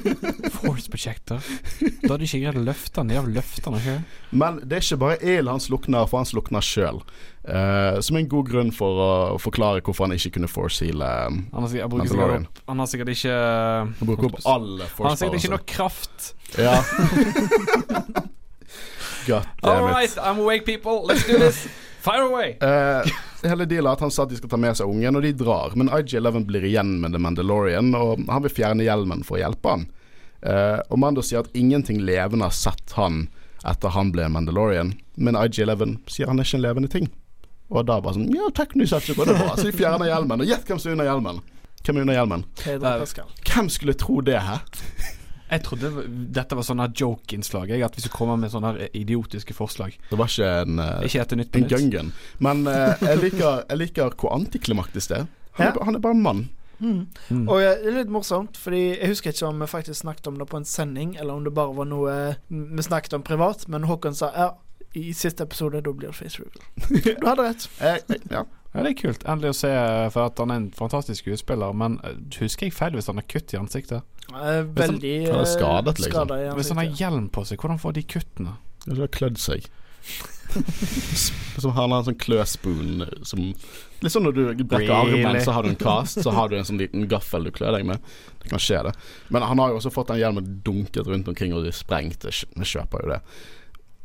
Force 0.56 0.88
Projector. 0.88 1.42
Da 1.80 2.08
hadde 2.08 2.22
du 2.22 2.24
ikke 2.24 2.40
greid 2.40 2.56
å 2.56 2.64
løfte 2.64 3.02
den. 3.02 3.10
De 3.12 3.18
har 3.18 3.26
løfta 3.28 3.72
den 3.74 3.82
sjøl. 3.84 3.98
Men 4.32 4.60
det 4.64 4.78
er 4.78 4.86
ikke 4.86 4.98
bare 5.02 5.18
ild 5.20 5.50
han 5.52 5.60
slukner, 5.60 6.06
for 6.08 6.22
han 6.22 6.28
slukner 6.30 6.64
sjøl. 6.64 7.02
Uh, 7.44 8.00
som 8.02 8.16
er 8.16 8.24
en 8.24 8.30
god 8.32 8.48
grunn 8.48 8.72
for 8.74 9.02
å 9.04 9.10
forklare 9.38 9.84
hvorfor 9.84 10.08
han 10.08 10.16
ikke 10.16 10.32
kunne 10.38 10.48
force-heale. 10.50 11.10
Um, 11.28 11.42
Han 11.52 11.68
jeg 11.68 11.84
Han 11.84 12.80
har 12.80 12.88
sikkert 12.90 13.12
ikke 13.12 13.36
han 13.36 13.92
bruker 14.00 14.30
opp 14.32 14.40
alle 14.48 14.88
Han 14.96 15.10
har 15.12 15.20
sikkert 15.20 15.42
ikke 15.42 15.54
nok 15.58 15.66
kraft. 15.76 16.32
Ja. 16.56 16.80
God 19.26 19.42
All 19.62 19.74
damn 19.74 19.88
it. 19.88 19.92
right, 19.92 20.18
I'm 20.18 20.38
awake, 20.38 20.64
people. 20.64 21.04
Let's 21.04 21.26
do 21.26 21.38
this. 21.38 21.68
Fire 22.06 22.22
away. 22.28 22.52
Eh, 22.62 23.08
hele 23.42 23.66
dealet 23.66 23.88
er 23.90 23.96
at 23.96 24.02
han 24.04 24.12
sa 24.14 24.22
at 24.22 24.30
de 24.30 24.38
skal 24.38 24.52
ta 24.52 24.58
med 24.62 24.78
seg 24.78 24.86
ungen, 24.86 25.18
og 25.18 25.24
de 25.26 25.32
drar. 25.34 25.74
Men 25.74 25.90
IG-11 25.90 26.44
blir 26.46 26.66
igjen 26.68 27.00
med 27.02 27.16
The 27.16 27.18
Mandalorian, 27.18 27.90
og 27.98 28.22
han 28.30 28.44
vil 28.44 28.54
fjerne 28.54 28.86
hjelmen 28.86 29.24
for 29.26 29.40
å 29.40 29.42
hjelpe 29.42 29.72
han. 29.74 29.88
Eh, 30.46 30.78
og 30.86 31.00
Mando 31.02 31.24
sier 31.26 31.42
at 31.42 31.58
ingenting 31.58 31.98
levende 32.06 32.46
har 32.46 32.54
sett 32.54 32.94
han 32.94 33.24
etter 33.66 33.90
han 33.96 34.12
ble 34.14 34.28
Mandalorian, 34.30 34.94
men 35.18 35.38
IG-11 35.40 35.96
sier 36.12 36.30
han 36.30 36.38
er 36.38 36.46
ikke 36.46 36.60
en 36.60 36.66
levende 36.68 36.92
ting. 36.92 37.10
Og 37.74 37.82
da 37.88 37.98
bare 37.98 38.14
sånn 38.14 38.30
Ja, 38.30 38.46
teknisk 38.54 38.92
sett 38.94 39.08
så 39.10 39.18
går 39.18 39.32
det 39.32 39.38
bra. 39.40 39.56
Så 39.58 39.66
de 39.66 39.74
fjerner 39.74 40.06
hjelmen. 40.06 40.44
Og 40.44 40.46
gjett 40.46 40.68
hvem 40.68 40.78
som 40.78 40.92
er 40.92 40.98
under 41.00 41.10
hjelmen. 41.10 41.42
Hvem 41.82 41.98
er 41.98 42.06
under 42.06 42.18
hjelmen? 42.20 42.44
Hvem 43.50 43.70
skulle 43.74 43.98
tro 43.98 44.20
det, 44.22 44.38
hæ? 44.46 44.60
Jeg 45.50 45.62
trodde 45.62 45.90
dette 46.34 46.56
var 46.58 46.66
sånn 46.66 46.82
joke-innslag. 46.90 47.70
At 47.86 47.94
hvis 47.94 48.08
du 48.08 48.12
kommer 48.14 48.38
med 48.40 48.50
sånne 48.50 48.88
idiotiske 48.96 49.54
forslag 49.54 49.94
Det 50.10 50.18
var 50.18 50.30
ikke 50.30 50.48
en 50.64 50.82
eh, 50.82 51.06
Ikke 51.06 51.38
nytt 51.38 51.56
en 51.56 51.68
gungun. 51.70 52.12
Men 52.42 52.66
uh, 52.66 52.96
jeg, 53.00 53.20
liker, 53.22 53.62
jeg 53.68 53.78
liker 53.78 54.16
hvor 54.18 54.34
antiklimaktisk 54.34 55.12
det 55.12 55.22
er. 55.22 55.26
Han, 55.56 55.66
Ja. 55.66 55.72
er. 55.72 55.84
han 55.84 55.94
er 55.94 56.02
bare 56.04 56.18
en 56.18 56.22
mann. 56.22 56.48
Mm. 56.78 57.06
Mm. 57.30 57.46
Og 57.48 57.62
eh, 57.62 57.78
det 57.80 57.92
er 57.92 57.98
litt 58.02 58.12
morsomt, 58.12 58.58
Fordi 58.60 58.82
jeg 58.98 59.08
husker 59.08 59.32
ikke 59.32 59.46
om 59.48 59.62
vi 59.62 59.70
faktisk 59.70 60.00
snakket 60.02 60.26
om 60.28 60.36
det 60.36 60.48
på 60.50 60.58
en 60.58 60.68
sending, 60.68 61.16
eller 61.16 61.34
om 61.38 61.44
det 61.46 61.54
bare 61.56 61.72
var 61.76 61.88
noe 61.88 62.16
vi 62.50 62.82
snakket 62.84 63.16
om 63.16 63.24
privat, 63.24 63.64
men 63.68 63.86
Håkon 63.88 64.14
sa 64.14 64.28
ja, 64.36 64.50
i 64.92 65.12
siste 65.16 65.44
episode, 65.44 65.80
da 65.80 65.92
blir 65.92 66.12
det 66.12 66.16
face 66.18 66.42
reveal. 66.42 67.16
Du 67.22 67.26
hadde 67.26 67.48
rett. 67.48 67.68
Ja. 68.30 68.44
Ja, 68.76 68.82
det 68.84 68.90
er 68.90 68.98
kult. 69.00 69.22
Endelig 69.24 69.54
å 69.54 69.56
se, 69.56 69.70
for 70.12 70.28
at 70.28 70.40
han 70.42 70.52
er 70.52 70.58
en 70.60 70.68
fantastisk 70.76 71.22
skuespiller. 71.24 71.72
Men 71.72 71.96
husker 72.36 72.68
jeg 72.68 72.74
feil 72.76 72.96
hvis 72.98 73.08
han 73.08 73.16
har 73.16 73.24
kutt 73.30 73.54
i 73.54 73.60
ansiktet? 73.60 74.04
Eh, 74.34 74.62
veldig 74.76 75.16
han 75.28 75.34
er 75.36 75.42
eh, 75.44 75.50
skadet, 75.50 75.98
liksom. 76.02 76.12
skadet 76.26 76.38
i 76.42 76.54
Hvis 76.58 76.70
han 76.72 76.80
har 76.82 77.02
hjelm 77.02 77.28
på 77.32 77.44
seg, 77.46 77.60
hvordan 77.62 77.82
får 77.82 77.98
de 77.98 78.06
kuttene? 78.16 78.56
Det 78.86 78.98
har 78.98 79.12
klødd 79.14 79.38
seg. 79.42 79.68
som 81.58 81.72
han 81.74 81.90
har 81.90 81.98
en 81.98 82.06
sånn 82.06 82.18
kløspoon 82.22 83.02
som 83.26 83.40
Litt 84.04 84.12
sånn 84.12 84.26
når 84.28 84.34
du 84.36 84.64
brekker 84.68 84.92
Really? 84.92 85.22
armen, 85.24 85.38
så 85.42 85.54
har 85.56 85.64
du 85.64 85.70
en 85.72 85.78
cast, 85.80 86.20
så 86.22 86.32
har 86.36 86.50
du 86.52 86.56
en 86.58 86.66
sånn 86.68 86.78
liten 86.80 87.06
gaffel 87.08 87.48
du 87.48 87.50
klør 87.54 87.78
deg 87.78 87.86
med. 87.88 88.02
Det 88.42 88.50
kan 88.52 88.60
skje, 88.60 88.82
det. 88.84 88.92
Men 89.32 89.46
han 89.48 89.62
har 89.62 89.72
jo 89.72 89.78
også 89.80 89.92
fått 89.94 90.12
den 90.12 90.20
hjelmen 90.20 90.50
dunket 90.66 91.08
rundt 91.08 91.30
omkring 91.32 91.54
og 91.56 91.64
de 91.64 91.72
sprengt. 91.74 92.26
Vi 92.28 92.34
jeg 92.34 92.68
kjøper 92.74 93.06
jo 93.06 93.14
det. 93.14 93.20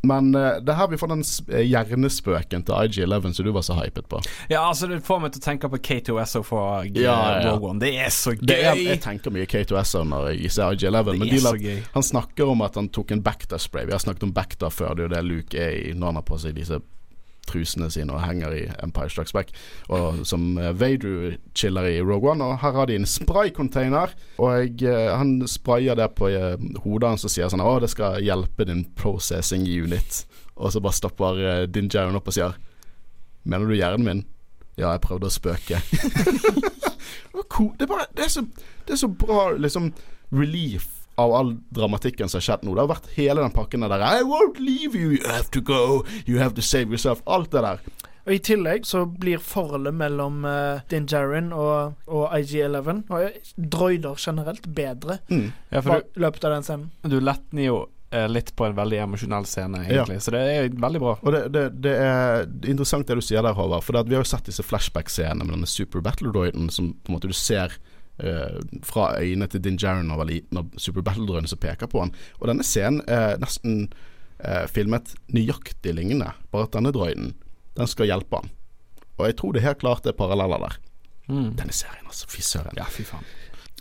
Men 0.03 0.31
eh, 0.33 0.55
det 0.65 0.71
er 0.73 0.77
her 0.79 0.87
vi 0.89 0.97
får 0.97 1.11
den 1.11 1.19
eh, 1.53 1.65
hjernespøken 1.69 2.63
til 2.65 2.73
IG11 2.73 3.33
som 3.37 3.45
du 3.45 3.51
var 3.53 3.65
så 3.65 3.75
hypet 3.77 4.07
på. 4.09 4.21
Ja, 4.49 4.63
altså 4.67 4.87
Det 4.89 5.01
får 5.05 5.19
meg 5.21 5.35
til 5.35 5.43
å 5.43 5.45
tenke 5.45 5.69
på 5.69 5.77
K2SO 5.77 6.41
fra 6.47 6.63
G- 6.87 7.03
Ja, 7.03 7.17
ja. 7.43 7.53
Det 7.81 7.91
er 8.01 8.09
så 8.15 8.33
gøy! 8.33 8.45
Det 8.49 8.57
er, 8.65 8.81
jeg 8.81 9.01
tenker 9.03 9.33
mye 9.35 9.45
K2SO 9.49 10.01
når 10.09 10.31
jeg 10.33 10.51
ser 10.55 10.73
IG11, 10.73 11.13
men 11.21 11.29
de 11.29 11.75
han 11.93 12.03
snakker 12.07 12.49
om 12.49 12.65
at 12.65 12.75
han 12.81 12.89
tok 12.89 13.11
en 13.13 13.21
Bacta-spray. 13.21 13.85
Vi 13.85 13.93
har 13.95 14.01
snakket 14.01 14.23
om 14.25 14.33
Bacta 14.33 14.71
før, 14.73 14.95
det 14.97 15.05
er 15.05 15.07
jo 15.07 15.13
det 15.15 15.23
Luke 15.29 15.61
er 15.61 15.77
i 15.77 15.93
når 15.93 16.11
han 16.13 16.21
har 16.21 16.27
på 16.27 16.39
seg 16.41 16.57
disse 16.57 16.81
trusene 17.49 17.89
sine 17.91 18.13
og 18.13 18.23
henger 18.23 18.55
i 18.55 18.63
Empire 18.83 19.09
Strikes 19.09 19.33
Back. 19.35 19.51
Og 19.89 20.21
som 20.27 20.57
eh, 20.57 20.73
Vader 20.77 21.37
chiller 21.57 21.89
i 21.89 22.01
Rogue 22.01 22.31
One. 22.31 22.45
Og 22.45 22.59
her 22.61 22.75
har 22.77 22.89
de 22.89 22.97
en 22.99 23.07
spraycontainer, 23.09 24.13
og 24.41 24.83
eh, 24.83 25.09
han 25.17 25.47
sprayer 25.47 25.97
det 25.99 26.11
på 26.17 26.31
eh, 26.31 26.57
hodet 26.85 27.13
hans 27.13 27.27
og 27.27 27.33
sier 27.33 27.51
sånn 27.51 27.63
Å, 27.63 27.79
det 27.83 27.91
skal 27.93 28.21
hjelpe 28.23 28.67
din 28.69 28.85
processing 28.97 29.65
unit. 29.65 30.23
Og 30.55 30.73
så 30.73 30.81
bare 30.83 30.97
stopper 30.97 31.65
Din 31.71 31.89
Jaron 31.89 32.19
opp 32.19 32.27
og 32.29 32.35
sier 32.35 32.57
Mener 33.47 33.65
du 33.65 33.73
hjernen 33.73 34.05
min? 34.05 34.19
Ja, 34.77 34.91
jeg 34.91 35.01
prøvde 35.01 35.29
å 35.29 35.33
spøke. 35.33 35.79
det, 37.33 37.83
er 37.83 37.89
bare, 37.89 38.05
det, 38.13 38.27
er 38.27 38.29
så, 38.29 38.43
det 38.85 38.93
er 38.93 38.99
så 39.01 39.09
bra 39.09 39.47
liksom 39.57 39.89
relief 40.31 41.00
av 41.21 41.33
all 41.37 41.55
dramatikken 41.73 42.29
som 42.29 42.39
har 42.41 42.47
skjedd 42.49 42.67
nå. 42.67 42.75
Det 42.75 42.83
har 42.85 42.91
vært 42.95 43.11
hele 43.15 43.43
den 43.43 43.55
pakken 43.55 43.85
der 43.87 44.05
I 44.05 44.21
won't 44.27 44.59
leave 44.61 44.97
you, 44.97 45.13
you 45.15 45.27
have 45.29 45.49
to 45.55 45.61
go, 45.61 46.03
you 46.25 46.39
have 46.41 46.55
to 46.57 46.65
save 46.65 46.89
yourself. 46.89 47.21
Alt 47.25 47.51
det 47.53 47.63
der. 47.65 47.83
Og 48.21 48.35
I 48.35 48.41
tillegg 48.45 48.85
så 48.85 49.05
blir 49.05 49.41
forholdet 49.41 49.95
mellom 49.97 50.43
uh, 50.45 50.83
Din 50.91 51.07
Djarin 51.09 51.49
og, 51.57 51.95
og 52.05 52.35
IG11 52.37 53.07
og 53.09 53.23
eh, 53.23 53.39
droider 53.57 54.19
generelt 54.21 54.67
bedre 54.67 55.17
Mm. 55.31 55.49
Ja, 55.71 55.81
for 55.81 56.03
du, 56.03 56.21
løpet 56.21 56.45
av 56.45 56.53
den 56.53 56.63
scenen. 56.67 56.91
du, 57.01 57.15
du 57.15 57.19
letner 57.23 57.63
jo 57.63 57.77
eh, 58.11 58.27
litt 58.29 58.51
på 58.55 58.65
en 58.67 58.75
veldig 58.77 58.99
emosjonell 59.05 59.45
scene, 59.49 59.81
egentlig. 59.87 60.19
Så 60.21 60.33
det 60.35 60.41
er 60.41 60.69
veldig 60.69 61.01
bra. 61.01 61.15
Og 61.21 61.33
det, 61.33 61.41
det, 61.55 61.63
det 61.83 61.93
er 62.03 62.45
interessant 62.69 63.07
det 63.07 63.17
du 63.17 63.23
sier 63.25 63.41
der, 63.45 63.55
Håvard. 63.57 63.85
For 63.85 63.95
det 63.95 64.03
at 64.05 64.11
vi 64.11 64.17
har 64.17 64.25
jo 64.25 64.31
sett 64.31 64.49
disse 64.49 64.65
flashback-scenene 64.65 65.47
med 65.47 65.55
denne 65.55 65.69
super 65.69 66.03
battle-droiden 66.05 66.69
som 66.73 66.91
på 66.93 67.11
en 67.11 67.17
måte 67.17 67.31
du 67.31 67.37
ser 67.37 67.73
fra 68.85 69.11
øynene 69.17 69.47
til 69.49 69.63
Din 69.65 69.79
Jaron 69.81 70.05
når 70.05 70.15
han 70.15 70.21
var 70.21 70.29
liten, 70.29 70.61
og 70.61 70.79
super 70.81 71.05
battle-droiden 71.05 71.49
som 71.49 71.61
peker 71.61 71.89
på 71.91 72.03
han. 72.03 72.13
Og 72.39 72.49
denne 72.51 72.65
scenen 72.67 73.01
er 73.09 73.39
nesten 73.41 73.87
eh, 74.43 74.65
filmet 74.71 75.15
nøyaktig 75.33 75.95
lignende, 75.97 76.33
bare 76.53 76.69
at 76.69 76.75
denne 76.77 76.93
droiden, 76.95 77.33
den 77.77 77.89
skal 77.89 78.11
hjelpe 78.11 78.41
han. 78.41 78.51
Og 79.17 79.27
jeg 79.29 79.37
tror 79.39 79.53
det 79.55 79.65
helt 79.65 79.81
klart 79.83 80.07
er 80.09 80.17
paralleller 80.17 80.65
der. 80.65 80.79
Mm. 81.31 81.53
Denne 81.59 81.73
serien, 81.75 82.05
altså. 82.07 82.27
Fy 82.31 82.41
søren. 82.43 82.77
Ja, 82.77 82.87
fy 82.89 83.05
faen. 83.07 83.25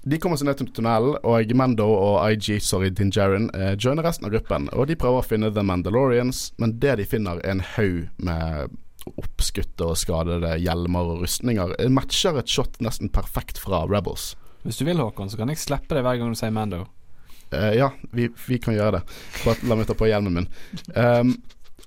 De 0.01 0.17
kommer 0.17 0.39
seg 0.41 0.49
ned 0.49 0.57
til 0.57 0.69
tunnelen, 0.73 1.19
og 1.29 1.51
Mando 1.57 1.87
og 1.93 2.23
IG, 2.33 2.63
sorry, 2.65 2.89
Din 2.89 3.11
Djarin, 3.13 3.51
eh, 3.53 3.75
joiner 3.77 4.07
resten 4.07 4.25
av 4.25 4.33
gruppen. 4.33 4.71
Og 4.73 4.89
de 4.89 4.97
prøver 4.97 5.21
å 5.21 5.27
finne 5.27 5.51
The 5.53 5.65
Mandalorians, 5.65 6.53
men 6.59 6.79
det 6.81 6.97
de 7.03 7.09
finner 7.09 7.41
er 7.45 7.51
en 7.53 7.61
haug 7.75 8.09
med 8.17 8.79
oppskutte 9.09 9.89
og 9.89 9.99
skadede 9.99 10.55
hjelmer 10.63 11.15
og 11.15 11.25
rustninger. 11.25 11.77
Det 11.79 11.91
matcher 11.93 12.41
et 12.41 12.51
shot 12.51 12.81
nesten 12.85 13.13
perfekt 13.13 13.61
fra 13.61 13.85
Rebels. 13.91 14.35
Hvis 14.65 14.81
du 14.81 14.85
vil, 14.85 15.01
Håkon, 15.01 15.31
så 15.33 15.41
kan 15.41 15.49
jeg 15.53 15.61
slippe 15.61 15.97
deg 15.97 16.05
hver 16.05 16.21
gang 16.21 16.33
du 16.33 16.39
sier 16.39 16.53
Mando. 16.53 16.85
Uh, 17.51 17.73
ja, 17.75 17.89
vi, 18.15 18.29
vi 18.47 18.61
kan 18.63 18.77
gjøre 18.77 19.01
det. 19.01 19.17
Bare 19.43 19.71
la 19.71 19.79
meg 19.79 19.89
ta 19.89 19.97
på 19.99 20.11
hjelmen 20.11 20.37
min. 20.37 20.51
Um, 20.95 21.33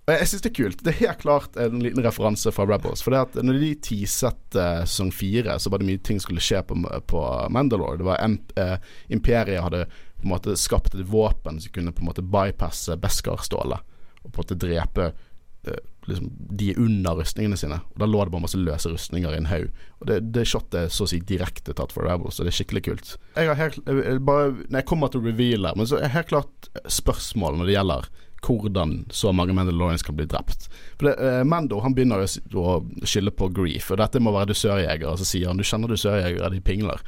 jeg 0.03 0.27
syns 0.27 0.43
det 0.43 0.49
er 0.49 0.55
kult. 0.57 0.81
Det 0.83 0.91
er 0.91 0.99
helt 0.99 1.21
klart 1.21 1.59
en 1.61 1.79
liten 1.79 2.03
referanse 2.03 2.51
fra 2.51 2.65
Rebels. 2.67 3.03
For 3.05 3.15
det 3.15 3.21
at 3.21 3.37
når 3.45 3.61
de 3.61 3.69
teaset 3.87 4.57
uh, 4.57 4.81
sesong 4.83 5.13
fire, 5.15 5.55
så 5.61 5.71
var 5.71 5.79
det 5.79 5.87
mye 5.87 6.01
ting 6.03 6.19
som 6.19 6.27
skulle 6.27 6.43
skje 6.43 6.59
på, 6.67 6.79
på 7.07 7.21
Mandalore. 7.53 8.01
Det 8.01 8.09
var 8.09 8.19
uh, 8.25 8.75
Imperiet 9.13 9.63
hadde 9.63 9.85
på 9.87 10.27
en 10.27 10.33
måte 10.33 10.57
skapt 10.59 10.97
et 10.97 11.07
våpen 11.07 11.61
som 11.63 11.75
kunne 11.75 11.95
på 11.95 12.03
en 12.03 12.09
måte 12.09 12.25
bypasse 12.25 12.97
Beskar-stålet. 12.99 13.95
Og 14.23 14.27
på 14.31 14.35
en 14.35 14.43
måte 14.43 14.59
drepe 14.59 15.09
uh, 15.13 15.81
liksom, 16.09 16.31
de 16.51 16.73
under 16.79 17.19
rustningene 17.19 17.57
sine. 17.59 17.79
Og 17.93 18.01
Da 18.03 18.09
lå 18.09 18.23
det 18.23 18.33
bare 18.33 18.45
masse 18.45 18.59
løse 18.59 18.91
rustninger 18.91 19.33
i 19.33 19.39
en 19.41 19.49
haug. 19.51 19.69
Og 20.01 20.09
det, 20.09 20.19
det 20.35 20.47
shotet 20.49 20.79
er 20.79 20.91
så 20.93 21.07
å 21.07 21.11
si 21.11 21.21
direkte 21.23 21.75
tatt 21.77 21.95
for 21.95 22.07
Rebels, 22.07 22.39
og 22.39 22.47
det 22.47 22.53
er 22.53 22.59
skikkelig 22.59 22.83
kult. 22.89 23.15
Jeg 23.37 23.51
har 23.51 23.59
helt, 23.59 23.79
bare, 24.25 24.51
når 24.67 24.81
jeg 24.81 24.89
kommer 24.89 25.13
til 25.13 25.25
reveal 25.25 25.69
her, 25.69 25.79
men 25.79 25.89
så 25.89 26.01
er 26.01 26.13
helt 26.15 26.31
klart 26.31 26.69
spørsmål 26.91 27.59
når 27.59 27.69
det 27.69 27.77
gjelder 27.77 28.13
hvordan 28.43 29.05
så 29.11 29.31
mange 29.31 29.53
Mandalorians 29.55 30.03
kan 30.03 30.15
bli 30.15 30.25
drept. 30.27 30.67
For 30.99 31.07
det, 31.07 31.15
eh, 31.15 31.43
Mando 31.47 31.79
han 31.79 31.95
begynner 31.95 32.25
å, 32.25 32.73
skylde 33.07 33.31
på 33.31 33.49
grief, 33.55 33.91
og 33.91 34.01
dette 34.01 34.19
må 34.19 34.33
være 34.35 34.51
dusørjegere. 34.51 35.15
Så 35.17 35.27
sier 35.27 35.47
han 35.47 35.57
du 35.57 35.63
kjenner 35.63 35.87
dusørjegere, 35.87 36.51
de 36.51 36.61
pingler. 36.61 36.99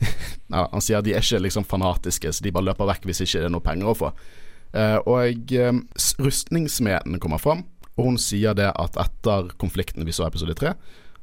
Nei, 0.52 0.66
han 0.72 0.84
sier 0.84 1.02
de 1.02 1.14
er 1.14 1.24
ikke 1.24 1.42
liksom 1.46 1.64
fanatiske, 1.64 2.32
så 2.32 2.44
de 2.44 2.52
bare 2.52 2.70
løper 2.70 2.90
vekk 2.92 3.08
hvis 3.08 3.24
ikke 3.24 3.40
det 3.40 3.48
er 3.48 3.54
noe 3.54 3.64
penger 3.64 3.92
å 3.92 3.96
få. 3.96 4.12
Eh, 4.72 4.98
og 5.04 5.52
eh, 5.52 5.72
rustningssmeden 6.22 7.20
kommer 7.22 7.40
fram, 7.40 7.66
og 7.98 8.08
hun 8.08 8.18
sier 8.20 8.56
det 8.56 8.70
at 8.70 8.96
etter 9.00 9.52
konflikten 9.60 10.06
vi 10.08 10.14
så 10.14 10.26
i 10.26 10.32
episode 10.32 10.56
tre, 10.58 10.74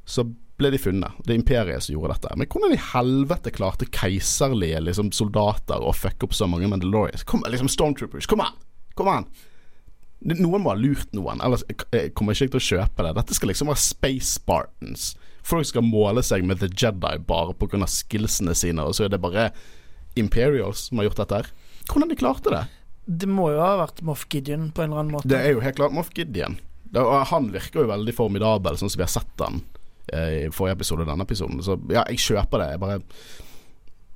så 0.05 0.25
ble 0.59 0.71
de 0.73 0.79
funnet. 0.81 1.19
Det 1.23 1.33
er 1.33 1.39
imperiet 1.39 1.85
som 1.85 1.95
gjorde 1.95 2.17
dette. 2.17 2.35
Men 2.37 2.49
hvordan 2.51 2.75
i 2.75 2.81
helvete 2.91 3.53
klarte 3.55 3.87
keiserlige 3.95 4.81
liksom, 4.83 5.13
soldater 5.15 5.81
å 5.81 5.93
fucke 5.95 6.27
opp 6.27 6.35
så 6.35 6.49
mange 6.51 6.67
Mandalorians? 6.71 7.23
Kom, 7.27 7.45
liksom 7.47 7.71
Stormtroopers, 7.71 8.27
kom 8.29 8.43
an! 8.43 8.57
Kom 8.99 9.09
an! 9.11 9.29
Noen 10.19 10.65
må 10.65 10.73
ha 10.73 10.75
lurt 10.75 11.13
noen, 11.15 11.39
ellers 11.39 11.63
kommer 12.17 12.35
jeg 12.35 12.49
ikke 12.49 12.57
til 12.57 12.59
å 12.59 12.65
kjøpe 12.65 13.05
det. 13.05 13.13
Dette 13.21 13.37
skal 13.37 13.53
liksom 13.53 13.69
være 13.71 13.83
Space 13.85 14.33
Spartans. 14.33 15.13
Folk 15.47 15.69
skal 15.69 15.85
måle 15.87 16.23
seg 16.25 16.43
med 16.43 16.59
The 16.59 16.67
Jedi 16.67 17.13
bare 17.29 17.55
pga. 17.55 17.87
skillsene 17.87 18.55
sine, 18.57 18.83
og 18.83 18.97
så 18.97 19.07
er 19.07 19.13
det 19.13 19.21
bare 19.23 19.53
Imperials 20.19 20.89
som 20.89 20.99
har 20.99 21.07
gjort 21.07 21.21
dette 21.23 21.39
her. 21.39 21.53
Hvordan 21.87 22.11
de 22.11 22.19
klarte 22.19 22.51
det? 22.51 22.65
Det 23.09 23.29
må 23.29 23.49
jo 23.55 23.61
ha 23.63 23.73
vært 23.79 24.03
Moff 24.05 24.27
Gideon 24.29 24.69
på 24.75 24.83
en 24.83 24.91
eller 24.91 25.03
annen 25.03 25.15
måte. 25.17 25.29
Det 25.31 25.39
er 25.41 25.55
jo 25.55 25.63
helt 25.65 25.79
klart 25.79 25.95
Moff 25.95 26.11
Gideon. 26.13 26.59
Det, 26.89 27.03
han 27.31 27.51
virker 27.53 27.83
jo 27.83 27.89
veldig 27.89 28.13
formidabel, 28.17 28.77
sånn 28.77 28.89
som 28.89 29.01
vi 29.01 29.05
har 29.05 29.13
sett 29.13 29.43
han 29.43 29.61
eh, 30.13 30.33
i 30.35 30.49
forrige 30.53 30.79
episode 30.79 31.05
og 31.05 31.09
denne 31.09 31.25
episoden. 31.25 31.61
Så 31.65 31.77
ja, 31.89 32.03
jeg 32.09 32.21
kjøper 32.21 32.61
det. 32.61 32.73
Jeg 32.75 32.83
bare 32.83 32.99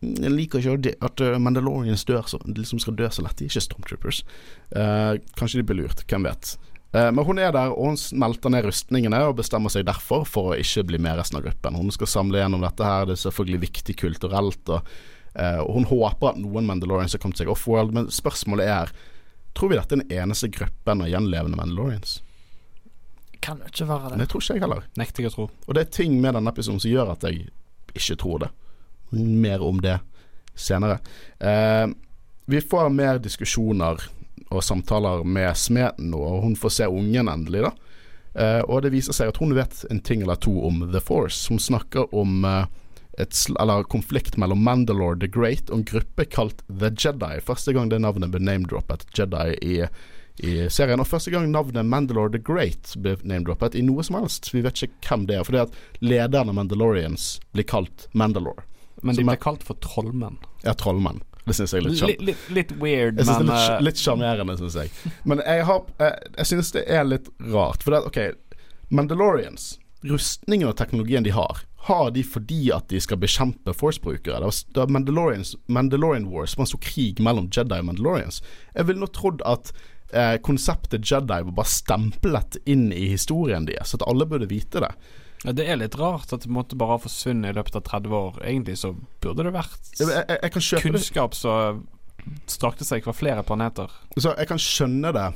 jeg 0.03 0.33
liker 0.33 0.59
ikke 0.59 0.93
at 1.05 1.21
uh, 1.23 1.37
Mandalorians 1.39 2.03
dør 2.07 2.27
så, 2.27 2.39
liksom 2.43 2.81
skal 2.83 2.97
dø 2.99 3.07
så 3.07 3.23
lett. 3.23 3.37
De 3.39 3.47
er 3.47 3.51
ikke 3.51 3.63
Stormtroopers. 3.63 4.23
Eh, 4.75 5.11
kanskje 5.39 5.61
de 5.61 5.67
blir 5.69 5.79
lurt, 5.79 6.03
hvem 6.09 6.27
vet. 6.27 6.55
Eh, 6.93 7.09
men 7.09 7.25
hun 7.25 7.39
er 7.41 7.53
der, 7.55 7.71
og 7.73 7.93
hun 7.93 7.99
smelter 7.99 8.51
ned 8.53 8.67
rustningene 8.67 9.21
og 9.29 9.37
bestemmer 9.39 9.71
seg 9.73 9.87
derfor 9.87 10.27
for 10.29 10.51
å 10.51 10.59
ikke 10.59 10.85
bli 10.91 10.99
med 11.01 11.17
resten 11.17 11.39
av 11.39 11.45
gruppen. 11.47 11.79
Hun 11.79 11.93
skal 11.95 12.11
samle 12.11 12.41
gjennom 12.41 12.65
dette 12.65 12.87
her, 12.87 13.07
det 13.07 13.15
er 13.15 13.23
selvfølgelig 13.23 13.63
viktig 13.63 13.97
kulturelt. 14.03 14.73
Og, 14.75 14.93
og 15.33 15.69
hun 15.73 15.87
håper 15.89 16.29
at 16.29 16.37
noen 16.37 16.67
Mandalorians 16.67 17.15
har 17.15 17.21
kommet 17.23 17.39
seg 17.41 17.49
offworld, 17.49 17.89
men 17.95 18.11
spørsmålet 18.13 18.69
er 18.69 18.91
Tror 19.53 19.69
vi 19.69 19.77
dette 19.77 19.93
er 19.95 20.01
den 20.01 20.13
eneste 20.13 20.49
gruppen 20.49 21.01
av 21.05 21.09
gjenlevende 21.09 21.57
Mandalorians? 21.57 22.19
Kan 23.43 23.59
jo 23.61 23.69
ikke 23.69 23.85
være 23.89 24.13
det. 24.13 24.19
Det 24.21 24.29
tror 24.31 24.43
ikke 24.43 24.55
jeg 24.55 24.63
heller. 24.63 24.85
Nekter 24.97 25.25
jeg 25.25 25.29
å 25.29 25.35
tro. 25.35 25.45
Og 25.67 25.75
det 25.77 25.83
er 25.83 25.91
ting 25.97 26.15
med 26.23 26.37
denne 26.37 26.53
episoden 26.53 26.81
som 26.81 26.93
gjør 26.93 27.11
at 27.13 27.25
jeg 27.27 27.47
ikke 27.93 28.17
tror 28.21 28.43
det. 28.45 28.49
Mer 29.13 29.65
om 29.65 29.81
det 29.83 29.97
senere. 30.55 30.99
Eh, 31.39 31.87
vi 32.45 32.61
får 32.61 32.89
mer 32.89 33.19
diskusjoner 33.21 34.01
og 34.49 34.63
samtaler 34.63 35.23
med 35.25 35.57
smeden 35.57 36.11
nå, 36.13 36.21
og 36.21 36.43
hun 36.47 36.55
får 36.59 36.73
se 36.77 36.87
ungen 36.89 37.29
endelig, 37.29 37.65
da. 37.67 37.73
Eh, 38.33 38.61
og 38.65 38.81
det 38.85 38.93
viser 38.93 39.15
seg 39.15 39.29
at 39.29 39.39
hun 39.41 39.53
vet 39.57 39.83
en 39.91 40.01
ting 40.01 40.23
eller 40.25 40.39
to 40.41 40.53
om 40.65 40.81
The 40.91 41.01
Force. 41.03 41.45
Hun 41.51 41.61
snakker 41.61 42.13
om 42.15 42.45
eh, 42.47 42.65
et 43.17 43.37
eller 43.59 43.83
konflikt 43.83 44.37
mellom 44.37 44.63
Mandalore 44.63 45.19
the 45.19 45.27
Great 45.27 45.69
og 45.69 45.77
en 45.77 45.85
gruppe 45.85 46.25
kalt 46.25 46.63
The 46.67 46.89
Jedi. 46.89 47.37
Første 47.45 47.73
gang 47.75 47.91
det 47.91 48.01
navnet 48.01 48.33
ble 48.33 48.41
name-droppet 48.41 49.05
Jedi 49.17 49.57
i, 49.61 49.75
i, 50.41 50.53
serien. 50.73 51.01
Og 51.01 51.09
første 51.09 51.33
gang 51.33 51.45
navnet 51.53 51.85
Mandalore 51.85 52.33
the 52.33 52.41
Great 52.41 52.95
ble 52.97 53.15
name-droppet 53.21 53.77
i 53.77 53.83
noe 53.85 54.05
som 54.05 54.17
helst. 54.17 54.49
Vi 54.53 54.63
vet 54.65 54.81
ikke 54.87 55.11
hvem 55.11 55.27
det 55.29 55.37
er. 55.37 55.45
For 55.45 55.55
det 55.55 55.61
er 55.61 55.69
at 55.69 56.01
lederen 56.01 56.49
av 56.53 56.57
Mandalorians 56.57 57.35
blir 57.53 57.67
kalt 57.69 58.07
Mandalore. 58.17 58.65
Men 59.03 59.19
de 59.19 59.27
blir 59.27 59.41
kalt 59.41 59.65
for 59.67 59.77
trollmenn. 59.83 60.39
Ja, 60.63 60.73
trollmenn. 60.79 61.21
Det 61.43 61.57
syns 61.57 61.73
jeg 61.75 61.83
er 61.83 61.89
litt 61.89 62.01
litt, 62.07 62.21
litt, 62.23 62.43
litt 62.55 62.69
weird, 62.79 63.17
jeg 63.19 63.27
men 63.27 63.49
det 63.49 63.55
er 63.59 63.81
Litt 63.83 63.99
sjarmerende, 63.99 64.55
syns 64.61 64.77
jeg. 64.79 64.91
Men 65.27 65.41
jeg, 65.43 65.65
har, 65.67 65.81
jeg, 65.99 66.29
jeg 66.37 66.49
synes 66.53 66.71
det 66.71 66.83
er 66.87 67.03
litt 67.03 67.27
rart. 67.51 67.83
For 67.83 67.91
det, 67.91 67.99
ok, 68.07 68.61
Mandalorians, 68.95 69.73
rustningen 70.07 70.71
og 70.71 70.77
teknologien 70.79 71.27
de 71.27 71.33
har, 71.35 71.65
har 71.83 72.11
de 72.15 72.23
fordi 72.23 72.69
at 72.71 72.87
de 72.91 72.99
skal 73.03 73.19
bekjempe 73.19 73.73
Force-brukere. 73.75 74.39
Det 74.71 74.79
var 74.79 74.91
Mandalorian 75.67 76.29
Wars 76.31 76.57
var 76.57 76.63
en 76.63 76.71
stor 76.71 76.83
krig 76.83 77.19
mellom 77.19 77.49
Jedi 77.51 77.79
og 77.81 77.89
Mandalorians. 77.89 78.39
Jeg 78.75 78.87
ville 78.87 79.03
nå 79.03 79.09
trodd 79.11 79.43
at 79.47 79.73
eh, 80.13 80.37
konseptet 80.45 81.03
Jedi 81.11 81.41
var 81.49 81.57
bare 81.57 81.73
stemplet 81.73 82.61
inn 82.63 82.87
i 82.95 83.09
historien 83.11 83.67
deres, 83.67 83.91
så 83.91 83.99
at 83.99 84.07
alle 84.07 84.29
burde 84.31 84.47
vite 84.51 84.83
det. 84.85 84.93
Ja, 85.43 85.51
Det 85.51 85.67
er 85.67 85.81
litt 85.81 85.99
rart 85.99 86.31
at 86.31 86.45
det 86.47 86.53
måtte 86.55 86.79
bare 86.79 86.95
ha 86.95 87.03
forsvunnet 87.03 87.51
i 87.51 87.57
løpet 87.57 87.75
av 87.75 87.83
30 87.89 88.15
år. 88.15 88.39
Egentlig 88.47 88.77
så 88.79 88.93
burde 89.19 89.43
det 89.43 89.51
vært 89.55 89.91
jeg, 89.99 90.07
jeg, 90.07 90.39
jeg 90.39 90.85
kunnskap 90.87 91.35
som 91.35 91.83
strakte 92.47 92.87
seg 92.87 93.03
fra 93.03 93.11
flere 93.11 93.43
planeter. 93.43 93.91
Så 94.15 94.31
jeg 94.31 94.47
kan 94.47 94.61
skjønne 94.61 95.11
det 95.15 95.27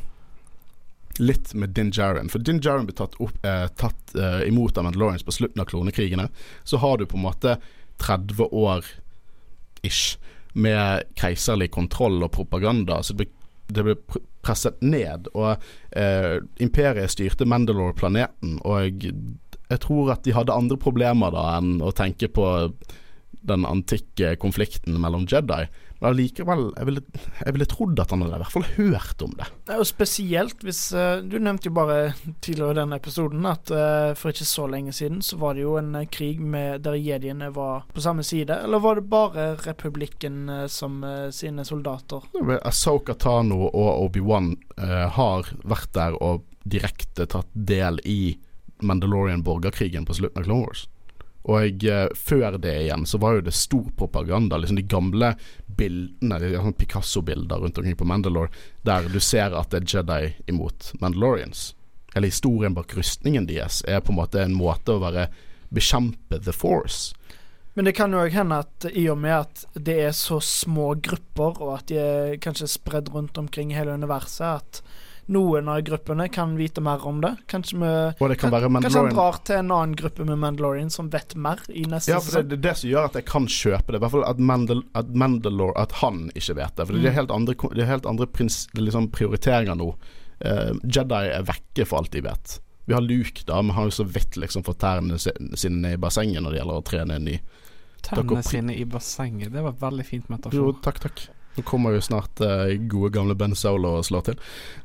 litt 1.20 1.54
med 1.54 1.70
Din 1.78 1.92
Djarin. 1.92 2.30
For 2.30 2.40
Din 2.40 2.62
Djarin 2.64 2.88
ble 2.88 2.96
tatt, 2.98 3.18
opp, 3.24 3.46
eh, 3.46 3.68
tatt 3.80 4.16
eh, 4.16 4.48
imot 4.48 4.78
av 4.78 4.88
Mandalorians 4.88 5.26
på 5.26 5.36
slutten 5.36 5.62
av 5.62 5.70
klonekrigene. 5.70 6.30
Så 6.64 6.78
har 6.84 6.98
du 6.98 7.06
på 7.06 7.18
en 7.18 7.26
måte 7.28 7.58
30 8.04 8.50
år 8.52 8.86
ish 9.86 10.18
med 10.54 11.04
keiserlig 11.20 11.72
kontroll 11.72 12.24
og 12.26 12.32
propaganda. 12.34 13.02
Så 13.04 13.14
det 13.14 13.30
ble, 13.74 13.84
ble 13.92 13.98
presset 14.46 14.82
ned. 14.82 15.30
Og 15.34 15.56
eh, 15.92 16.38
imperiet 16.64 17.14
styrte 17.14 17.48
Mandalore-planeten. 17.50 18.60
Og 18.66 19.10
jeg 19.68 19.82
tror 19.84 20.14
at 20.16 20.24
de 20.26 20.36
hadde 20.36 20.56
andre 20.56 20.80
problemer 20.80 21.34
da 21.36 21.50
enn 21.58 21.78
å 21.84 21.94
tenke 21.96 22.30
på 22.32 22.48
den 23.48 23.66
antikke 23.68 24.36
konflikten 24.42 24.98
mellom 25.02 25.28
Jedi. 25.30 25.66
Men 26.00 26.12
allikevel, 26.12 26.68
jeg 26.78 26.88
ville, 26.90 27.02
jeg 27.42 27.56
ville 27.56 27.68
trodd 27.70 28.02
at 28.02 28.12
han 28.14 28.22
hadde 28.22 28.38
i 28.38 28.42
hvert 28.44 28.54
fall 28.54 28.68
hørt 28.76 29.24
om 29.26 29.32
det. 29.40 29.48
Og 29.74 29.86
spesielt 29.90 30.62
hvis 30.66 30.82
uh, 30.94 31.24
Du 31.26 31.40
nevnte 31.42 31.72
jo 31.72 31.78
bare 31.78 32.14
tidligere 32.46 32.76
i 32.76 32.80
denne 32.82 33.00
episoden 33.02 33.48
at 33.50 33.72
uh, 33.74 34.12
for 34.18 34.34
ikke 34.34 34.46
så 34.48 34.68
lenge 34.70 34.94
siden 34.94 35.24
så 35.26 35.40
var 35.42 35.58
det 35.58 35.66
jo 35.66 35.78
en 35.80 35.96
uh, 35.98 36.06
krig 36.14 36.42
med 36.44 36.86
der 36.86 37.00
jediene 37.00 37.50
var 37.56 37.88
på 37.94 38.04
samme 38.04 38.26
side. 38.28 38.60
Eller 38.68 38.84
var 38.84 39.00
det 39.00 39.08
bare 39.10 39.48
republikken 39.66 40.68
som 40.70 41.00
sine 41.34 41.64
soldater? 41.66 42.26
Asoka 42.66 43.16
Tano 43.18 43.66
og 43.68 44.04
Obi-Wan 44.06 44.52
har 44.78 45.50
vært 45.68 45.94
der 45.98 46.18
og 46.24 46.46
direkte 46.68 47.26
tatt 47.30 47.50
del 47.54 48.00
i 48.06 48.38
Mandalorian-borgerkrigen 48.86 50.06
på 50.06 50.18
slutten 50.18 50.42
av 50.42 50.46
Clone 50.46 50.68
Wars. 50.68 50.86
Og 51.48 51.84
jeg, 51.84 52.12
før 52.20 52.58
det 52.60 52.74
igjen 52.84 53.06
så 53.08 53.20
var 53.24 53.38
jo 53.38 53.46
det 53.48 53.56
stor 53.56 53.88
propaganda. 53.96 54.60
Liksom 54.60 54.80
De 54.82 54.84
gamle 54.84 55.32
bildene, 55.80 56.40
de 56.44 56.74
Picasso-bilder 56.76 57.64
rundt 57.64 57.78
omkring 57.78 57.96
på 57.96 58.08
Mandalore, 58.08 58.52
der 58.84 59.08
du 59.08 59.20
ser 59.24 59.56
at 59.56 59.72
det 59.72 59.84
er 59.84 59.92
Jedi 59.96 60.34
imot 60.52 60.92
Mandalorians. 61.00 61.72
Eller 62.16 62.32
historien 62.34 62.76
bak 62.76 62.98
rustningen 62.98 63.48
deres 63.48 63.84
er 63.88 64.02
på 64.02 64.12
en 64.12 64.20
måte 64.20 64.44
en 64.44 64.58
måte 64.58 64.96
å 64.96 65.04
være 65.04 65.30
bekjempe 65.72 66.40
The 66.44 66.56
Force. 66.56 67.14
Men 67.78 67.86
det 67.86 67.94
kan 67.94 68.10
jo 68.10 68.24
òg 68.26 68.34
hende 68.34 68.58
at 68.64 68.88
i 68.90 69.04
og 69.12 69.20
med 69.22 69.36
at 69.36 69.60
det 69.76 70.00
er 70.08 70.14
så 70.18 70.40
små 70.42 70.96
grupper, 70.98 71.60
og 71.62 71.76
at 71.76 71.92
de 71.92 72.00
er 72.02 72.40
kanskje 72.42 72.72
spredd 72.74 73.12
rundt 73.14 73.38
omkring 73.38 73.70
i 73.70 73.78
hele 73.78 73.94
universet, 73.94 74.64
at 74.64 74.82
noen 75.28 75.68
av 75.68 75.82
gruppene 75.82 76.28
kan 76.32 76.56
vite 76.58 76.82
mer 76.82 77.04
om 77.08 77.22
det. 77.22 77.34
Kanskje, 77.52 77.78
med, 77.78 78.14
det 78.20 78.36
kan 78.36 78.52
kan, 78.52 78.82
kanskje 78.82 79.00
han 79.00 79.16
drar 79.16 79.40
til 79.48 79.60
en 79.60 79.72
annen 79.72 79.96
gruppe 80.00 80.26
med 80.28 80.40
Mandalorian 80.40 80.92
som 80.94 81.10
vet 81.12 81.36
mer 81.36 81.60
i 81.68 81.84
neste 81.90 82.14
Ja, 82.14 82.22
for 82.24 82.40
det 82.42 82.60
er 82.60 82.64
det 82.70 82.76
som 82.80 82.90
gjør 82.90 83.10
at 83.10 83.18
jeg 83.20 83.28
kan 83.28 83.50
kjøpe 83.52 83.92
det. 83.92 84.00
I 84.00 84.06
hvert 84.06 84.16
fall 84.16 84.28
at, 84.28 84.40
Mandal 84.40 84.86
at 84.98 85.12
Mandalore 85.12 85.76
At 85.82 85.98
han 86.04 86.30
ikke 86.34 86.56
vet 86.62 86.78
det. 86.78 86.86
For 86.86 86.96
mm. 86.96 87.02
det 87.04 87.12
er 87.12 87.18
helt 87.20 87.36
andre, 87.36 87.58
det 87.76 87.84
er 87.84 87.92
helt 87.92 88.08
andre 88.10 88.30
prins, 88.32 88.62
liksom 88.78 89.12
prioriteringer 89.16 89.78
nå. 89.80 89.92
Uh, 90.38 90.74
Jedi 90.84 91.22
er 91.34 91.46
vekke 91.48 91.88
for 91.90 92.04
alt 92.04 92.16
de 92.16 92.24
vet. 92.24 92.58
Vi 92.88 92.96
har 92.96 93.04
Luke, 93.04 93.44
da, 93.48 93.60
men 93.62 93.76
har 93.76 93.90
jo 93.90 93.98
så 93.98 94.08
vidt 94.08 94.38
liksom 94.40 94.64
fått 94.64 94.80
tærne 94.80 95.20
sine 95.20 95.82
ned 95.82 95.98
i 95.98 96.00
bassenget 96.00 96.40
når 96.44 96.54
det 96.54 96.62
gjelder 96.62 96.80
å 96.80 96.86
trene 96.88 97.18
en 97.20 97.28
ny 97.28 97.40
Tærne 98.08 98.44
sine 98.46 98.76
i 98.78 98.86
bassenget, 98.88 99.50
det 99.52 99.64
var 99.66 99.74
veldig 99.82 100.06
fint 100.06 100.30
metafor. 100.32 100.56
Jo, 100.56 100.70
takk, 100.86 101.02
takk. 101.04 101.24
Nå 101.58 101.66
kommer 101.66 101.96
jo 101.96 102.02
snart 102.06 102.42
uh, 102.44 102.70
gode, 102.90 103.12
gamle 103.16 103.36
Ben 103.38 103.56
Solo 103.58 103.98
og 104.00 104.06
slår 104.08 104.28
til. 104.30 104.42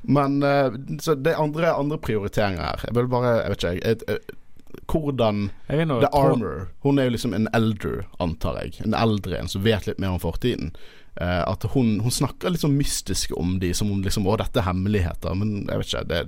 Men 0.08 0.40
uh, 0.44 0.72
så 1.04 1.16
det 1.18 1.34
er 1.34 1.42
andre, 1.42 1.74
andre 1.76 2.00
prioriteringer 2.00 2.62
her. 2.64 2.86
Jeg 2.88 2.96
vil 2.96 3.10
bare 3.12 3.34
Jeg 3.42 3.52
vet 3.52 3.62
ikke, 3.62 3.74
jeg, 3.76 4.06
jeg, 4.08 4.38
hvordan 4.88 5.50
Jeg 5.68 5.86
The 5.88 6.08
Armor 6.16 6.68
Hun 6.80 6.98
er 6.98 7.08
jo 7.08 7.14
liksom 7.14 7.34
en 7.36 7.48
elder, 7.54 8.06
antar 8.18 8.58
jeg. 8.62 8.80
En 8.86 8.96
eldre 8.96 9.38
en 9.38 9.52
som 9.52 9.64
vet 9.64 9.86
litt 9.86 10.00
mer 10.00 10.16
om 10.16 10.22
fortiden. 10.22 10.72
Uh, 11.20 11.44
at 11.44 11.64
hun, 11.74 11.98
hun 12.00 12.14
snakker 12.14 12.52
litt 12.52 12.62
sånn 12.64 12.78
mystisk 12.78 13.34
om 13.36 13.58
de, 13.60 13.74
som 13.76 13.90
om 13.92 14.00
liksom 14.00 14.24
Å, 14.26 14.38
dette 14.40 14.62
er 14.62 14.70
hemmeligheter. 14.70 15.36
Men 15.36 15.66
jeg 15.66 15.82
vet 15.82 15.90
ikke. 15.92 16.06
Det, 16.08 16.22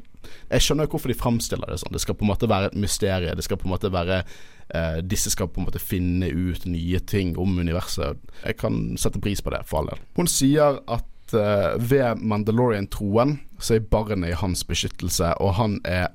jeg 0.53 0.67
skjønner 0.67 0.89
jo 0.89 0.95
hvorfor 0.95 1.13
de 1.13 1.21
fremstiller 1.21 1.73
det 1.73 1.81
sånn. 1.81 1.95
Det 1.97 2.05
skal 2.05 2.19
på 2.21 2.27
en 2.27 2.35
måte 2.35 2.51
være 2.51 2.69
et 2.71 2.77
mysterium. 2.85 3.39
Det 3.39 3.47
skal 3.49 3.61
på 3.61 3.69
en 3.69 3.75
måte 3.75 3.93
være 3.95 4.25
eh, 4.69 5.01
Disse 5.03 5.33
skal 5.33 5.51
på 5.51 5.61
en 5.61 5.69
måte 5.69 5.83
finne 5.83 6.29
ut 6.29 6.67
nye 6.67 7.01
ting 7.01 7.35
om 7.41 7.59
universet. 7.59 8.21
Jeg 8.45 8.59
kan 8.61 8.97
sette 9.01 9.23
pris 9.23 9.43
på 9.43 9.53
det, 9.55 9.65
for 9.69 9.83
all 9.83 9.93
del. 9.93 10.03
Hun 10.19 10.31
sier 10.31 10.81
at 10.85 11.37
eh, 11.37 11.73
ved 11.81 12.23
Mandalorian-troen 12.23 13.39
så 13.59 13.79
er 13.79 13.89
barnet 13.91 14.33
i 14.33 14.39
hans 14.39 14.65
beskyttelse, 14.69 15.35
og 15.41 15.57
han 15.61 15.81
er 15.85 16.11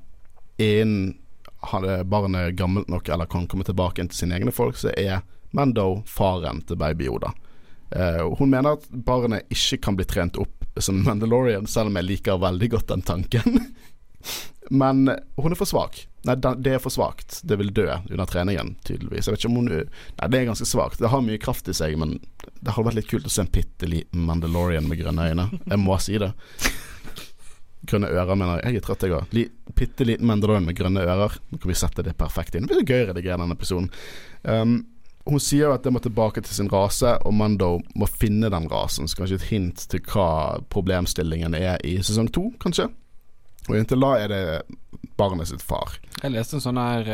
innen 0.60 1.16
er 1.60 2.04
barnet 2.08 2.56
gammelt 2.56 2.88
nok 2.88 3.08
eller 3.08 3.28
kan 3.28 3.46
komme 3.48 3.66
tilbake 3.68 4.06
til 4.08 4.16
sine 4.16 4.38
egne 4.38 4.52
folk, 4.54 4.78
så 4.80 4.94
er 4.96 5.20
Mando 5.52 6.02
faren 6.06 6.62
til 6.62 6.78
baby 6.78 7.08
Yoda. 7.08 7.32
Eh, 7.90 8.22
hun 8.38 8.50
mener 8.50 8.78
at 8.78 8.86
barnet 8.90 9.50
ikke 9.50 9.80
kan 9.82 9.98
bli 9.98 10.06
trent 10.08 10.38
opp 10.40 10.64
som 10.78 11.02
Mandalorian, 11.04 11.66
selv 11.66 11.90
om 11.90 11.98
jeg 11.98 12.06
liker 12.06 12.40
veldig 12.40 12.70
godt 12.76 12.92
den 12.92 13.02
tanken. 13.02 13.60
Men 14.70 15.10
hun 15.36 15.52
er 15.52 15.58
for 15.58 15.66
svak. 15.66 16.04
Nei, 16.28 16.36
det 16.36 16.74
er 16.74 16.82
for 16.82 16.92
svakt. 16.92 17.40
Det 17.48 17.56
vil 17.58 17.72
dø 17.74 17.88
under 17.90 18.28
treningen, 18.28 18.74
tydeligvis. 18.84 19.26
Jeg 19.26 19.34
vet 19.34 19.40
ikke 19.40 19.50
om 19.50 19.56
hun 19.62 19.70
Nei, 19.70 20.28
det 20.28 20.38
er 20.38 20.50
ganske 20.50 20.68
svakt. 20.68 21.00
Det 21.00 21.10
har 21.10 21.24
mye 21.24 21.40
kraft 21.40 21.70
i 21.72 21.74
seg, 21.76 21.96
men 21.98 22.18
det 22.60 22.76
hadde 22.76 22.86
vært 22.90 23.00
litt 23.00 23.10
kult 23.10 23.26
å 23.26 23.32
se 23.32 23.42
en 23.46 23.50
bitte 23.52 23.88
liten 23.88 24.28
Mandalorian 24.28 24.86
med 24.88 25.00
grønne 25.00 25.30
øyne. 25.32 25.48
Jeg 25.64 25.80
må 25.80 25.96
si 26.02 26.20
det. 26.20 26.30
Grønne 27.88 28.12
ører, 28.12 28.36
mener 28.36 28.60
jeg. 28.60 28.76
Jeg 28.76 28.82
er 28.82 28.86
trøtt, 28.86 29.08
jeg 29.08 29.16
òg. 29.16 29.74
Bitte 29.80 30.06
liten 30.06 30.28
Mandalorian 30.28 30.68
med 30.68 30.76
grønne 30.76 31.02
ører. 31.08 31.40
Nå 31.50 31.58
kan 31.58 31.72
vi 31.72 31.80
sette 31.80 32.04
det 32.04 32.18
perfekt 32.20 32.54
inn. 32.54 32.68
Det 32.68 32.76
blir 32.76 32.92
gøy 32.94 33.06
å 33.06 33.10
redigere 33.14 33.40
denne 33.40 33.56
episoden. 33.56 33.88
Um, 34.44 34.82
hun 35.28 35.40
sier 35.40 35.68
jo 35.68 35.74
at 35.74 35.84
det 35.84 35.92
må 35.92 36.00
tilbake 36.04 36.44
til 36.44 36.52
sin 36.56 36.70
rase, 36.72 37.16
og 37.24 37.34
Mando 37.36 37.78
må 37.96 38.08
finne 38.08 38.52
den 38.52 38.68
rasen. 38.70 39.08
Så 39.08 39.18
kanskje 39.18 39.40
et 39.40 39.50
hint 39.50 39.88
til 39.88 40.04
hva 40.12 40.60
problemstillingen 40.72 41.56
er 41.56 41.80
i 41.86 41.96
sesong 42.04 42.28
to, 42.34 42.50
kanskje. 42.60 42.90
Og 43.68 43.76
inntil 43.76 44.00
da 44.02 44.12
er 44.18 44.32
det 44.32 44.42
barnet 45.20 45.50
sitt 45.50 45.62
far. 45.62 45.98
Jeg 46.22 46.32
leste 46.32 46.56
en 46.58 46.64
sånn 46.64 46.80
her 46.80 47.10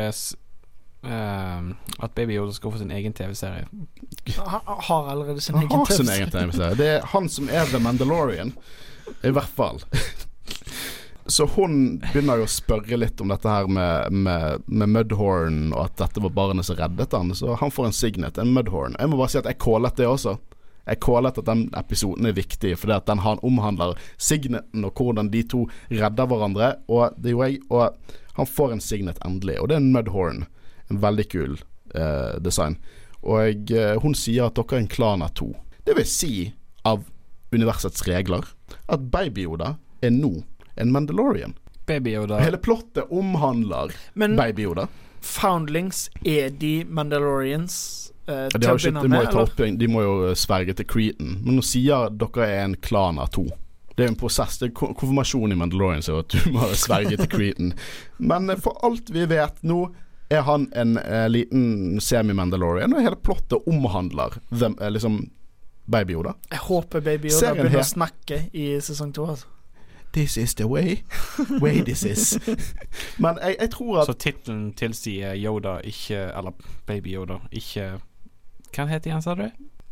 Uh, 1.07 1.71
At 2.03 2.15
Baby 2.17 2.33
Yoda 2.35 2.51
skal 2.51 2.71
få 2.73 2.79
sin 2.81 2.91
egen 2.91 3.13
TV-serie. 3.13 3.67
Han 4.37 4.61
har 4.65 5.09
allerede 5.11 5.41
sin 5.41 5.55
Han 5.55 5.63
egen 5.63 5.77
har 5.77 5.85
sin 5.85 6.05
TV-serie. 6.05 6.17
egen 6.17 6.31
TV-serie. 6.33 6.75
Det 6.75 6.87
er 6.87 7.05
han 7.13 7.29
som 7.29 7.47
er 7.53 7.69
The 7.69 7.79
Mandalorian, 7.79 8.51
i 9.23 9.29
hvert 9.31 9.53
fall. 9.55 9.79
Så 11.27 11.45
hun 11.53 11.99
begynner 12.01 12.41
jo 12.41 12.47
å 12.47 12.51
spørre 12.51 12.97
litt 12.97 13.21
om 13.21 13.31
dette 13.31 13.51
her 13.51 13.67
med, 13.67 14.11
med, 14.11 14.63
med 14.65 14.89
Mudhorn, 14.95 15.73
og 15.75 15.85
at 15.85 15.97
dette 16.01 16.23
var 16.23 16.33
barnet 16.35 16.65
som 16.67 16.79
reddet 16.79 17.13
han. 17.15 17.33
Så 17.35 17.55
han 17.61 17.71
får 17.71 17.89
en 17.89 17.95
signet, 17.95 18.37
en 18.41 18.53
Mudhorn. 18.55 18.95
Jeg 18.99 19.11
må 19.11 19.19
bare 19.19 19.31
si 19.35 19.39
at 19.41 19.49
jeg 19.51 19.59
kålet 19.63 19.99
det 19.99 20.07
også. 20.07 20.37
Jeg 20.87 21.01
kålet 21.03 21.37
at 21.39 21.47
den 21.49 21.65
episoden 21.77 22.29
er 22.29 22.37
viktig, 22.37 22.73
fordi 22.79 22.95
at 22.95 23.09
den 23.09 23.23
han 23.25 23.41
omhandler 23.45 23.97
signeten 24.17 24.87
og 24.87 24.95
hvordan 24.95 25.31
de 25.33 25.43
to 25.43 25.65
redder 25.91 26.29
hverandre. 26.29 26.75
Og 26.87 27.17
det 27.19 27.35
gjorde 27.35 27.49
jeg. 27.51 27.61
Og 27.69 28.15
han 28.37 28.49
får 28.49 28.75
en 28.75 28.83
signet 28.83 29.19
endelig, 29.25 29.57
og 29.59 29.69
det 29.69 29.77
er 29.77 29.83
en 29.83 29.91
Mudhorn. 29.95 30.45
En 30.87 31.01
veldig 31.03 31.27
kul 31.31 31.57
eh, 31.95 32.37
design. 32.39 32.77
Og 33.27 33.71
eh, 33.73 33.95
hun 33.99 34.15
sier 34.15 34.47
at 34.47 34.55
dere 34.55 34.77
er 34.77 34.83
en 34.85 34.91
klan 34.91 35.25
av 35.25 35.33
to. 35.35 35.49
Det 35.83 35.95
vil 35.97 36.07
si, 36.07 36.33
av 36.87 37.03
universets 37.51 38.05
regler, 38.07 38.45
at 38.87 39.09
Baby 39.11 39.47
Yoda 39.47 39.75
er 40.03 40.13
nå 40.13 40.31
en 40.77 40.93
Mandalorian. 40.93 41.55
Baby 41.87 42.13
Yoda 42.17 42.39
Hele 42.43 42.59
plottet 42.59 43.07
omhandler 43.09 43.93
Baby 44.13 44.67
Yoda. 44.67 44.87
Foundlings, 45.23 46.09
er 46.23 46.49
de 46.49 46.83
Mandalorians 46.85 48.11
eh, 48.27 48.47
De, 48.53 48.67
har 48.67 48.75
ikke, 48.77 48.91
de, 48.91 49.07
må 49.07 49.07
med, 49.13 49.25
jo 49.25 49.31
ta 49.31 49.43
opp, 49.45 49.61
de 49.81 49.87
må 49.91 50.01
jo 50.05 50.33
sverge 50.35 50.73
til 50.79 50.85
Cretan. 50.89 51.37
Men 51.43 51.59
nå 51.59 51.63
sier 51.65 52.09
dere 52.11 52.47
er 52.49 52.63
en 52.65 52.75
klan 52.75 53.19
av 53.23 53.31
to. 53.35 53.45
Det 53.97 54.03
er 54.05 54.11
jo 54.11 54.13
en 54.13 54.19
prosess. 54.19 54.59
Det 54.61 54.67
er 54.69 54.75
konfirmasjon 54.77 55.51
i 55.51 55.57
Mandalorian 55.57 56.03
så 56.05 56.19
at 56.21 56.29
du 56.35 56.51
må 56.53 56.67
sverge 56.85 57.17
til 57.17 57.29
Cretan. 57.31 57.71
Men 58.19 58.49
eh, 58.53 58.59
for 58.61 58.77
alt 58.85 59.09
vi 59.13 59.25
vet 59.31 59.63
nå, 59.65 59.79
er 60.29 60.41
han 60.43 60.67
en 60.75 60.97
eh, 60.99 61.25
liten 61.31 62.01
semi-Mandalorian, 62.03 62.91
og 62.93 63.01
hele 63.05 63.15
plottet 63.23 63.63
omhandler 63.71 64.35
hvem, 64.51 64.75
eh, 64.81 64.91
liksom 64.91 65.21
Baby 65.87 66.17
Yoda. 66.17 66.33
Jeg 66.51 66.59
håper 66.67 66.99
Baby 66.99 67.29
Yoda 67.31 67.39
Serien 67.39 67.61
begynner 67.63 67.77
her- 67.79 67.85
å 67.85 67.93
snakke 67.95 68.39
i 68.53 68.65
sesong 68.83 69.13
to. 69.15 69.23
Altså. 69.31 69.47
This 70.13 70.35
is 70.37 70.53
the 70.55 70.65
way. 70.67 70.97
Way 71.61 71.81
this 71.87 72.03
is. 72.03 72.39
Men 73.23 73.37
jeg, 73.43 73.55
jeg 73.59 73.69
tror 73.71 74.01
at 74.01 74.07
Så 74.11 74.15
tittelen 74.19 74.73
tilsier 74.73 75.35
Yoda, 75.37 75.77
ikke 75.83 76.19
Eller 76.37 76.55
Baby 76.87 77.13
Yoda, 77.15 77.37
ikke 77.51 77.89
Hva 78.75 78.87
heter 78.89 79.15
han, 79.15 79.21
sa 79.25 79.35
du? 79.35 79.47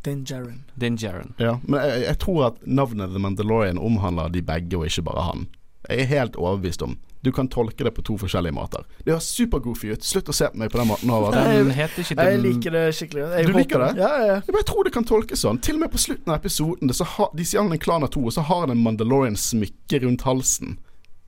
Din 0.05 0.23
Jaren. 0.27 0.63
Din 0.75 0.97
Jaren. 1.01 1.33
Ja, 1.41 1.57
men 1.65 1.81
jeg, 1.81 2.03
jeg 2.05 2.19
tror 2.21 2.43
at 2.51 2.61
navnet 2.67 3.09
The 3.13 3.21
Mandalorian 3.21 3.79
omhandler 3.81 4.29
de 4.29 4.43
begge, 4.45 4.77
og 4.77 4.85
ikke 4.85 5.05
bare 5.07 5.23
han. 5.31 5.47
Jeg 5.89 6.05
er 6.05 6.11
helt 6.11 6.37
overbevist 6.37 6.81
om. 6.85 6.95
Du 7.25 7.31
kan 7.33 7.47
tolke 7.49 7.83
det 7.83 7.91
på 7.95 8.03
to 8.05 8.19
forskjellige 8.21 8.53
måter. 8.53 8.83
Det 9.01 9.09
høres 9.15 9.27
supergoofy 9.33 9.95
ut. 9.95 10.03
Slutt 10.05 10.27
å 10.29 10.33
se 10.35 10.45
på 10.53 10.59
meg 10.61 10.69
på 10.69 10.77
den 10.77 10.89
måten. 10.91 11.09
Over. 11.09 11.33
Den 11.33 11.71
heter 11.73 12.03
ikke 12.03 12.25
Jeg 12.27 12.41
liker 12.43 12.75
det 12.75 12.83
skikkelig. 12.93 13.23
Jeg 13.33 13.47
Du 13.47 13.49
håper 13.49 13.59
liker 13.63 13.81
det? 13.81 13.87
Ja, 13.97 14.11
ja. 14.29 14.35
Jeg 14.45 14.65
tror 14.69 14.85
det 14.85 14.93
kan 14.93 15.07
tolkes 15.09 15.41
sånn. 15.41 15.57
Til 15.65 15.79
og 15.79 15.85
med 15.87 15.93
på 15.93 16.01
slutten 16.03 16.29
av 16.29 16.37
episoden 16.37 16.91
det, 16.91 16.97
så 16.99 17.07
har, 17.15 17.31
De 17.33 17.45
sier 17.45 17.65
han 17.65 17.73
er 17.73 17.81
klan 17.81 18.05
av 18.05 18.11
to, 18.13 18.21
og 18.29 18.35
så 18.35 18.45
har 18.45 18.67
han 18.67 18.75
en 18.75 18.83
Mandalorian 18.85 19.37
smykke 19.41 20.03
rundt 20.05 20.25
halsen. 20.29 20.77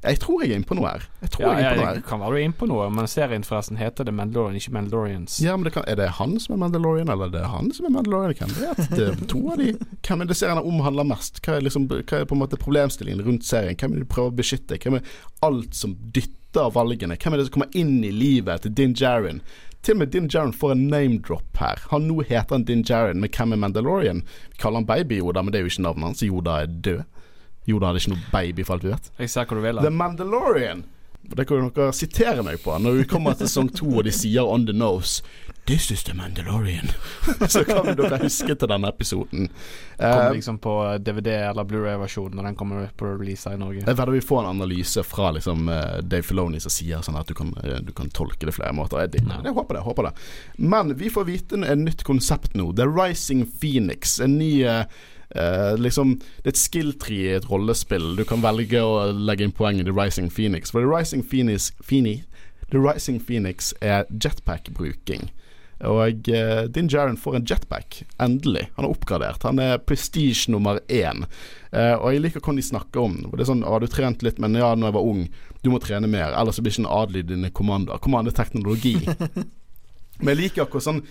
Jeg 0.06 0.20
tror 0.22 0.44
jeg 0.44 0.52
er 0.52 0.60
inne 0.60 0.68
på 0.70 0.76
noe 0.78 0.92
her. 0.92 1.06
Jeg 1.24 1.32
tror 1.34 1.42
Ja, 1.48 1.54
jeg 1.58 1.66
er 1.66 1.72
inne 1.74 1.74
på 1.74 1.82
noe 1.82 1.88
det 1.88 2.02
her. 2.04 2.04
kan 2.10 2.20
være 2.22 2.30
du 2.30 2.38
er 2.38 2.44
inne 2.46 2.58
på 2.60 2.68
noe, 2.70 2.90
men 2.94 3.08
serien 3.10 3.44
forresten 3.44 3.80
heter 3.80 4.06
det 4.06 4.14
Mandalorian, 4.14 4.56
ikke 4.60 4.74
Mandalorians. 4.76 5.40
Ja, 5.42 5.56
men 5.58 5.66
det 5.66 5.74
kan, 5.74 5.84
Er 5.88 5.96
det 5.98 6.10
han 6.20 6.40
som 6.40 6.54
er 6.54 6.58
Mandalorian, 6.62 7.10
eller 7.10 7.26
er 7.26 7.34
det 7.34 7.46
han 7.50 7.72
som 7.74 7.86
er 7.90 7.96
Mandalorian? 7.96 8.36
Hvem 8.38 8.56
vet? 8.62 8.90
Det 8.94 9.08
er 9.08 9.26
to 9.28 9.42
av 9.52 9.58
de. 9.58 9.72
Hvem 10.06 10.22
er 10.22 10.26
det 10.30 10.38
serien 10.38 10.62
omhandler 10.62 11.04
mest? 11.10 11.42
Hva 11.42 11.58
er, 11.58 11.66
liksom, 11.66 11.88
hva 11.90 12.22
er 12.22 12.26
på 12.30 12.38
en 12.38 12.44
måte 12.46 12.60
problemstillingen 12.62 13.26
rundt 13.26 13.44
serien? 13.50 13.76
Hvem 13.76 13.92
er 13.92 13.96
det 13.98 14.06
de 14.06 14.14
prøver 14.14 14.32
å 14.36 14.38
beskytte? 14.38 14.78
Hvem 14.86 15.00
er 15.02 15.10
alt 15.50 15.74
som 15.76 15.98
dytter 16.14 16.70
valgene? 16.78 17.18
Hvem 17.18 17.34
er 17.34 17.38
det 17.42 17.48
som 17.50 17.58
kommer 17.58 17.74
inn 17.74 17.98
i 18.06 18.12
livet 18.14 18.62
til 18.68 18.74
Din 18.78 18.94
Djarin? 18.94 19.42
Til 19.82 19.94
og 19.98 20.00
med 20.06 20.14
Din 20.14 20.28
Djarin 20.30 20.54
får 20.54 20.72
en 20.78 20.88
name-drop 20.94 21.58
her. 21.58 21.82
Han 21.90 22.08
Nå 22.08 22.22
heter 22.22 22.54
han 22.60 22.64
Din 22.70 22.84
Djarin, 22.86 23.20
men 23.20 23.30
hvem 23.34 23.54
er 23.58 23.58
Mandalorian? 23.66 24.22
Vi 24.54 24.58
kaller 24.62 24.78
han 24.84 24.86
Baby 24.90 25.18
Yoda, 25.24 25.42
men 25.42 25.52
det 25.54 25.60
er 25.60 25.66
jo 25.68 25.74
ikke 25.74 25.86
navnet 25.90 26.04
hans. 26.12 26.24
Yoda 26.26 26.62
er 26.62 26.68
død. 26.86 27.04
Yoda 27.68 27.92
hadde 27.92 28.04
ikke 28.04 28.14
noe 28.16 28.30
baby, 28.32 28.64
for 28.64 28.78
alt 28.78 28.88
vi 28.88 28.94
vet. 28.94 29.12
Jeg 29.20 29.34
ser 29.34 29.50
hva 29.50 29.58
du 29.58 29.66
vil. 29.66 29.82
The. 29.84 29.92
Mandalorian. 29.92 30.86
Det 31.28 31.44
kan 31.48 31.60
jo 31.60 31.72
dere 31.76 31.92
sitere 31.92 32.44
meg 32.46 32.62
på 32.64 32.72
når 32.80 33.02
vi 33.02 33.08
kommer 33.10 33.36
til 33.36 33.50
sesong 33.50 33.68
to 33.76 33.90
og 34.00 34.06
de 34.08 34.14
sier 34.16 34.48
on 34.48 34.64
the 34.70 34.76
nose 34.76 35.20
This 35.68 35.92
is 35.92 36.04
the 36.04 36.14
Mandalorian. 36.14 36.88
Så 37.50 37.66
kan 37.68 37.90
dere 37.98 38.22
huske 38.22 38.56
til 38.56 38.70
denne 38.72 38.88
episoden. 38.88 39.50
Kommer 39.98 40.30
Eh, 40.30 40.34
liksom 40.38 40.62
på 40.64 40.98
DVD 41.04 41.28
eller 41.50 41.68
Blu-ray-versjonen 41.68 42.40
når 42.40 42.48
den 42.48 42.56
kommer 42.56 42.86
på 42.96 43.10
release 43.10 43.52
i 43.52 43.58
Norge. 43.60 43.82
jeg 43.82 43.98
vedder 43.98 44.14
vi 44.16 44.22
får 44.22 44.40
en 44.46 44.50
analyse 44.54 45.04
fra 45.04 45.34
liksom, 45.36 45.68
eh, 45.70 46.00
Dave 46.08 46.24
Filoni 46.24 46.62
som 46.64 46.72
sier 46.72 47.04
sånn 47.04 47.20
at 47.20 47.28
du 47.28 47.34
kan, 47.36 47.52
eh, 47.64 47.82
du 47.84 47.92
kan 47.92 48.08
tolke 48.10 48.48
det 48.48 48.56
flere 48.56 48.72
måter. 48.72 49.02
Jeg, 49.04 49.12
det. 49.18 49.26
jeg 49.28 49.54
håper 49.60 49.76
det. 49.76 49.82
jeg 49.82 49.90
håper 49.90 50.08
det 50.08 50.14
Men 50.58 50.96
vi 50.96 51.10
får 51.10 51.28
vite 51.28 51.60
en, 51.60 51.84
nytt 51.84 52.04
konsept 52.08 52.56
nå. 52.56 52.72
The 52.72 52.88
Rising 52.88 53.44
Phoenix. 53.60 54.22
En 54.24 54.38
ny 54.40 54.64
eh, 54.64 54.86
eh, 55.36 55.74
liksom, 55.78 56.18
Det 56.44 56.52
er 56.52 56.56
et 56.56 56.62
skill-tree 56.62 57.24
i 57.32 57.38
et 57.38 57.50
rollespill. 57.50 58.16
Du 58.18 58.24
kan 58.28 58.44
velge 58.44 58.82
å 58.84 59.12
legge 59.12 59.48
inn 59.48 59.56
poeng 59.56 59.82
i 59.82 59.86
The 59.88 59.96
Rising 59.96 60.30
Phoenix. 60.34 60.72
For 60.72 60.84
The 60.84 60.92
Rising 60.92 61.24
Phoenix, 61.24 61.72
Phoenix, 61.82 62.26
The 62.72 62.80
Rising 62.84 63.20
Phoenix 63.24 63.74
er 63.82 64.08
jetpack-bruking. 64.12 65.30
Og 65.86 66.30
uh, 66.34 66.64
Din 66.74 66.90
Jaren 66.90 67.20
får 67.22 67.36
en 67.38 67.46
jetpack. 67.46 68.02
Endelig. 68.20 68.66
Han 68.76 68.88
er 68.88 68.94
oppgradert. 68.96 69.44
Han 69.46 69.62
er 69.62 69.78
prestige 69.78 70.50
nummer 70.50 70.80
én. 70.90 71.28
Uh, 71.70 71.94
og 72.02 72.16
jeg 72.16 72.24
liker 72.24 72.42
hvordan 72.42 72.58
de 72.58 72.66
snakker 72.66 73.04
om 73.04 73.20
det. 73.22 73.30
Det 73.36 73.46
er 73.46 73.52
sånn, 73.52 73.62
ah, 73.68 73.78
du 73.80 73.86
trent 73.92 74.26
litt, 74.26 74.42
men 74.42 74.58
ja, 74.58 74.72
når 74.74 74.90
jeg 74.90 74.98
var 74.98 75.12
ung, 75.12 75.28
du 75.62 75.70
må 75.70 75.80
trene 75.84 76.10
mer. 76.10 76.34
Ellers 76.34 76.60
blir 76.64 76.74
ikke 76.74 76.88
en 76.88 76.92
adel 76.98 77.22
i 77.22 77.28
dine 77.28 77.54
kommander 77.54 78.02
Kommandeteknologi 78.02 78.96
men 80.22 80.32
jeg 80.32 80.40
liker 80.40 80.66
akkurat 80.66 80.86
sånn 80.86 81.02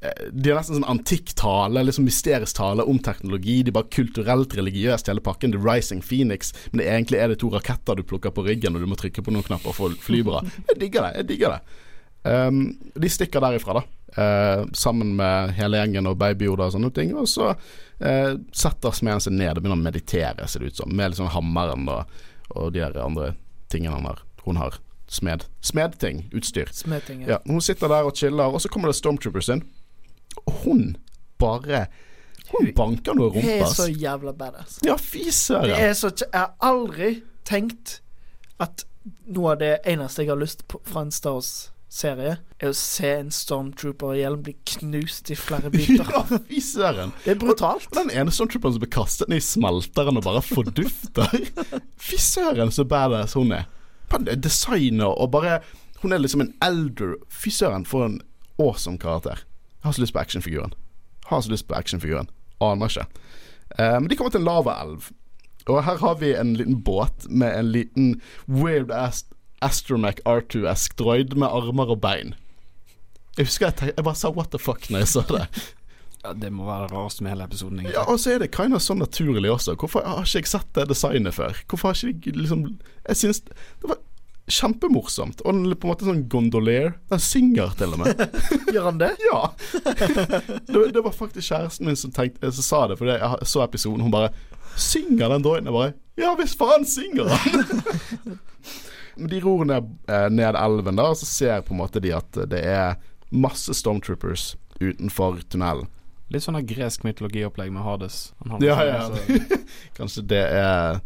de 0.00 0.48
har 0.48 0.56
nesten 0.56 0.78
sånn 0.78 0.88
antikk 0.88 1.34
tale, 1.36 1.82
liksom 1.84 2.06
mysterisk 2.08 2.56
tale 2.56 2.86
om 2.88 2.96
teknologi. 3.04 3.58
De 3.60 3.68
er 3.68 3.76
bare 3.76 3.92
kulturelt 3.92 4.54
religiøst, 4.56 5.10
hele 5.12 5.20
pakken. 5.24 5.52
The 5.52 5.60
Rising 5.60 6.00
Phoenix. 6.00 6.54
Men 6.70 6.80
det, 6.80 6.88
egentlig 6.88 7.20
er 7.20 7.32
det 7.32 7.40
to 7.42 7.50
raketter 7.52 8.00
du 8.00 8.06
plukker 8.08 8.32
på 8.32 8.46
ryggen, 8.46 8.78
og 8.78 8.84
du 8.84 8.88
må 8.88 8.96
trykke 9.00 9.24
på 9.26 9.34
noen 9.34 9.44
knapper 9.44 9.76
for 9.76 9.92
å 9.92 10.00
fly 10.00 10.22
bra. 10.24 10.40
Jeg 10.72 10.80
digger 10.80 11.08
det. 11.08 11.14
jeg 11.20 11.32
digger 11.34 11.58
det 11.58 11.86
Um, 12.22 12.78
de 12.94 13.08
stikker 13.08 13.40
derifra, 13.40 13.80
da. 13.80 13.82
Uh, 14.10 14.66
sammen 14.72 15.14
med 15.16 15.54
hele 15.56 15.78
gjengen 15.78 16.08
og 16.10 16.18
Baby 16.20 16.50
og 16.50 16.60
sånne 16.74 16.90
ting. 16.94 17.14
Og 17.16 17.28
så 17.30 17.52
uh, 17.54 18.32
setter 18.52 18.96
smeden 18.96 19.24
seg 19.24 19.36
ned 19.36 19.54
og 19.54 19.62
begynner 19.62 19.78
å 19.78 19.86
meditere, 19.86 20.48
ser 20.48 20.64
det 20.64 20.74
ut 20.74 20.82
som. 20.82 20.92
Med 20.92 21.14
liksom 21.14 21.30
hammeren 21.32 21.88
og, 21.88 22.20
og 22.52 22.72
de 22.74 22.84
der 22.84 23.00
andre 23.04 23.32
tingene 23.72 24.02
har. 24.04 24.24
Hun 24.44 24.60
har 24.60 24.80
smed. 25.10 25.46
Smedting. 25.64 26.26
Utstyr. 26.36 26.70
Smeting. 26.74 27.24
Ja, 27.28 27.40
hun 27.46 27.62
sitter 27.64 27.90
der 27.90 28.08
og 28.08 28.16
chiller, 28.16 28.52
og 28.52 28.62
så 28.62 28.70
kommer 28.72 28.90
det 28.90 28.98
Stormtroopers 29.00 29.50
inn. 29.56 29.64
Og 30.46 30.52
hun 30.64 30.84
bare 31.40 31.86
Hun 32.50 32.72
banker 32.74 33.14
noe 33.14 33.30
rumpa. 33.30 33.46
Det 33.46 33.58
er 33.62 33.74
så 33.74 33.88
jævla 33.88 34.32
badass. 34.34 34.80
Ja, 34.86 34.96
fy 34.98 35.28
søren. 35.30 35.70
Jeg 35.70 36.30
har 36.34 36.54
aldri 36.58 37.20
tenkt 37.46 38.00
at 38.58 38.84
noe 39.30 39.52
av 39.54 39.60
det 39.62 39.76
eneste 39.88 40.24
jeg 40.24 40.32
har 40.32 40.40
lyst 40.40 40.66
på 40.68 40.80
fra 40.84 41.04
en 41.06 41.12
Star 41.14 41.38
Wars 41.38 41.70
serie, 41.90 42.36
er 42.62 42.70
å 42.70 42.76
se 42.76 43.08
en 43.18 43.30
Stormtrooper-hjelm 43.34 44.44
bli 44.46 44.54
knust 44.76 45.30
i 45.34 45.36
flere 45.38 45.70
biter. 45.74 46.06
Ja, 46.06 46.22
fy 46.46 46.60
søren. 46.62 47.14
Det 47.24 47.34
er 47.34 47.40
brutalt. 47.40 47.88
Og 47.90 47.96
Den 47.98 48.12
ene 48.14 48.34
stormtrooperen 48.34 48.76
som 48.76 48.84
blir 48.84 48.92
kastet 48.94 49.30
ned 49.32 49.42
i 49.42 49.46
smelteren 49.46 50.20
og 50.20 50.26
bare 50.26 50.42
fordufter. 50.46 51.34
Fy 52.10 52.18
søren, 52.22 52.70
så 52.74 52.86
badass 52.88 53.34
hun 53.38 53.50
er. 53.56 53.66
Designer 54.42 55.12
og 55.12 55.30
bare 55.30 55.60
Hun 56.02 56.12
er 56.12 56.18
liksom 56.18 56.40
en 56.42 56.54
elder 56.66 57.12
Fy 57.30 57.50
søren, 57.54 57.84
for 57.86 58.06
en 58.06 58.20
awesome 58.58 58.98
karakter. 58.98 59.42
Jeg 59.80 59.88
har 59.88 59.92
så 59.96 60.02
lyst 60.04 60.12
på 60.12 60.20
actionfiguren. 60.20 60.74
Har 61.30 61.40
så 61.40 61.50
lyst 61.50 61.68
på 61.68 61.74
actionfiguren. 61.74 62.28
Aner 62.60 62.88
ikke. 62.92 63.06
Men 63.78 64.02
men 64.02 64.10
de 64.10 64.16
kommer 64.16 64.30
til 64.30 64.40
en 64.42 64.48
lavaelv. 64.48 65.10
Og 65.66 65.84
her 65.84 65.96
har 66.00 66.14
vi 66.20 66.34
en 66.34 66.54
liten 66.56 66.82
båt 66.84 67.28
med 67.28 67.58
en 67.58 67.72
liten 67.72 68.20
weird 68.48 68.90
ass 68.90 69.24
Astromech 69.62 70.20
R2-esk 70.24 70.96
droid 70.96 71.34
med 71.36 71.46
armer 71.46 71.90
og 71.92 72.00
bein. 72.00 72.34
Jeg 73.36 73.46
husker 73.46 73.68
jeg, 73.68 73.92
jeg 73.96 74.04
bare 74.04 74.16
sa 74.16 74.30
what 74.32 74.48
the 74.50 74.58
fuck 74.58 74.88
når 74.90 74.98
jeg 75.04 75.08
så 75.08 75.24
det. 75.28 75.44
Ja, 76.20 76.34
det 76.36 76.50
må 76.52 76.66
være 76.66 76.82
det 76.84 76.92
rareste 76.92 77.22
med 77.24 77.32
hele 77.32 77.44
episoden. 77.44 77.78
egentlig. 77.78 77.94
Ja, 77.96 78.02
Og 78.12 78.20
så 78.20 78.34
er 78.34 78.38
det 78.42 78.50
kind 78.52 78.74
of 78.76 78.82
sånn 78.84 78.98
naturlig 79.00 79.48
også. 79.50 79.72
Hvorfor 79.80 80.04
har 80.04 80.26
ikke 80.26 80.42
jeg 80.42 80.50
sett 80.50 80.66
det 80.76 80.84
designet 80.90 81.32
før? 81.32 81.56
Hvorfor 81.64 81.88
har 81.88 82.02
ikke 82.10 82.34
de 82.34 82.42
liksom 82.42 82.64
Jeg 83.08 83.16
syns 83.16 83.40
det 83.40 83.88
var 83.88 83.96
kjempemorsomt. 84.50 85.40
Og 85.44 85.54
den 85.54 85.70
er 85.70 85.78
på 85.80 85.86
en 85.88 85.92
måte 85.92 86.06
sånn 86.08 86.24
gondolier. 86.32 86.92
Den 87.10 87.22
synger 87.22 87.72
til 87.78 87.94
og 87.96 88.02
med. 88.02 88.22
Gjør 88.74 88.88
han 88.90 89.00
det? 89.00 89.12
Ja! 89.30 89.40
Det, 90.70 90.92
det 90.94 91.02
var 91.02 91.14
faktisk 91.16 91.48
kjæresten 91.50 91.86
min 91.88 91.96
som, 91.98 92.12
tenkte, 92.14 92.50
som 92.54 92.64
sa 92.66 92.80
det, 92.90 92.96
for 93.00 93.10
jeg 93.10 93.46
så 93.48 93.62
episoden. 93.64 94.04
Hun 94.06 94.12
bare 94.14 94.32
Synger 94.80 95.32
den 95.32 95.42
droiden? 95.42 95.66
Jeg 95.66 95.74
bare 95.74 95.92
Ja 96.20 96.34
visst 96.38 96.58
faen 96.60 96.84
synger 96.86 97.32
han! 97.32 97.64
Men 99.20 99.28
De 99.32 99.40
ror 99.42 99.64
ned, 99.66 99.88
eh, 100.08 100.28
ned 100.32 100.56
elven, 100.56 100.96
da, 100.96 101.08
og 101.10 101.18
så 101.18 101.26
ser 101.26 101.64
på 101.66 101.74
en 101.74 101.80
måte 101.82 102.00
de 102.00 102.12
at 102.16 102.38
det 102.48 102.60
er 102.64 102.94
masse 103.34 103.74
stormtroopers 103.76 104.52
utenfor 104.80 105.42
tunnelen. 105.50 105.88
Litt 106.30 106.44
sånn 106.46 106.60
gresk 106.64 107.02
mytologiopplegg 107.04 107.72
med 107.74 107.82
Hades. 107.84 108.32
Han 108.46 108.62
Ja, 108.62 108.78
liksom- 108.78 109.40
ja. 109.58 109.58
Kanskje 109.98 110.22
det 110.30 110.44
er 110.46 111.00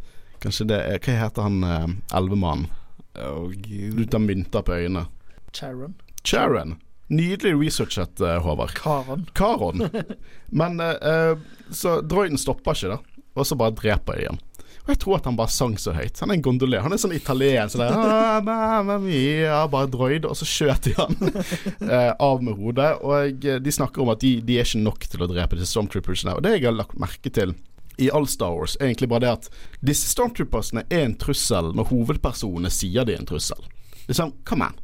Kanskje 0.45 0.67
det 0.69 0.79
er 0.85 0.99
Hva 1.01 1.15
heter 1.25 1.43
han 1.49 1.65
eh, 1.65 1.87
elvemannen? 2.19 2.69
Å, 3.15 3.49
gud. 3.53 4.01
Uten 4.01 4.27
mynter 4.27 4.65
på 4.67 4.75
øynene. 4.75 5.07
Charon. 5.55 5.95
Charon. 6.27 6.77
Nydelig 7.13 7.53
researchet, 7.61 8.21
eh, 8.21 8.41
Håvard. 8.43 8.75
Karon. 8.75 9.27
Karon. 9.37 9.89
Men 10.61 10.81
eh, 10.81 11.37
Så 11.71 12.01
droiden 12.01 12.41
stopper 12.41 12.75
ikke, 12.75 12.97
da. 12.97 13.23
Og 13.35 13.47
så 13.47 13.59
bare 13.59 13.75
dreper 13.77 14.17
de 14.19 14.25
igjen. 14.27 14.41
Og 14.85 14.91
jeg 14.93 14.99
tror 15.01 15.17
at 15.17 15.27
han 15.29 15.37
bare 15.39 15.53
sang 15.53 15.79
så 15.81 15.95
høyt. 15.97 16.19
Han 16.21 16.31
er 16.33 16.37
en 16.37 16.45
gondolier. 16.45 16.83
Han 16.85 16.93
er 16.93 17.01
sånn 17.01 17.15
italien. 17.17 17.71
Så 17.73 17.81
«Ah, 17.85 18.41
mamma 18.45 18.99
mia», 19.01 19.63
bare 19.73 19.89
droid. 19.89 20.27
Og 20.29 20.37
så 20.37 20.49
skjøt 20.49 20.91
de 20.91 20.93
han 20.99 21.15
uh, 21.25 22.13
av 22.29 22.43
med 22.45 22.59
hodet. 22.61 22.91
Og 23.01 23.47
de 23.65 23.73
snakker 23.73 24.05
om 24.05 24.13
at 24.13 24.21
de, 24.21 24.37
de 24.45 24.59
er 24.61 24.69
ikke 24.69 24.83
nok 24.85 25.07
til 25.09 25.25
å 25.25 25.31
drepe 25.31 25.57
disse 25.57 25.73
stormtroopersene. 25.73 26.37
Og 26.37 26.45
det 26.45 26.59
jeg 26.59 26.67
har 26.69 26.77
lagt 26.77 26.99
merke 27.01 27.33
til 27.33 27.55
i 27.97 28.11
all 28.11 28.27
Star 28.31 28.55
Wars, 28.55 28.77
er 28.81 28.91
egentlig 28.91 29.09
bare 29.13 29.25
det 29.25 29.33
at 29.33 29.49
disse 29.85 30.11
stormtroopersene 30.11 30.85
er 30.91 31.07
en 31.07 31.17
trussel 31.21 31.73
når 31.77 31.91
hovedpersonene 31.93 32.73
sier 32.73 33.07
de 33.07 33.15
er 33.15 33.23
en 33.23 33.29
trussel. 33.29 33.61
Liksom, 34.09 34.35
come 34.49 34.71
on. 34.71 34.79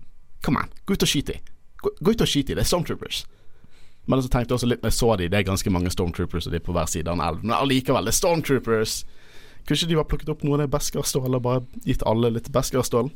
Come 0.44 0.62
on. 0.62 0.72
Gå 0.86 0.96
ut 0.96 1.06
og 1.06 1.10
skyt 1.10 1.32
de. 1.32 1.38
Gå, 1.82 1.92
gå 2.00 2.14
ut 2.14 2.24
og 2.24 2.30
skyt 2.30 2.50
de. 2.50 2.56
Det 2.58 2.64
er 2.64 2.70
stormtroopers. 2.70 3.24
Men 4.08 4.22
så 4.22 4.30
tenkte 4.32 4.52
jeg 4.52 4.60
også 4.60 4.68
litt 4.70 4.84
når 4.84 4.92
jeg 4.92 4.98
så 4.98 5.10
de, 5.20 5.28
det 5.30 5.38
er 5.38 5.46
ganske 5.46 5.72
mange 5.72 5.92
stormtroopers, 5.92 6.46
og 6.48 6.54
de 6.54 6.58
er 6.60 6.64
på 6.66 6.74
hver 6.74 6.88
side 6.90 7.10
av 7.10 7.18
en 7.18 7.26
elv. 7.26 7.42
Men 7.44 7.56
allikevel, 7.58 8.08
det 8.08 8.14
er 8.14 8.20
stormtroopers. 8.20 9.00
Kanskje 9.68 9.90
de 9.90 9.98
var 9.98 10.08
plukket 10.08 10.32
opp 10.32 10.44
noe 10.46 10.56
av 10.56 10.64
det 10.64 10.70
Beskar-stål 10.72 11.36
og 11.36 11.44
bare 11.44 11.64
gitt 11.84 12.04
alle 12.08 12.32
litt 12.32 12.48
Beskar-stål. 12.54 13.10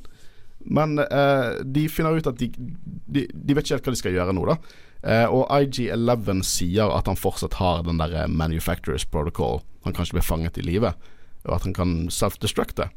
Men 0.64 0.98
eh, 1.02 1.62
de 1.64 1.86
finner 1.92 2.16
ut 2.16 2.28
at 2.28 2.38
de, 2.40 2.50
de, 2.54 3.24
de 3.28 3.56
vet 3.56 3.64
ikke 3.64 3.78
helt 3.78 3.88
hva 3.88 3.94
de 3.96 4.00
skal 4.00 4.16
gjøre 4.16 4.36
nå, 4.36 4.44
da. 4.48 4.58
Eh, 5.04 5.28
og 5.28 5.50
IG11 5.52 6.40
sier 6.48 6.88
at 6.96 7.04
han 7.10 7.18
fortsatt 7.20 7.58
har 7.60 7.82
den 7.84 7.98
der 8.00 8.14
eh, 8.22 8.28
manufacturers 8.28 9.04
protocol. 9.04 9.60
Han 9.84 9.92
kan 9.92 10.04
ikke 10.06 10.16
bli 10.18 10.22
fanget 10.24 10.58
i 10.58 10.62
live, 10.64 10.92
og 11.44 11.54
at 11.58 11.64
han 11.68 11.74
kan 11.76 12.08
self-destructe. 12.08 12.88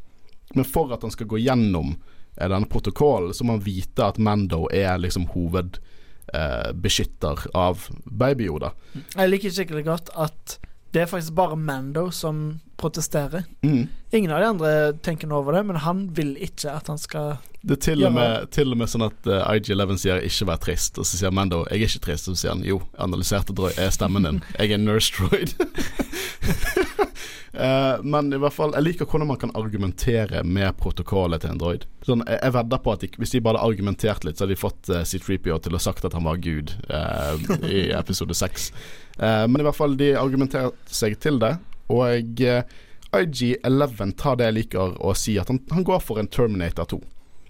Men 0.55 0.65
for 0.65 0.93
at 0.95 1.01
han 1.03 1.11
skal 1.11 1.27
gå 1.27 1.37
gjennom 1.43 1.99
eh, 2.37 2.47
denne 2.47 2.65
protokollen, 2.71 3.33
så 3.35 3.43
må 3.43 3.51
han 3.57 3.65
vite 3.65 4.05
at 4.05 4.17
Mando 4.23 4.67
er 4.71 4.97
liksom 5.03 5.27
hovedbeskytter 5.33 7.37
eh, 7.43 7.51
av 7.59 7.89
Baby-Yoda. 8.05 8.71
Jeg 9.17 9.29
liker 9.33 9.51
skikkelig 9.51 9.85
godt 9.89 10.07
at 10.15 10.59
det 10.95 11.01
er 11.03 11.11
faktisk 11.11 11.35
bare 11.35 11.59
Mando 11.59 12.07
som 12.15 12.63
protesterer. 12.77 13.43
Mm. 13.65 13.87
Ingen 14.11 14.31
av 14.31 14.39
de 14.41 14.47
andre 14.47 14.71
tenker 15.03 15.27
noe 15.27 15.41
over 15.41 15.57
det, 15.57 15.63
men 15.67 15.79
han 15.83 16.07
vil 16.15 16.35
ikke 16.39 16.71
at 16.71 16.87
han 16.91 16.99
skal 17.01 17.37
Det 17.61 17.79
er 17.79 17.81
til 17.89 18.05
og, 18.05 18.13
med, 18.15 18.47
til 18.55 18.71
og 18.71 18.79
med 18.79 18.91
sånn 18.91 19.07
at 19.09 19.27
uh, 19.27 19.49
IG11 19.51 19.97
sier 20.03 20.21
'ikke 20.23 20.47
vær 20.47 20.61
trist', 20.63 20.99
og 21.01 21.07
så 21.09 21.19
sier 21.19 21.33
Mando 21.33 21.65
'jeg 21.65 21.81
er 21.81 21.89
ikke 21.89 22.05
trist', 22.05 22.29
og 22.29 22.37
så 22.37 22.41
sier 22.41 22.53
han 22.53 22.63
'jo, 22.63 22.79
analyserte 22.97 23.55
droid 23.57 23.79
er 23.81 23.89
stemmen 23.91 24.23
din, 24.23 24.43
jeg 24.59 24.71
er 24.71 24.77
nurse 24.77 25.11
droid'. 25.17 25.57
uh, 27.57 27.97
men 28.13 28.31
i 28.31 28.37
hvert 28.37 28.53
fall 28.53 28.71
Jeg 28.77 28.83
liker 28.83 29.05
hvordan 29.05 29.27
man 29.27 29.41
kan 29.41 29.51
argumentere 29.55 30.43
med 30.43 30.77
protokollet 30.77 31.41
til 31.41 31.51
en 31.51 31.59
droid. 31.59 31.89
Sånn, 32.05 32.23
jeg, 32.27 32.39
jeg 32.43 32.53
vedder 32.53 32.77
på 32.77 32.93
at 32.93 33.01
de, 33.01 33.09
Hvis 33.17 33.33
de 33.33 33.41
bare 33.41 33.57
hadde 33.57 33.73
argumentert 33.73 34.23
litt, 34.23 34.37
så 34.37 34.45
hadde 34.45 34.55
de 34.55 34.61
fått 34.61 34.93
uh, 34.93 35.01
C3PO 35.01 35.59
til 35.59 35.75
å 35.75 35.81
sagt 35.81 36.05
at 36.05 36.13
han 36.13 36.23
var 36.23 36.37
gud 36.37 36.77
uh, 36.93 37.35
i 37.65 37.89
episode 37.91 38.37
6. 38.37 38.71
Eh, 39.17 39.47
men 39.49 39.61
i 39.61 39.65
hvert 39.65 39.77
fall, 39.77 39.95
de 39.97 40.11
argumenterer 40.13 40.73
seg 40.93 41.17
til 41.21 41.39
det, 41.41 41.55
og 41.93 42.41
eh, 42.43 42.63
IG11 43.15 44.15
tar 44.19 44.39
det 44.39 44.49
jeg 44.49 44.57
liker 44.57 44.97
å 44.99 45.13
si, 45.17 45.37
at 45.39 45.51
han, 45.51 45.61
han 45.71 45.85
går 45.87 46.01
for 46.03 46.19
en 46.19 46.27
Terminator 46.27 46.89
2. 46.91 46.99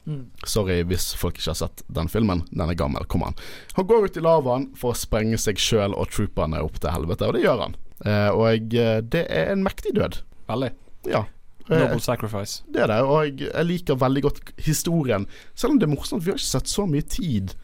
mm. 0.05 0.23
Sorry 0.45 0.81
hvis 0.87 1.09
folk 1.17 1.39
ikke 1.39 1.51
har 1.51 1.59
sett 1.63 1.83
den 1.87 2.11
filmen. 2.11 2.43
Den 2.51 2.69
er 2.69 2.77
gammel. 2.77 3.05
Kom 3.09 3.25
an. 3.25 3.37
Han 3.73 3.87
går 3.89 4.05
ut 4.05 4.17
i 4.17 4.23
lavaen 4.23 4.69
for 4.77 4.93
å 4.93 4.97
sprenge 4.97 5.39
seg 5.41 5.59
sjøl 5.61 5.97
og 5.97 6.11
trooperne 6.13 6.61
opp 6.63 6.77
til 6.79 6.93
helvete, 6.93 7.27
og 7.27 7.37
det 7.37 7.45
gjør 7.45 7.65
han. 7.65 7.79
Eh, 8.05 8.29
og 8.29 8.77
eh, 8.77 8.99
det 9.01 9.25
er 9.33 9.53
en 9.55 9.65
mektig 9.65 9.95
død. 9.97 10.21
Veldig. 10.47 10.71
Ja. 11.09 11.25
Noble 11.67 11.99
sacrifice. 11.99 12.61
det 12.71 12.85
er 12.85 12.87
det, 12.93 13.01
og 13.03 13.25
jeg, 13.25 13.49
jeg 13.49 13.67
liker 13.67 13.97
veldig 13.99 14.21
godt 14.23 14.37
historien. 14.63 15.25
Selv 15.51 15.73
om 15.73 15.81
det 15.81 15.89
er 15.89 15.91
morsomt, 15.91 16.23
vi 16.23 16.31
har 16.31 16.37
ikke 16.39 16.47
sett 16.53 16.71
så 16.71 16.85
mye 16.87 17.03
tid. 17.03 17.57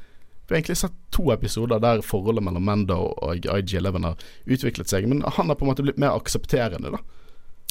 Vi 0.47 0.53
har 0.53 0.59
egentlig 0.59 0.77
sett 0.77 0.95
to 1.15 1.29
episoder 1.33 1.79
der 1.79 2.03
forholdet 2.03 2.43
mellom 2.43 2.65
Mando 2.67 2.99
og 3.13 3.45
IG11 3.47 4.07
har 4.07 4.23
utviklet 4.45 4.91
seg, 4.91 5.07
men 5.07 5.23
han 5.23 5.51
har 5.51 5.59
på 5.59 5.65
en 5.65 5.71
måte 5.71 5.85
blitt 5.85 6.01
mer 6.01 6.17
aksepterende, 6.17 6.91
da. 6.97 7.03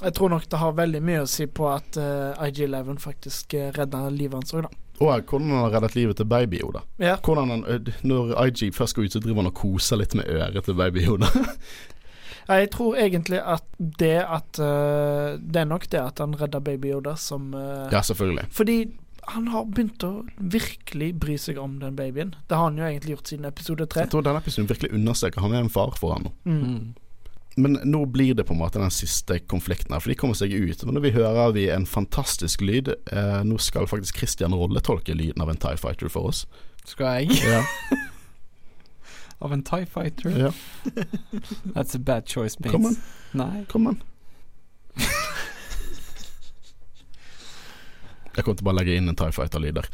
Jeg 0.02 0.16
tror 0.16 0.32
nok 0.32 0.48
det 0.50 0.58
har 0.58 0.72
veldig 0.74 1.02
mye 1.04 1.22
å 1.22 1.28
si 1.30 1.46
på 1.46 1.68
at 1.70 1.98
uh, 2.00 2.32
IG11 2.42 2.96
faktisk 3.02 3.54
uh, 3.54 3.68
redda 3.76 4.06
livet 4.10 4.40
hans 4.40 4.54
òg, 4.56 4.64
da. 4.66 4.82
Og 5.02 5.28
hvordan 5.28 5.50
han 5.50 5.64
har 5.64 5.72
reddet 5.76 5.96
livet 5.98 6.18
til 6.20 6.28
Baby 6.30 6.60
Yoda. 6.62 6.82
Ja. 7.02 7.16
Hvordan 7.24 7.50
han, 7.50 7.88
Når 8.06 8.34
IG 8.46 8.74
først 8.74 8.94
går 8.94 9.08
ut, 9.08 9.14
så 9.16 9.22
driver 9.22 9.42
han 9.42 9.50
og 9.50 9.56
koser 9.58 9.98
litt 9.98 10.14
med 10.14 10.28
øret 10.30 10.64
til 10.64 10.78
Baby 10.78 11.06
Yoda. 11.06 11.30
Jeg 12.48 12.70
tror 12.74 12.96
egentlig 12.98 13.38
at 13.38 13.64
det 13.78 14.18
at 14.18 14.58
uh, 14.58 15.38
Det 15.38 15.60
er 15.60 15.68
nok 15.68 15.86
det 15.92 16.00
at 16.00 16.18
han 16.18 16.34
redda 16.38 16.60
Baby 16.60 16.90
Yoda 16.90 17.14
som 17.16 17.52
uh, 17.54 17.88
ja, 17.92 18.02
selvfølgelig. 18.02 18.48
Fordi 18.50 18.76
han 19.30 19.48
har 19.48 19.64
begynt 19.70 20.02
å 20.02 20.24
virkelig 20.36 21.12
bry 21.22 21.36
seg 21.38 21.58
om 21.62 21.76
den 21.80 21.94
babyen. 21.96 22.34
Det 22.48 22.56
har 22.58 22.64
han 22.64 22.78
jo 22.80 22.84
egentlig 22.88 23.14
gjort 23.16 23.30
siden 23.30 23.46
episode 23.46 23.86
tre. 23.86 24.02
Jeg 24.06 24.10
tror 24.14 24.24
denne 24.26 24.42
episoden 24.42 24.68
virkelig 24.70 24.90
understreker 24.98 25.44
han 25.44 25.54
er 25.54 25.62
en 25.62 25.70
far 25.72 25.94
for 25.98 26.16
han 26.16 26.26
nå. 26.26 26.32
Mm. 26.44 26.60
Mm. 26.62 26.92
Men 27.62 27.76
nå 27.84 28.06
blir 28.08 28.34
det 28.34 28.46
på 28.48 28.54
en 28.54 28.62
måte 28.62 28.80
den 28.80 28.90
siste 28.90 29.36
konflikten 29.44 29.92
her, 29.92 30.00
for 30.00 30.08
de 30.08 30.16
kommer 30.16 30.34
seg 30.38 30.54
ut. 30.56 30.84
Men 30.88 30.96
når 30.96 31.04
vi 31.04 31.14
hører 31.18 31.52
vi 31.52 31.66
en 31.70 31.84
fantastisk 31.86 32.62
lyd 32.64 32.88
eh, 33.12 33.42
Nå 33.44 33.58
skal 33.60 33.84
faktisk 33.90 34.22
Christian 34.22 34.56
rolletolke 34.56 35.12
lyden 35.14 35.44
av 35.44 35.52
en 35.52 35.60
Tie 35.60 35.76
Fighter 35.76 36.08
for 36.12 36.30
oss. 36.32 36.46
Skal 36.88 37.22
jeg? 37.22 37.36
Ja, 37.44 37.60
Av 39.42 39.52
en 39.52 39.62
Tie 39.66 39.86
Fighter? 39.86 40.30
ja. 40.38 40.50
That's 41.74 41.94
a 41.94 41.98
bad 41.98 42.26
choice, 42.26 42.56
Bates. 42.56 42.72
Kom 42.72 42.86
an, 42.86 42.96
Nei. 43.34 43.64
kom 43.68 43.86
an. 43.90 44.02
Jeg 48.36 48.44
kommer 48.44 48.58
til 48.58 48.64
å 48.64 48.70
bare 48.70 48.78
legge 48.80 48.96
inn 48.96 49.12
en 49.12 49.18
Tie 49.18 49.34
Fighter-lyd 49.36 49.76
der. 49.80 49.88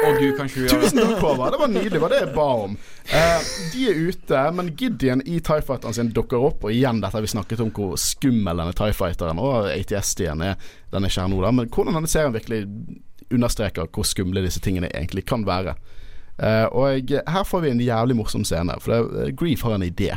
Å 0.00 0.12
gud? 0.16 0.38
Tusen 0.70 1.00
takk, 1.02 1.18
Håvard. 1.20 1.52
Det 1.52 1.60
var 1.60 1.68
nydelig. 1.68 1.92
Det 1.92 2.00
var 2.00 2.12
det 2.14 2.20
jeg 2.22 2.30
ba 2.32 2.46
om. 2.64 2.76
Eh, 3.12 3.50
de 3.74 3.84
er 3.90 4.00
ute, 4.08 4.44
men 4.56 4.70
Gideon 4.78 5.22
i 5.26 5.40
Tie 5.44 5.64
Fighteren 5.66 5.96
sin 5.96 6.12
dukker 6.16 6.40
opp. 6.48 6.64
Og 6.64 6.72
igjen 6.72 7.02
dette 7.02 7.18
har 7.18 7.24
vi 7.24 7.32
snakket 7.34 7.60
om 7.64 7.72
hvor 7.76 7.98
skummel 8.00 8.62
denne 8.62 8.76
Tie 8.76 8.96
Fighteren 8.96 9.42
og 9.42 9.68
ATS-en 9.74 10.44
er. 10.46 10.56
Den 10.94 11.04
er 11.04 11.12
ikke 11.12 11.26
her 11.26 11.32
nå, 11.32 11.42
da. 11.44 11.52
Men 11.58 11.68
hvordan 11.68 12.00
denne 12.00 12.10
serien 12.10 12.36
virkelig 12.36 12.62
understreker 13.30 13.90
hvor 13.92 14.08
skumle 14.08 14.42
disse 14.44 14.62
tingene 14.64 14.90
egentlig 14.90 15.26
kan 15.28 15.44
være. 15.46 15.76
Eh, 16.40 16.66
og 16.72 17.12
her 17.12 17.44
får 17.46 17.66
vi 17.66 17.74
en 17.74 17.84
jævlig 17.84 18.16
morsom 18.22 18.46
scene. 18.48 18.80
For 18.80 18.96
det, 18.96 19.34
Grief 19.38 19.66
har 19.68 19.76
en 19.76 19.84
idé. 19.86 20.14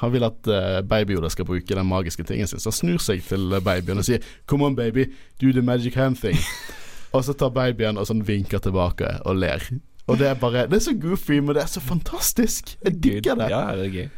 Han 0.00 0.12
vil 0.12 0.26
at 0.26 0.48
uh, 0.50 0.80
babyhodet 0.88 1.32
skal 1.32 1.46
bruke 1.48 1.74
den 1.74 1.86
magiske 1.86 2.24
tingen 2.26 2.48
sin. 2.50 2.60
Så 2.62 2.70
han 2.72 2.78
snur 2.78 3.02
seg 3.02 3.22
til 3.28 3.52
eh, 3.52 3.62
babyen 3.62 4.00
og 4.00 4.06
sier 4.06 4.22
'Come 4.46 4.66
on, 4.66 4.76
baby, 4.76 5.06
do 5.42 5.52
the 5.52 5.62
magic 5.62 5.94
hand 5.94 6.16
thing'. 6.16 6.40
og 7.14 7.24
så 7.24 7.32
tar 7.32 7.54
babyen 7.54 7.98
og 7.98 8.06
sånn 8.06 8.24
vinker 8.26 8.58
tilbake 8.58 9.20
og 9.24 9.36
ler. 9.36 9.62
Og 10.06 10.18
det 10.18 10.28
er 10.28 10.34
bare 10.34 10.66
Det 10.66 10.76
er 10.76 10.84
så 10.90 10.94
goofy, 11.00 11.38
men 11.40 11.54
det 11.54 11.62
er 11.62 11.70
så 11.70 11.80
fantastisk. 11.80 12.76
Jeg 12.84 13.02
digger 13.02 13.34
det. 13.34 13.50
Ja, 13.50 13.76
det 13.76 13.86
er 13.86 13.92
gøy. 13.92 14.08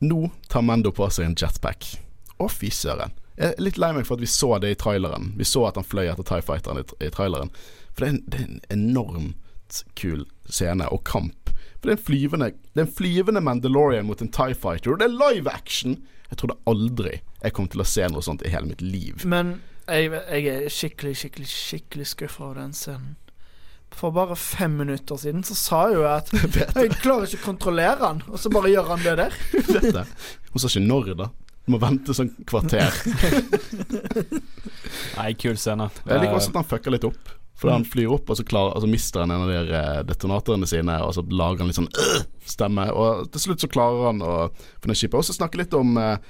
Nå 0.00 0.30
tar 0.48 0.62
Mendo 0.62 0.92
på 0.94 1.08
seg 1.10 1.26
en 1.26 1.36
jetpack. 1.36 1.98
Å, 2.38 2.46
fy 2.48 2.70
søren. 2.70 3.12
Jeg 3.38 3.54
er 3.54 3.60
litt 3.62 3.78
lei 3.78 3.92
meg 3.94 4.06
for 4.06 4.18
at 4.18 4.22
vi 4.22 4.30
så 4.30 4.56
det 4.62 4.70
i 4.72 4.78
traileren. 4.78 5.32
Vi 5.38 5.46
så 5.46 5.66
at 5.68 5.76
han 5.78 5.86
fløy 5.86 6.08
etter 6.08 6.26
Tie 6.26 6.42
Fighteren 6.42 6.80
i, 6.80 6.86
i 7.06 7.10
traileren. 7.14 7.50
For 7.92 8.04
det 8.04 8.08
er, 8.08 8.14
en, 8.14 8.22
det 8.26 8.40
er 8.40 8.46
en 8.46 8.60
enormt 8.78 9.82
kul 9.98 10.24
scene 10.48 10.88
og 10.94 11.04
kamp. 11.06 11.52
For 11.78 11.88
det 11.88 11.94
er 11.94 11.98
en 11.98 12.06
flyvende, 12.08 12.50
det 12.74 12.82
er 12.82 12.86
en 12.88 12.96
flyvende 12.98 13.42
Mandalorian 13.44 14.06
mot 14.08 14.22
en 14.22 14.32
Tie 14.34 14.56
Fighter, 14.58 14.94
og 14.94 15.02
det 15.02 15.08
er 15.08 15.14
live 15.14 15.52
action! 15.52 16.00
Jeg 16.28 16.40
trodde 16.42 16.58
aldri 16.68 17.20
jeg 17.38 17.54
kom 17.56 17.68
til 17.70 17.80
å 17.80 17.86
se 17.86 18.04
noe 18.10 18.24
sånt 18.24 18.42
i 18.44 18.50
hele 18.52 18.68
mitt 18.68 18.82
liv. 18.82 19.22
Men 19.24 19.60
jeg, 19.86 20.10
jeg 20.12 20.48
er 20.52 20.68
skikkelig, 20.72 21.14
skikkelig, 21.22 21.48
skikkelig 21.48 22.06
skuffa 22.10 22.44
over 22.48 22.60
den 22.60 22.74
scenen. 22.76 23.16
For 23.94 24.12
bare 24.12 24.36
fem 24.36 24.74
minutter 24.76 25.16
siden 25.16 25.44
så 25.46 25.54
sa 25.56 25.82
jeg 25.88 25.96
jo 25.96 26.06
at 26.10 26.32
jeg 26.76 26.98
klarer 27.00 27.24
ikke 27.24 27.40
å 27.40 27.46
kontrollere 27.46 28.02
han, 28.02 28.24
og 28.28 28.42
så 28.42 28.52
bare 28.52 28.72
gjør 28.74 28.90
han 28.92 29.04
det 29.06 29.14
der. 29.22 29.38
Vet 29.70 29.92
det. 29.96 30.04
Hun 30.52 30.62
sa 30.62 30.68
ikke 30.68 30.84
når, 30.84 31.12
da. 31.22 31.30
Du 31.68 31.74
må 31.74 31.80
vente 31.82 32.14
sånn 32.16 32.30
kvarter. 32.48 32.94
Nei, 35.18 35.32
kul 35.36 35.56
scene. 35.60 35.88
Jeg 36.04 36.22
liker 36.22 36.38
også 36.38 36.52
at 36.54 36.60
han 36.62 36.68
fucker 36.68 36.94
litt 36.94 37.04
opp. 37.08 37.32
For 37.58 37.72
han 37.72 37.86
flyr 37.86 38.12
opp, 38.14 38.28
og 38.30 38.38
så, 38.38 38.44
klarer, 38.46 38.76
og 38.78 38.84
så 38.84 38.88
mister 38.90 39.24
han 39.24 39.32
en 39.34 39.44
av 39.44 39.48
de 39.50 39.78
eh, 39.80 40.02
detonatorene 40.06 40.66
sine, 40.70 40.94
og 41.02 41.10
så 41.16 41.24
lager 41.26 41.64
han 41.64 41.70
litt 41.70 41.78
sånn 41.80 41.90
øh, 41.90 42.20
stemme. 42.46 42.84
Og 42.94 43.24
til 43.34 43.48
slutt 43.48 43.64
så 43.64 43.70
klarer 43.72 44.12
han 44.12 44.22
å 44.22 44.34
finne 44.78 44.94
skipet. 44.98 45.18
Og 45.18 45.26
så 45.26 45.34
snakke 45.34 45.58
litt 45.58 45.74
om, 45.74 45.96
eh, 45.98 46.20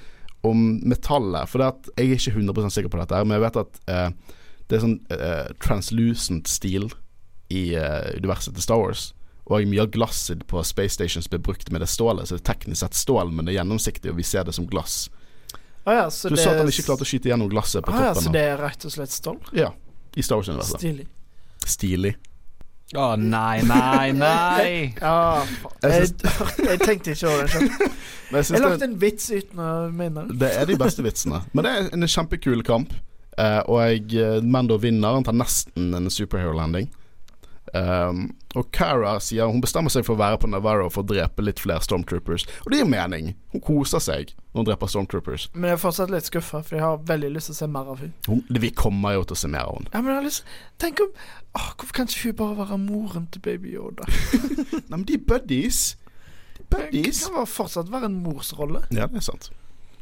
om 0.49 0.63
metallet. 0.89 1.51
For 1.51 1.61
det 1.61 1.69
at, 1.69 1.91
jeg 1.99 2.09
er 2.09 2.17
ikke 2.17 2.33
100 2.39 2.73
sikker 2.73 2.93
på 2.93 3.01
dette, 3.03 3.13
her, 3.13 3.29
men 3.29 3.37
jeg 3.37 3.45
vet 3.45 3.61
at 3.61 3.79
eh, 3.93 4.33
det 4.69 4.79
er 4.79 4.83
sånn 4.87 4.97
eh, 5.13 5.53
translucent 5.61 6.49
stil 6.49 6.89
i 7.53 7.75
eh, 7.77 8.09
universet 8.17 8.57
til 8.57 8.65
Star 8.65 8.81
Wars. 8.81 9.11
Og 9.49 9.69
mye 9.69 9.85
av 9.85 9.93
glasset 9.93 10.41
på 10.49 10.61
Space 10.65 10.93
Stations 10.97 11.29
blir 11.29 11.41
brukt 11.45 11.69
med 11.73 11.81
det 11.85 11.89
stålet. 11.89 12.29
Så 12.29 12.37
det 12.37 12.43
er 12.43 12.49
teknisk 12.51 12.81
sett 12.83 12.97
stål, 12.97 13.33
men 13.33 13.45
det 13.45 13.53
er 13.53 13.61
gjennomsiktig, 13.61 14.09
og 14.09 14.17
vi 14.17 14.25
ser 14.25 14.45
det 14.45 14.57
som 14.57 14.65
glass. 14.69 15.07
Ah, 15.85 15.93
ja, 15.93 16.09
så 16.09 16.29
Du 16.29 16.35
det 16.35 16.43
sa 16.43 16.51
at 16.53 16.61
han 16.61 16.69
ikke 16.69 16.85
klarte 16.89 17.05
å 17.05 17.09
skyte 17.09 17.31
gjennom 17.31 17.49
glasset 17.49 17.85
på 17.85 17.93
ah, 17.93 18.09
ja, 18.09 18.11
toppen. 18.13 18.27
så 18.27 18.33
det 18.33 18.43
er 18.49 18.59
rett 18.61 18.85
og 18.85 18.93
slett 18.93 19.13
stål? 19.13 19.39
Ja, 19.57 19.71
i 20.13 20.25
Star 20.25 20.41
Wars-universet. 20.41 20.77
Stilig. 20.81 21.07
Stilig. 21.67 22.15
Å 22.97 23.11
nei, 23.21 23.61
nei, 23.69 24.11
nei! 24.17 24.69
ah. 25.05 25.45
Jeg 25.83 26.07
Jeg, 26.09 26.13
jeg 26.65 26.79
tenkte 26.81 27.13
ikke 27.13 27.29
over 27.29 27.51
det. 27.51 27.91
Jeg 28.31 28.45
Jeg 28.49 28.63
lagde 28.63 28.87
en 28.87 28.95
vits 29.01 29.27
uten 29.29 29.61
å 29.61 29.69
mene 29.93 30.23
det. 30.29 30.39
det 30.41 30.49
er 30.57 30.65
de 30.69 30.77
beste 30.79 31.05
vitsene. 31.05 31.43
Men 31.53 31.67
det 31.67 31.73
er 31.75 31.91
en 31.93 32.07
kjempekul 32.09 32.63
kamp. 32.65 32.95
Uh, 33.39 33.61
og 33.71 33.77
jeg, 33.85 34.07
eh, 34.19 34.41
Mando 34.43 34.75
vinner. 34.81 35.13
Han 35.15 35.23
tar 35.23 35.37
nesten 35.37 35.93
en 35.95 36.09
superhero 36.11 36.51
landing. 36.57 36.89
Um, 37.73 38.21
og 38.57 38.71
Cara 38.73 39.17
sier 39.21 39.49
hun 39.49 39.61
bestemmer 39.61 39.93
seg 39.93 40.05
for 40.07 40.15
å 40.15 40.21
være 40.21 40.39
på 40.41 40.49
Navarro 40.49 40.87
for 40.89 41.05
å 41.05 41.09
drepe 41.11 41.43
litt 41.45 41.61
flere 41.61 41.83
Stormtroopers. 41.85 42.47
Og 42.65 42.71
det 42.73 42.79
gir 42.81 42.89
mening. 42.89 43.33
Hun 43.53 43.61
koser 43.65 44.01
seg 44.03 44.33
når 44.53 44.61
hun 44.61 44.67
dreper 44.71 44.91
Stormtroopers. 44.91 45.47
Men 45.53 45.69
jeg 45.69 45.77
er 45.77 45.83
fortsatt 45.83 46.13
litt 46.13 46.29
skuffa, 46.29 46.63
for 46.65 46.79
jeg 46.79 46.85
har 46.85 46.97
veldig 47.11 47.31
lyst 47.35 47.51
til 47.51 47.57
å 47.57 47.59
se 47.59 47.69
mer 47.75 47.91
av 47.93 48.01
henne. 48.01 48.41
Vi 48.65 48.73
kommer 48.77 49.19
jo 49.19 49.27
til 49.29 49.37
å 49.37 49.41
se 49.43 49.51
mer 49.53 49.69
av 49.69 49.77
henne. 49.79 49.93
Ja, 49.93 50.01
men 50.01 50.13
jeg 50.13 50.21
har 50.21 50.27
lyst 50.27 50.51
Tenk 50.79 51.03
om 51.03 51.13
åh, 51.13 51.71
Hvorfor 51.75 51.95
kan 51.99 52.09
ikke 52.09 52.31
hun 52.31 52.37
bare 52.41 52.59
være 52.63 52.81
moren 52.81 53.29
til 53.33 53.43
baby 53.45 53.75
Yoda? 53.77 54.09
Nei, 54.89 54.97
men 54.97 55.07
de 55.09 55.19
er 55.19 55.25
buddies. 55.29 55.81
De 56.57 56.65
buddies. 56.73 57.23
Det 57.25 57.33
kan 57.35 57.49
fortsatt 57.49 57.91
være 57.93 58.09
en 58.09 58.19
morsrolle. 58.23 58.85
Ja, 58.95 59.09
det 59.11 59.21
er 59.21 59.27
sant. 59.29 59.51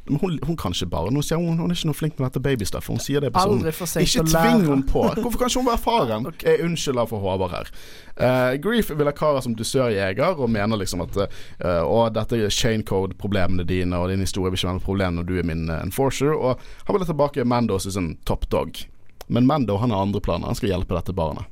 Men 0.10 0.20
hun, 0.22 0.40
hun 0.48 0.58
kan 0.60 0.76
ikke 0.76 0.90
bare 0.92 1.12
noe, 1.14 1.26
sier 1.26 1.40
hun 1.42 1.60
hun 1.60 1.72
er 1.72 1.78
ikke 1.78 1.90
noe 1.90 1.98
flink 1.98 2.18
med 2.20 2.28
dette 2.28 2.42
babystuffet. 2.44 2.94
Hun 2.94 3.04
sier 3.04 3.24
det 3.24 3.32
på 3.36 3.44
sånn 3.44 4.04
Ikke 4.04 4.24
tving 4.28 4.64
henne 4.68 4.86
på. 4.88 5.04
Hvorfor 5.20 5.42
kan 5.42 5.52
ikke 5.52 5.62
hun 5.62 5.70
være 5.70 5.82
faren? 5.84 6.28
okay. 6.32 6.54
Jeg 6.54 6.68
unnskylder 6.68 7.10
for 7.10 7.24
Håvard 7.24 7.56
her. 7.56 7.72
Uh, 8.18 8.54
Grief 8.62 8.90
vil 8.90 9.10
ha 9.10 9.14
Kara 9.16 9.44
som 9.46 9.56
dusørjeger, 9.58 10.40
og 10.40 10.50
mener 10.54 10.80
liksom 10.82 11.04
at 11.06 11.20
uh, 11.20 11.84
Å, 11.84 12.08
dette 12.14 12.40
er 12.40 12.54
Shane 12.54 12.86
code-problemene 12.88 13.68
dine, 13.68 14.00
og 14.00 14.12
din 14.12 14.24
historie 14.26 14.54
vil 14.54 14.60
ikke 14.60 14.72
være 14.72 14.80
noe 14.80 14.88
problem 14.88 15.20
når 15.20 15.28
du 15.30 15.36
er 15.38 15.48
min 15.48 15.68
uh, 15.70 15.82
enforcer. 15.82 16.34
Og 16.34 16.58
han 16.88 16.96
vil 16.96 17.06
ha 17.06 17.12
tilbake 17.12 17.46
Mando 17.48 17.80
som 17.84 17.94
sin 17.94 18.10
top 18.28 18.48
dog. 18.54 18.80
Men 19.28 19.50
Mando 19.50 19.78
han 19.82 19.94
har 19.94 20.08
andre 20.08 20.24
planer. 20.24 20.50
Han 20.50 20.58
skal 20.58 20.72
hjelpe 20.74 20.96
dette 20.98 21.16
barnet. 21.16 21.46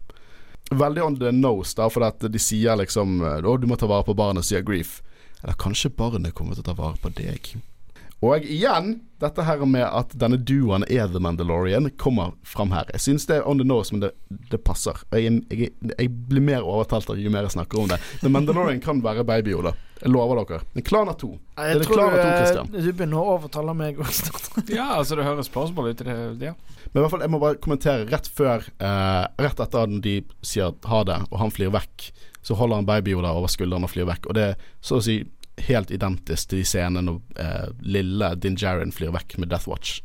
Veldig 0.74 1.04
on 1.04 1.20
the 1.22 1.30
nose, 1.32 1.76
da, 1.78 1.92
for 1.94 2.08
at 2.08 2.24
de 2.26 2.40
sier 2.42 2.74
liksom 2.80 3.20
Å, 3.22 3.58
du 3.62 3.68
må 3.70 3.78
ta 3.78 3.86
vare 3.90 4.08
på 4.08 4.16
barnet, 4.18 4.48
sier 4.48 4.66
Grief. 4.66 5.02
Eller 5.44 5.58
kanskje 5.62 5.94
barnet 5.94 6.34
kommer 6.34 6.58
til 6.58 6.66
å 6.66 6.72
ta 6.72 6.78
vare 6.78 6.98
på 6.98 7.12
deg. 7.14 7.54
Og 8.24 8.46
igjen, 8.48 9.02
dette 9.20 9.44
her 9.44 9.64
med 9.68 9.84
at 9.86 10.14
denne 10.18 10.38
duoen 10.40 10.86
er 10.88 11.10
The 11.12 11.20
Mandalorian, 11.22 11.90
kommer 12.00 12.34
fram 12.48 12.72
her. 12.76 12.88
Jeg 12.96 13.04
synes 13.04 13.28
det 13.30 13.40
er 13.42 13.48
on 13.48 13.60
the 13.60 13.68
nose, 13.68 13.94
men 13.94 14.06
det, 14.06 14.14
det 14.52 14.62
passer. 14.64 15.02
Jeg, 15.12 15.42
jeg, 15.52 15.74
jeg 15.92 16.14
blir 16.30 16.44
mer 16.44 16.64
overtalt 16.64 17.12
jo 17.20 17.34
mer 17.34 17.46
jeg 17.48 17.58
snakker 17.58 17.84
om 17.84 17.92
det. 17.92 18.00
The 18.24 18.32
Mandalorian 18.32 18.82
kan 18.84 19.04
være 19.04 19.26
baby-Yoda. 19.28 19.76
Jeg 20.02 20.12
lover 20.12 20.42
dere. 20.44 20.64
En 20.76 20.84
klan 20.86 21.10
av 21.12 21.16
to. 21.20 21.32
Det 21.56 21.66
er 21.72 21.84
tror 21.86 22.12
det 22.12 22.20
to, 22.20 22.28
eh, 22.28 22.40
Christian. 22.40 22.72
du 22.74 22.90
begynner 22.92 23.20
å 23.22 23.36
overtale 23.38 23.76
meg 23.78 24.00
òg 24.02 24.12
snart. 24.12 24.50
Ja, 24.76 24.90
altså, 24.98 25.16
det 25.16 25.28
høres 25.28 25.52
plausible 25.52 25.92
ut. 25.92 26.04
Det, 26.04 26.16
ja. 26.44 26.54
Men 26.92 27.00
i 27.00 27.04
hvert 27.04 27.14
fall, 27.14 27.24
jeg 27.24 27.32
må 27.32 27.40
bare 27.42 27.60
kommentere 27.64 28.08
rett 28.12 28.28
før 28.32 28.66
eh, 28.80 29.24
Rett 29.42 29.62
etter 29.64 29.86
at 29.88 29.96
de 30.04 30.18
sier 30.46 30.76
ha 30.92 31.04
det, 31.08 31.20
og 31.30 31.40
han 31.42 31.54
flyr 31.54 31.72
vekk, 31.76 32.10
så 32.46 32.58
holder 32.60 32.82
han 32.82 32.90
baby-Yoda 32.90 33.32
over 33.36 33.52
skulderen 33.52 33.88
og 33.88 33.92
flyr 33.94 34.10
vekk. 34.12 34.28
Og 34.30 34.38
det 34.38 34.50
er 34.52 34.68
så 34.84 35.00
å 35.00 35.06
si 35.06 35.22
helt 35.58 35.92
identisk 35.92 36.50
til 36.50 36.60
de 36.60 36.66
scenene 36.68 37.02
når 37.06 37.22
eh, 37.40 37.70
lille 37.82 38.34
Din 38.44 38.56
Djarin 38.60 38.92
flyr 38.92 39.14
vekk 39.16 39.38
med 39.40 39.50
Death 39.50 39.70
Watch. 39.70 40.02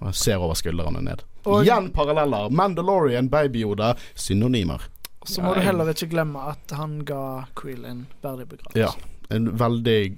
Og 0.00 0.06
han 0.08 0.16
ser 0.16 0.40
over 0.40 0.54
skuldrene 0.58 1.02
ned. 1.04 1.22
Og- 1.44 1.62
Igjen 1.64 1.90
paralleller. 1.92 2.48
Mandalorian, 2.50 3.28
baby-Yoda, 3.30 3.94
synonymer. 4.14 4.80
Så 5.26 5.42
må 5.42 5.54
du 5.54 5.60
heller 5.60 5.88
ikke 5.92 6.08
glemme 6.12 6.40
at 6.50 6.72
han 6.76 6.98
ga 7.08 7.44
Creel 7.56 7.84
en 7.88 8.06
verdig 8.22 8.48
begravelse. 8.48 8.78
Ja. 8.80 8.90
En 9.32 9.50
veldig 9.58 10.16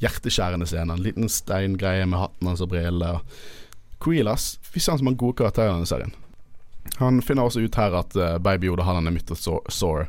hjerteskjærende 0.00 0.66
scene. 0.66 0.92
En 0.94 1.02
liten 1.02 1.28
steingreie 1.28 2.06
med 2.06 2.18
hatten 2.20 2.48
hans 2.50 2.62
og 2.64 2.70
brillene. 2.72 3.20
Creel, 4.04 4.28
ass. 4.28 4.58
Fy 4.62 4.78
søren 4.82 5.00
som 5.00 5.10
han 5.10 5.16
gode 5.20 5.36
karakterer 5.40 5.82
i 5.82 5.88
serien. 5.88 6.12
Han 7.00 7.22
finner 7.24 7.46
også 7.48 7.62
ut 7.64 7.76
her 7.80 7.94
at 7.96 8.16
uh, 8.16 8.36
Baby 8.44 8.68
Yoda 8.68 8.84
har 8.84 8.98
denne 8.98 9.12
mythosaur 9.14 10.08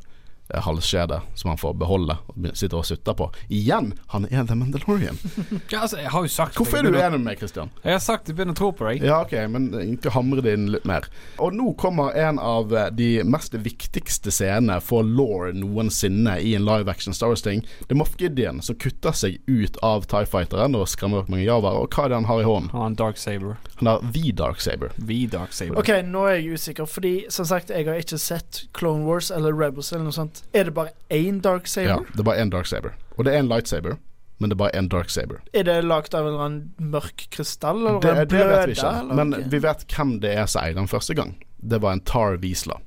halskjede 0.50 1.22
som 1.34 1.50
han 1.50 1.58
får 1.58 1.74
beholde 1.74 2.18
og 2.28 2.48
sitter 2.54 2.78
og 2.78 2.86
sutter 2.86 3.16
på. 3.18 3.30
Igjen! 3.50 3.94
Han 4.14 4.28
er 4.30 4.46
The 4.46 4.56
Mandalorian. 4.56 5.18
ja, 5.72 5.82
altså, 5.82 5.98
jeg 5.98 6.12
har 6.14 6.26
jo 6.26 6.32
sagt 6.32 6.60
Hvorfor 6.60 6.80
er 6.80 6.88
du 6.88 6.98
uenig 6.98 7.18
med 7.18 7.26
meg, 7.30 7.42
Christian? 7.42 7.72
Jeg 7.84 7.98
har 7.98 8.04
sagt 8.04 8.30
jeg 8.30 8.38
begynner 8.38 8.56
å 8.56 8.60
tro 8.60 8.72
på 8.76 8.88
deg. 8.90 9.06
Ja, 9.06 9.22
ok, 9.26 9.34
men 9.52 9.70
ikke 9.82 10.14
hamre 10.16 10.44
det 10.46 10.56
inn 10.58 10.70
litt 10.76 10.86
mer. 10.88 11.08
Og 11.42 11.56
nå 11.56 11.72
kommer 11.82 12.16
en 12.20 12.40
av 12.42 12.74
eh, 12.76 12.92
de 12.96 13.10
mest 13.28 13.58
viktigste 13.58 14.34
scenene 14.34 14.78
for 14.84 15.06
law 15.06 15.50
noensinne 15.56 16.38
i 16.42 16.54
en 16.58 16.66
live 16.68 16.92
action 16.92 17.16
Star 17.16 17.34
Wars-ting. 17.34 17.66
Det 17.86 17.96
er 17.96 18.00
Moff 18.00 18.16
Gideon 18.20 18.62
som 18.66 18.78
kutter 18.80 19.16
seg 19.18 19.40
ut 19.50 19.80
av 19.86 20.06
Tie 20.12 20.30
Fighteren 20.30 20.78
og 20.78 20.88
skremmer 20.92 21.24
opp 21.24 21.32
mange 21.34 21.48
javaer. 21.48 21.82
Og 21.82 21.90
hva 21.90 22.06
er 22.06 22.14
det 22.14 22.22
han 22.22 22.30
har 22.30 22.44
i 22.44 22.48
hånden? 22.48 22.72
Han 22.76 22.84
har 22.86 22.94
en 22.94 23.00
dark 23.02 23.22
saber. 23.22 23.58
Han 23.82 23.92
har 23.92 24.06
The 24.14 24.32
Dark 24.32 24.62
Saber. 24.62 24.92
The 25.08 25.28
dark 25.28 25.54
saber. 25.54 25.80
Ok, 25.80 25.92
nå 26.06 26.26
er 26.30 26.38
jeg 26.40 26.56
usikker, 26.56 26.88
fordi 26.90 27.16
som 27.34 27.48
sagt, 27.50 27.74
jeg 27.74 27.88
har 27.88 28.00
ikke 28.00 28.20
sett 28.22 28.66
Clone 28.78 29.06
Wars 29.08 29.32
eller 29.34 29.56
Rebels 29.56 29.92
eller 29.92 30.08
noe 30.08 30.16
sånt. 30.16 30.35
Er 30.54 30.68
det 30.70 30.74
bare 30.74 30.92
én 31.10 31.42
Dark 31.42 31.68
Ja, 31.76 32.00
det 32.14 32.20
er 32.20 32.28
bare 32.28 32.42
én 32.44 32.52
Dark 32.52 32.66
Saber. 32.66 32.96
Og 33.18 33.26
det 33.26 33.34
er 33.34 33.40
en 33.40 33.48
lightsaber, 33.50 33.98
men 34.40 34.50
det 34.50 34.56
er 34.56 34.62
bare 34.64 34.76
én 34.76 34.90
Dark 34.92 35.10
Saber. 35.10 35.42
Er 35.54 35.64
det 35.64 35.84
lagd 35.84 36.14
av 36.14 36.26
en 36.26 36.34
eller 36.34 36.46
annen 36.46 36.92
mørk 36.92 37.28
krystall? 37.32 37.80
Eller 37.86 38.00
Det, 38.02 38.12
en 38.12 38.28
det 38.28 38.48
vet 38.48 38.68
vi 38.68 38.76
ikke, 38.78 38.94
eller 39.00 39.14
men 39.22 39.50
vi 39.52 39.62
vet 39.64 39.86
hvem 39.96 40.20
det 40.20 40.34
er 40.36 40.46
som 40.52 40.64
eier 40.64 40.76
den 40.76 40.92
første 40.92 41.16
gang. 41.16 41.36
Det 41.62 41.82
var 41.82 41.96
en 41.96 42.04
Tar 42.06 42.38
Wiesla. 42.44 42.80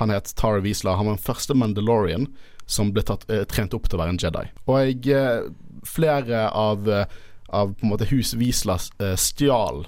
Han 0.00 0.10
het 0.10 0.32
Tar 0.36 0.60
Wiesla. 0.64 0.96
Han 0.96 1.06
var 1.06 1.16
den 1.16 1.24
første 1.24 1.54
Mandalorian 1.54 2.26
som 2.66 2.90
ble 2.92 3.02
tatt, 3.06 3.24
eh, 3.30 3.44
trent 3.44 3.74
opp 3.74 3.88
til 3.88 3.98
å 3.98 4.02
være 4.02 4.14
en 4.16 4.18
Jedi. 4.18 4.48
Og 4.66 4.80
jeg, 4.80 5.06
eh, 5.14 5.48
flere 5.84 6.50
av, 6.52 6.88
eh, 6.88 7.06
av 7.50 7.74
på 7.74 7.84
en 7.84 7.90
måte 7.90 8.08
hus 8.10 8.34
Wiesla 8.34 8.78
eh, 9.00 9.14
stjal 9.16 9.86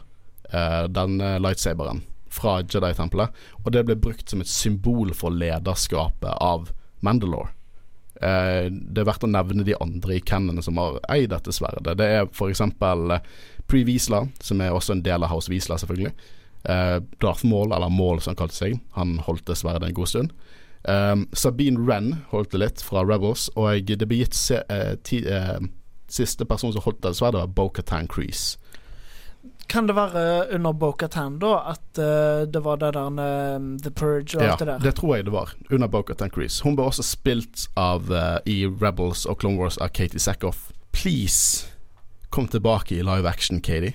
eh, 0.52 0.86
denne 0.86 1.38
lightsaberen 1.42 2.02
fra 2.30 2.62
Jedi-tempelet, 2.62 3.30
og 3.64 3.72
det 3.72 3.84
ble 3.88 3.96
brukt 3.96 4.28
som 4.30 4.40
et 4.40 4.46
symbol 4.46 5.12
for 5.16 5.30
lederskapet 5.30 6.36
av 6.40 6.70
Mandalore. 7.04 7.52
Eh, 8.18 8.66
det 8.70 9.02
er 9.02 9.06
verdt 9.06 9.26
å 9.26 9.30
nevne 9.30 9.66
de 9.66 9.76
andre 9.78 10.16
i 10.16 10.24
cannene 10.24 10.64
som 10.64 10.80
har 10.80 10.98
eid 11.12 11.30
dette 11.30 11.54
sverdet. 11.54 11.96
Det 11.98 12.08
er 12.18 12.26
f.eks. 12.26 12.64
Uh, 12.80 13.18
Pre 13.68 13.84
Wiesla, 13.84 14.24
som 14.40 14.62
er 14.64 14.72
også 14.72 14.96
en 14.96 15.04
del 15.04 15.22
av 15.22 15.32
House 15.32 15.52
Wiesla, 15.52 15.76
selvfølgelig. 15.78 16.14
Eh, 16.64 17.02
Darth 17.20 17.46
Maul, 17.46 17.72
eller 17.72 17.88
Maul 17.88 18.20
som 18.20 18.32
han 18.32 18.40
kalte 18.40 18.56
seg. 18.56 18.78
Han 18.96 19.18
holdt 19.26 19.46
det 19.48 19.58
sverdet 19.60 19.88
en 19.88 19.96
god 19.96 20.10
stund. 20.10 20.32
Um, 20.88 21.26
Sabine 21.34 21.80
Wren 21.82 22.12
holdt 22.30 22.52
det 22.54 22.62
litt 22.62 22.82
fra 22.84 23.02
Rebels, 23.04 23.48
og 23.58 23.90
det 23.90 24.06
ble 24.06 24.22
gitt 24.22 24.36
se, 24.38 24.62
eh, 24.70 24.94
ti, 25.04 25.24
eh, 25.26 25.58
Siste 26.08 26.46
person 26.48 26.72
som 26.72 26.80
holdt 26.80 27.02
det 27.02 27.10
sverdet, 27.18 27.42
var 27.42 27.50
Bo-Katan 27.52 28.06
Crease. 28.08 28.56
Kan 29.68 29.86
det 29.86 29.94
være 29.96 30.48
under 30.56 30.72
Bo-Katan, 30.72 31.38
da, 31.42 31.52
at 31.74 31.98
uh, 32.00 32.46
det 32.48 32.62
var 32.64 32.78
det 32.80 32.94
der 32.96 33.18
eh, 33.20 33.66
The 33.84 33.90
Purge 33.90 34.38
og 34.38 34.42
Ja, 34.42 34.50
alt 34.54 34.62
det 34.62 34.66
der? 34.70 34.78
det 34.78 34.94
tror 34.96 35.16
jeg 35.16 35.24
det 35.26 35.32
var. 35.34 35.52
Under 35.70 35.88
Bo-Katan 35.92 36.30
Crease. 36.32 36.62
Hun 36.64 36.76
ble 36.76 36.86
også 36.88 37.04
spilt 37.04 37.66
av 37.76 38.08
uh, 38.08 38.38
i 38.48 38.62
Rebels 38.64 39.26
og 39.28 39.40
Clone 39.42 39.60
Wars 39.60 39.76
av 39.76 39.92
Katie 39.92 40.20
Sackhoff. 40.20 40.70
Please, 40.92 41.66
kom 42.30 42.48
tilbake 42.48 42.96
i 42.96 43.02
live 43.04 43.28
action, 43.28 43.60
Katie. 43.60 43.92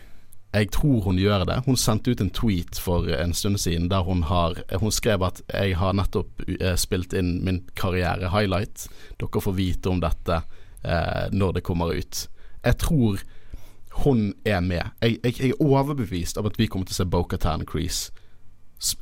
Jeg 0.54 0.70
tror 0.72 1.02
hun 1.08 1.18
gjør 1.18 1.48
det. 1.50 1.64
Hun 1.66 1.78
sendte 1.80 2.14
ut 2.14 2.22
en 2.22 2.30
tweet 2.30 2.78
for 2.78 3.10
en 3.10 3.34
stund 3.34 3.58
siden 3.58 3.90
der 3.90 4.06
hun 4.06 4.22
har 4.30 4.60
Hun 4.78 4.92
skrev 4.92 5.24
at 5.26 5.42
'jeg 5.50 5.78
har 5.78 5.94
nettopp 5.94 6.44
eh, 6.62 6.76
spilt 6.76 7.14
inn 7.14 7.44
min 7.44 7.64
karriere-highlight'. 7.76 8.88
Dere 9.18 9.42
får 9.42 9.56
vite 9.58 9.90
om 9.90 10.00
dette 10.00 10.44
eh, 10.86 11.30
når 11.32 11.54
det 11.54 11.64
kommer 11.64 11.98
ut. 11.98 12.28
Jeg 12.64 12.78
tror 12.78 13.18
hun 14.02 14.34
er 14.44 14.62
med. 14.62 14.94
Jeg, 15.02 15.20
jeg, 15.24 15.40
jeg 15.40 15.54
er 15.54 15.64
overbevist 15.64 16.40
av 16.40 16.50
at 16.50 16.60
vi 16.60 16.68
kommer 16.68 16.90
til 16.90 16.98
å 16.98 17.02
se 17.02 17.10
Bo-Katan 17.10 17.66
Crease 17.70 18.14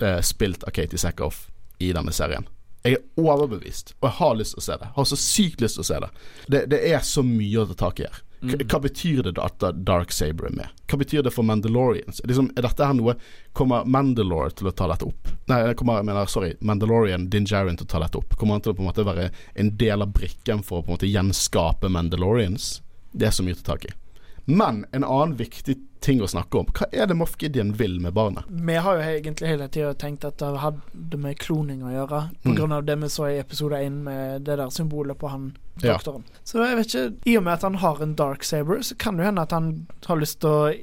eh, 0.02 0.20
spilt 0.26 0.66
av 0.68 0.76
Katie 0.76 1.00
Sackhoff 1.00 1.48
i 1.80 1.94
denne 1.96 2.14
serien. 2.16 2.48
Jeg 2.82 2.98
er 2.98 3.22
overbevist, 3.22 3.94
og 4.00 4.10
jeg 4.10 4.18
har 4.18 4.36
lyst 4.40 4.56
til 4.56 4.62
å 4.62 4.66
se 4.66 4.76
det. 4.82 4.90
Jeg 4.90 4.98
har 4.98 5.08
så 5.12 5.22
sykt 5.22 5.62
lyst 5.62 5.78
til 5.78 5.86
å 5.86 5.90
se 5.92 6.02
det. 6.02 6.12
Det, 6.48 6.62
det 6.74 6.82
er 6.90 7.06
så 7.06 7.24
mye 7.26 7.62
å 7.62 7.70
ta 7.70 7.78
tak 7.86 8.02
i 8.02 8.08
her. 8.10 8.22
K 8.42 8.58
hva 8.66 8.80
betyr 8.82 9.28
det 9.28 9.36
at 9.38 9.62
Dark 9.86 10.10
Saber 10.18 10.48
er 10.50 10.56
med? 10.56 10.78
Hva 10.90 10.98
betyr 10.98 11.22
det 11.22 11.34
for 11.36 11.46
Mandalorians? 11.46 12.24
Liksom, 12.26 12.50
er 12.58 12.66
dette 12.66 12.88
her 12.90 12.96
noe 12.98 13.14
Kommer 13.54 13.86
Mandalore 13.86 14.50
til 14.58 14.72
å 14.72 14.74
ta 14.74 14.88
dette 14.90 15.06
opp? 15.06 15.30
Nei, 15.52 15.60
kommer, 15.78 16.00
jeg 16.00 16.08
mener, 16.10 16.32
sorry, 16.32 16.56
Mandalorian 16.66 17.28
Din 17.30 17.46
Jarin 17.46 17.78
til 17.78 17.86
å 17.86 17.92
ta 17.94 18.02
dette 18.02 18.18
opp? 18.18 18.34
Kommer 18.40 18.58
han 18.58 18.66
til 18.66 18.74
å 18.74 18.80
på 18.80 18.82
en 18.82 18.90
måte 18.90 19.06
være 19.06 19.30
en 19.62 19.74
del 19.78 20.02
av 20.02 20.16
brikken 20.16 20.66
for 20.66 20.82
å 20.82 20.86
på 20.88 20.90
en 20.90 20.98
måte 20.98 21.12
gjenskape 21.12 21.92
Mandalorians? 21.94 22.80
Det 23.14 23.30
er 23.30 23.36
så 23.36 23.46
mye 23.46 23.60
å 23.60 23.62
ta 23.62 23.76
tak 23.76 23.92
i. 23.92 23.94
Men 24.46 24.86
en 24.92 25.04
annen 25.04 25.36
viktig 25.38 25.78
ting 26.02 26.22
å 26.22 26.28
snakke 26.28 26.58
om. 26.58 26.66
Hva 26.74 26.88
er 26.92 27.06
det 27.06 27.16
Moff 27.16 27.36
Gideon 27.38 27.74
vil 27.78 28.00
med 28.02 28.14
barnet? 28.14 28.44
Vi 28.50 28.74
har 28.74 28.96
jo 28.98 29.02
egentlig 29.06 29.48
hele 29.52 29.68
tida 29.70 29.94
tenkt 29.94 30.26
at 30.26 30.38
det 30.42 30.50
hadde 30.64 31.18
med 31.22 31.38
kloning 31.38 31.84
å 31.86 31.92
gjøre, 31.94 32.22
på 32.44 32.50
Mm. 32.56 32.86
det 32.86 32.96
vi 33.04 33.08
så 33.10 33.28
i 33.30 33.38
episode 33.40 33.78
1 33.78 33.92
med 34.04 34.42
det 34.44 34.58
der 34.58 34.68
symbolet 34.74 35.18
på 35.20 35.30
han 35.30 35.56
Ja. 35.84 35.94
doktoren. 35.98 36.24
Så 36.44 36.58
jeg 36.66 36.76
vet 36.78 36.88
ikke 36.88 37.14
I 37.32 37.38
og 37.38 37.44
med 37.44 37.54
at 37.54 37.62
han 37.62 37.76
har 37.76 38.02
en 38.02 38.16
dark 38.16 38.44
saber, 38.44 38.82
så 38.82 38.98
kan 38.98 39.16
det 39.18 39.24
jo 39.24 39.26
hende 39.28 39.42
at 39.42 39.52
han 39.52 39.88
har 40.08 40.18
lyst 40.18 40.40
til 40.42 40.50
å 40.50 40.74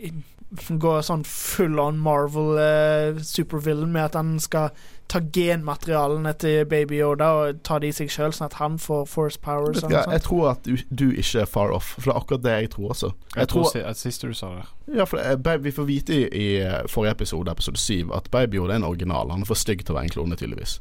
gå 0.51 0.93
sånn 1.05 1.25
full 1.29 1.77
on 1.83 1.99
Marvel 2.01 2.57
eh, 2.61 3.19
supervillain 3.21 3.93
med 3.93 4.07
at 4.07 4.17
han 4.17 4.39
skal 4.41 4.71
ta 5.09 5.21
genmaterialene 5.33 6.33
til 6.41 6.67
Baby 6.69 6.99
Yoda 7.01 7.29
og 7.37 7.61
ta 7.65 7.79
det 7.81 7.91
i 7.93 7.97
seg 7.97 8.11
sjøl, 8.13 8.33
sånn 8.37 8.49
at 8.49 8.59
han 8.61 8.77
får 8.81 9.07
force 9.09 9.41
powers. 9.45 9.81
Sånt. 9.81 9.93
jeg 9.93 10.25
tror 10.25 10.51
at 10.53 10.65
du, 10.69 10.77
du 10.89 11.07
ikke 11.13 11.45
er 11.45 11.49
far 11.49 11.73
off, 11.73 11.95
for 11.97 12.11
det 12.11 12.15
er 12.15 12.21
akkurat 12.23 12.45
det 12.45 12.57
jeg 12.57 12.73
tror 12.77 12.97
også. 12.97 13.13
Jeg 13.37 13.53
tror 13.53 13.71
tror 13.73 13.89
at 13.93 14.01
siste 14.01 14.29
du 14.29 14.37
sa 14.37 14.51
det. 14.57 14.67
Ja, 14.97 15.05
for 15.09 15.21
det 15.21 15.53
er, 15.53 15.63
Vi 15.65 15.73
får 15.73 15.89
vite 15.89 16.17
i, 16.17 16.25
i 16.33 16.49
forrige 16.89 17.17
episode, 17.19 17.53
episode 17.53 17.81
7, 17.81 18.13
at 18.17 18.31
Baby 18.33 18.61
Yoda 18.61 18.77
er 18.77 18.83
en 18.83 18.89
original. 18.89 19.33
Han 19.33 19.45
er 19.45 19.49
for 19.49 19.59
stygg 19.59 19.85
til 19.85 19.97
å 19.97 20.01
være 20.01 20.09
en 20.09 20.17
klone, 20.17 20.37
tydeligvis. 20.37 20.79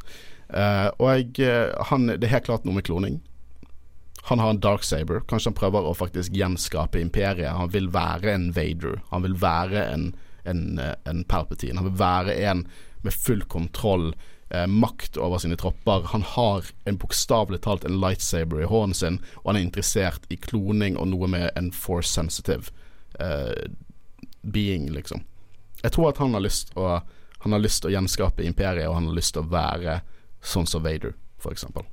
Uh, 0.48 0.88
og 1.04 1.10
jeg, 1.12 1.34
eh, 1.44 1.74
han, 1.90 2.08
det 2.08 2.24
er 2.24 2.38
helt 2.38 2.48
klart 2.48 2.68
noe 2.68 2.78
med 2.78 2.88
kloning. 2.88 3.20
Han 4.28 4.40
har 4.40 4.50
en 4.50 4.60
dark 4.60 4.84
saber. 4.84 5.22
Kanskje 5.24 5.54
han 5.54 5.56
prøver 5.56 5.86
å 5.88 5.96
faktisk 5.96 6.34
gjenskape 6.36 7.00
imperiet. 7.00 7.54
Han 7.56 7.72
vil 7.72 7.88
være 7.94 8.34
en 8.34 8.50
Vader. 8.52 8.98
Han 9.14 9.24
vil 9.24 9.38
være 9.40 9.86
en, 9.88 10.10
en, 10.44 10.66
eh, 10.84 10.96
en 11.08 11.24
Palpatine. 11.24 11.80
Han 11.80 11.88
vil 11.88 12.02
være 12.02 12.36
en 12.50 12.66
med 13.08 13.16
full 13.16 13.46
kontroll, 13.48 14.10
eh, 14.50 14.68
makt 14.68 15.18
over 15.18 15.40
sine 15.40 15.56
tropper. 15.56 16.10
Han 16.12 16.22
har 16.22 16.68
en 16.86 17.00
bokstavelig 17.00 17.62
talt 17.64 17.86
en 17.88 18.02
lightsaber 18.02 18.62
i 18.62 18.68
hånden 18.68 18.94
sin, 18.94 19.22
og 19.38 19.54
han 19.54 19.62
er 19.62 19.68
interessert 19.70 20.28
i 20.30 20.36
kloning 20.36 21.00
og 21.00 21.08
noe 21.08 21.32
med 21.32 21.52
en 21.56 21.72
force 21.72 22.12
sensitive 22.12 22.74
eh, 23.20 23.72
being, 24.44 24.90
liksom. 24.92 25.24
Jeg 25.84 25.96
tror 25.96 26.10
at 26.10 26.20
han 26.20 26.34
har 26.34 26.44
lyst 26.44 26.76
å 26.76 27.00
Han 27.46 27.54
har 27.54 27.62
lyst 27.62 27.86
å 27.86 27.90
gjenskape 27.94 28.42
imperiet, 28.44 28.90
og 28.90 28.96
han 28.96 29.06
har 29.08 29.14
lyst 29.14 29.36
til 29.36 29.44
å 29.44 29.52
være 29.52 30.00
sånn 30.42 30.66
som 30.66 30.82
Vader, 30.84 31.14
for 31.38 31.54
eksempel. 31.54 31.86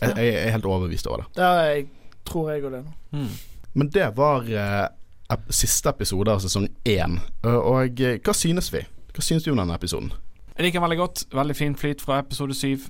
Jeg, 0.00 0.16
jeg 0.16 0.34
er 0.44 0.54
helt 0.54 0.68
overbevist 0.68 1.08
over 1.10 1.24
det. 1.24 1.44
Er 1.44 1.60
jeg, 1.74 1.86
tror 2.28 2.50
jeg 2.52 2.64
òg 2.64 2.74
det 2.74 2.82
nå. 2.84 2.94
Mm. 3.16 3.34
Men 3.80 3.90
det 3.94 4.08
var 4.16 4.48
eh, 4.48 4.86
ep 5.30 5.50
siste 5.54 5.92
episode 5.92 6.32
av 6.32 6.42
sesong 6.42 6.68
én. 6.88 7.18
Uh, 7.44 7.58
og 7.58 8.02
eh, 8.02 8.18
hva 8.24 8.34
synes 8.36 8.72
vi? 8.74 8.82
Hva 9.14 9.24
synes 9.24 9.46
du 9.46 9.52
om 9.52 9.60
denne 9.60 9.76
episoden? 9.76 10.12
Jeg 10.56 10.66
liker 10.66 10.80
den 10.80 10.86
veldig 10.88 11.00
godt. 11.00 11.24
Veldig 11.34 11.56
fin 11.56 11.76
flyt 11.78 12.02
fra 12.04 12.20
episode 12.24 12.56
syv. 12.56 12.88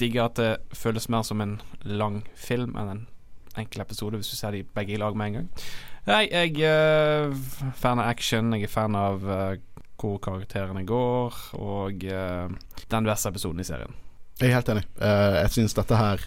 Digger 0.00 0.28
at 0.28 0.38
det 0.40 0.50
føles 0.76 1.08
mer 1.12 1.24
som 1.26 1.42
en 1.44 1.58
lang 1.84 2.22
film 2.38 2.76
enn 2.80 2.94
en 2.94 3.06
enkel 3.58 3.82
episode, 3.82 4.16
hvis 4.16 4.30
du 4.30 4.38
ser 4.38 4.54
de 4.54 4.62
begge 4.76 4.94
i 4.94 5.00
lag 5.00 5.16
med 5.18 5.26
en 5.26 5.40
gang. 5.40 5.48
Nei, 6.06 6.22
jeg 6.30 6.62
er 6.64 7.34
fan 7.76 8.00
av 8.00 8.08
action. 8.08 8.54
Jeg 8.56 8.70
er 8.70 8.72
fan 8.72 8.96
av 8.96 9.26
uh, 9.26 9.58
hvor 10.00 10.16
karakterene 10.22 10.86
går, 10.88 11.36
og 11.60 12.06
uh, 12.08 12.78
den 12.88 13.10
beste 13.10 13.28
episoden 13.28 13.60
i 13.60 13.66
serien. 13.68 13.98
Jeg 14.40 14.48
er 14.48 14.56
helt 14.56 14.70
enig. 14.72 14.86
Eh, 15.04 15.34
jeg 15.42 15.50
synes 15.52 15.76
dette 15.76 15.96
her 15.96 16.22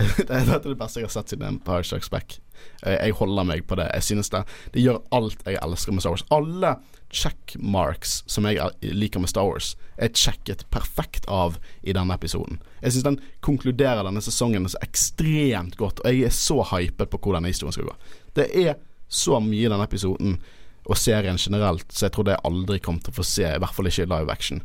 Dette 0.16 0.36
er 0.36 0.62
det 0.64 0.78
beste 0.80 1.02
jeg 1.02 1.08
har 1.08 1.12
sett 1.12 1.32
siden 1.32 1.46
Empire 1.48 1.84
Strikes 1.84 2.10
Back. 2.12 2.38
Jeg 2.84 3.16
holder 3.18 3.46
meg 3.48 3.66
på 3.68 3.76
det. 3.80 3.88
Jeg 3.94 4.06
synes 4.06 4.32
det 4.32 4.44
Det 4.74 4.84
gjør 4.84 5.02
alt 5.16 5.44
jeg 5.46 5.60
elsker 5.60 5.96
med 5.96 6.04
Star 6.04 6.16
Wars. 6.16 6.26
Alle 6.32 6.74
checkmarks 7.10 8.20
som 8.30 8.46
jeg 8.46 8.94
liker 8.94 9.20
med 9.20 9.30
Star 9.32 9.48
Wars, 9.48 9.74
er 9.98 10.12
checket 10.14 10.62
perfekt 10.70 11.26
av 11.28 11.58
i 11.82 11.94
denne 11.96 12.14
episoden. 12.14 12.60
Jeg 12.82 12.94
synes 12.94 13.06
den 13.08 13.18
konkluderer 13.44 14.06
denne 14.06 14.22
sesongen 14.22 14.68
så 14.70 14.78
ekstremt 14.84 15.76
godt, 15.80 16.00
og 16.04 16.06
jeg 16.06 16.28
er 16.28 16.34
så 16.34 16.60
hypet 16.70 17.10
på 17.10 17.18
hvor 17.18 17.36
denne 17.36 17.50
historien 17.50 17.74
skal 17.74 17.90
gå. 17.90 17.96
Det 18.38 18.46
er 18.62 18.78
så 19.10 19.40
mye 19.42 19.66
i 19.66 19.70
denne 19.70 19.86
episoden 19.88 20.38
og 20.86 20.98
serien 20.98 21.38
generelt, 21.38 21.90
så 21.92 22.06
jeg 22.06 22.14
tror 22.14 22.26
det 22.28 22.36
jeg 22.36 22.46
aldri 22.46 22.78
kommer 22.82 23.02
til 23.04 23.12
å 23.12 23.18
få 23.18 23.26
se, 23.26 23.48
i 23.48 23.58
hvert 23.62 23.74
fall 23.74 23.90
ikke 23.90 24.06
i 24.06 24.12
live 24.14 24.32
action. 24.32 24.62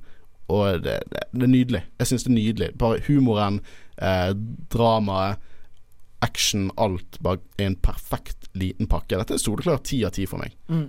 Og 0.53 0.83
det, 0.85 0.99
det, 1.09 1.25
det 1.33 1.47
er 1.47 1.51
nydelig. 1.51 1.81
Jeg 1.99 2.07
synes 2.07 2.23
det 2.23 2.29
er 2.29 2.37
nydelig. 2.37 2.69
Bare 2.77 3.01
humoren, 3.07 3.59
eh, 3.97 4.31
dramaet, 4.73 5.51
action, 6.25 6.71
alt 6.77 7.19
er 7.21 7.67
en 7.67 7.75
perfekt 7.75 8.49
liten 8.57 8.87
pakke. 8.89 9.17
Dette 9.19 9.35
er 9.35 9.41
soleklar 9.41 9.81
ti 9.85 10.01
av 10.07 10.15
ti 10.15 10.25
for 10.29 10.41
meg. 10.41 10.55
Mm. 10.71 10.87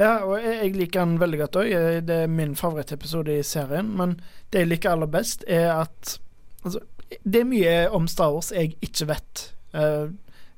Ja, 0.00 0.24
og 0.26 0.42
jeg, 0.42 0.74
liker 0.74 1.04
den 1.04 1.20
veldig 1.22 1.38
godt 1.44 1.60
òg. 1.62 1.70
Det 2.08 2.18
er 2.24 2.32
min 2.32 2.56
favorittepisode 2.58 3.38
i 3.38 3.44
serien. 3.46 3.92
Men 3.96 4.18
det 4.52 4.64
jeg 4.64 4.72
liker 4.72 4.94
aller 4.94 5.10
best, 5.10 5.46
er 5.46 5.70
at 5.76 6.18
altså, 6.64 6.82
Det 7.22 7.40
er 7.40 7.46
mye 7.46 7.72
om 7.94 8.08
Star 8.08 8.32
Wars 8.34 8.50
jeg 8.50 8.74
ikke 8.82 9.06
vet. 9.06 9.54
Uh, 9.74 10.10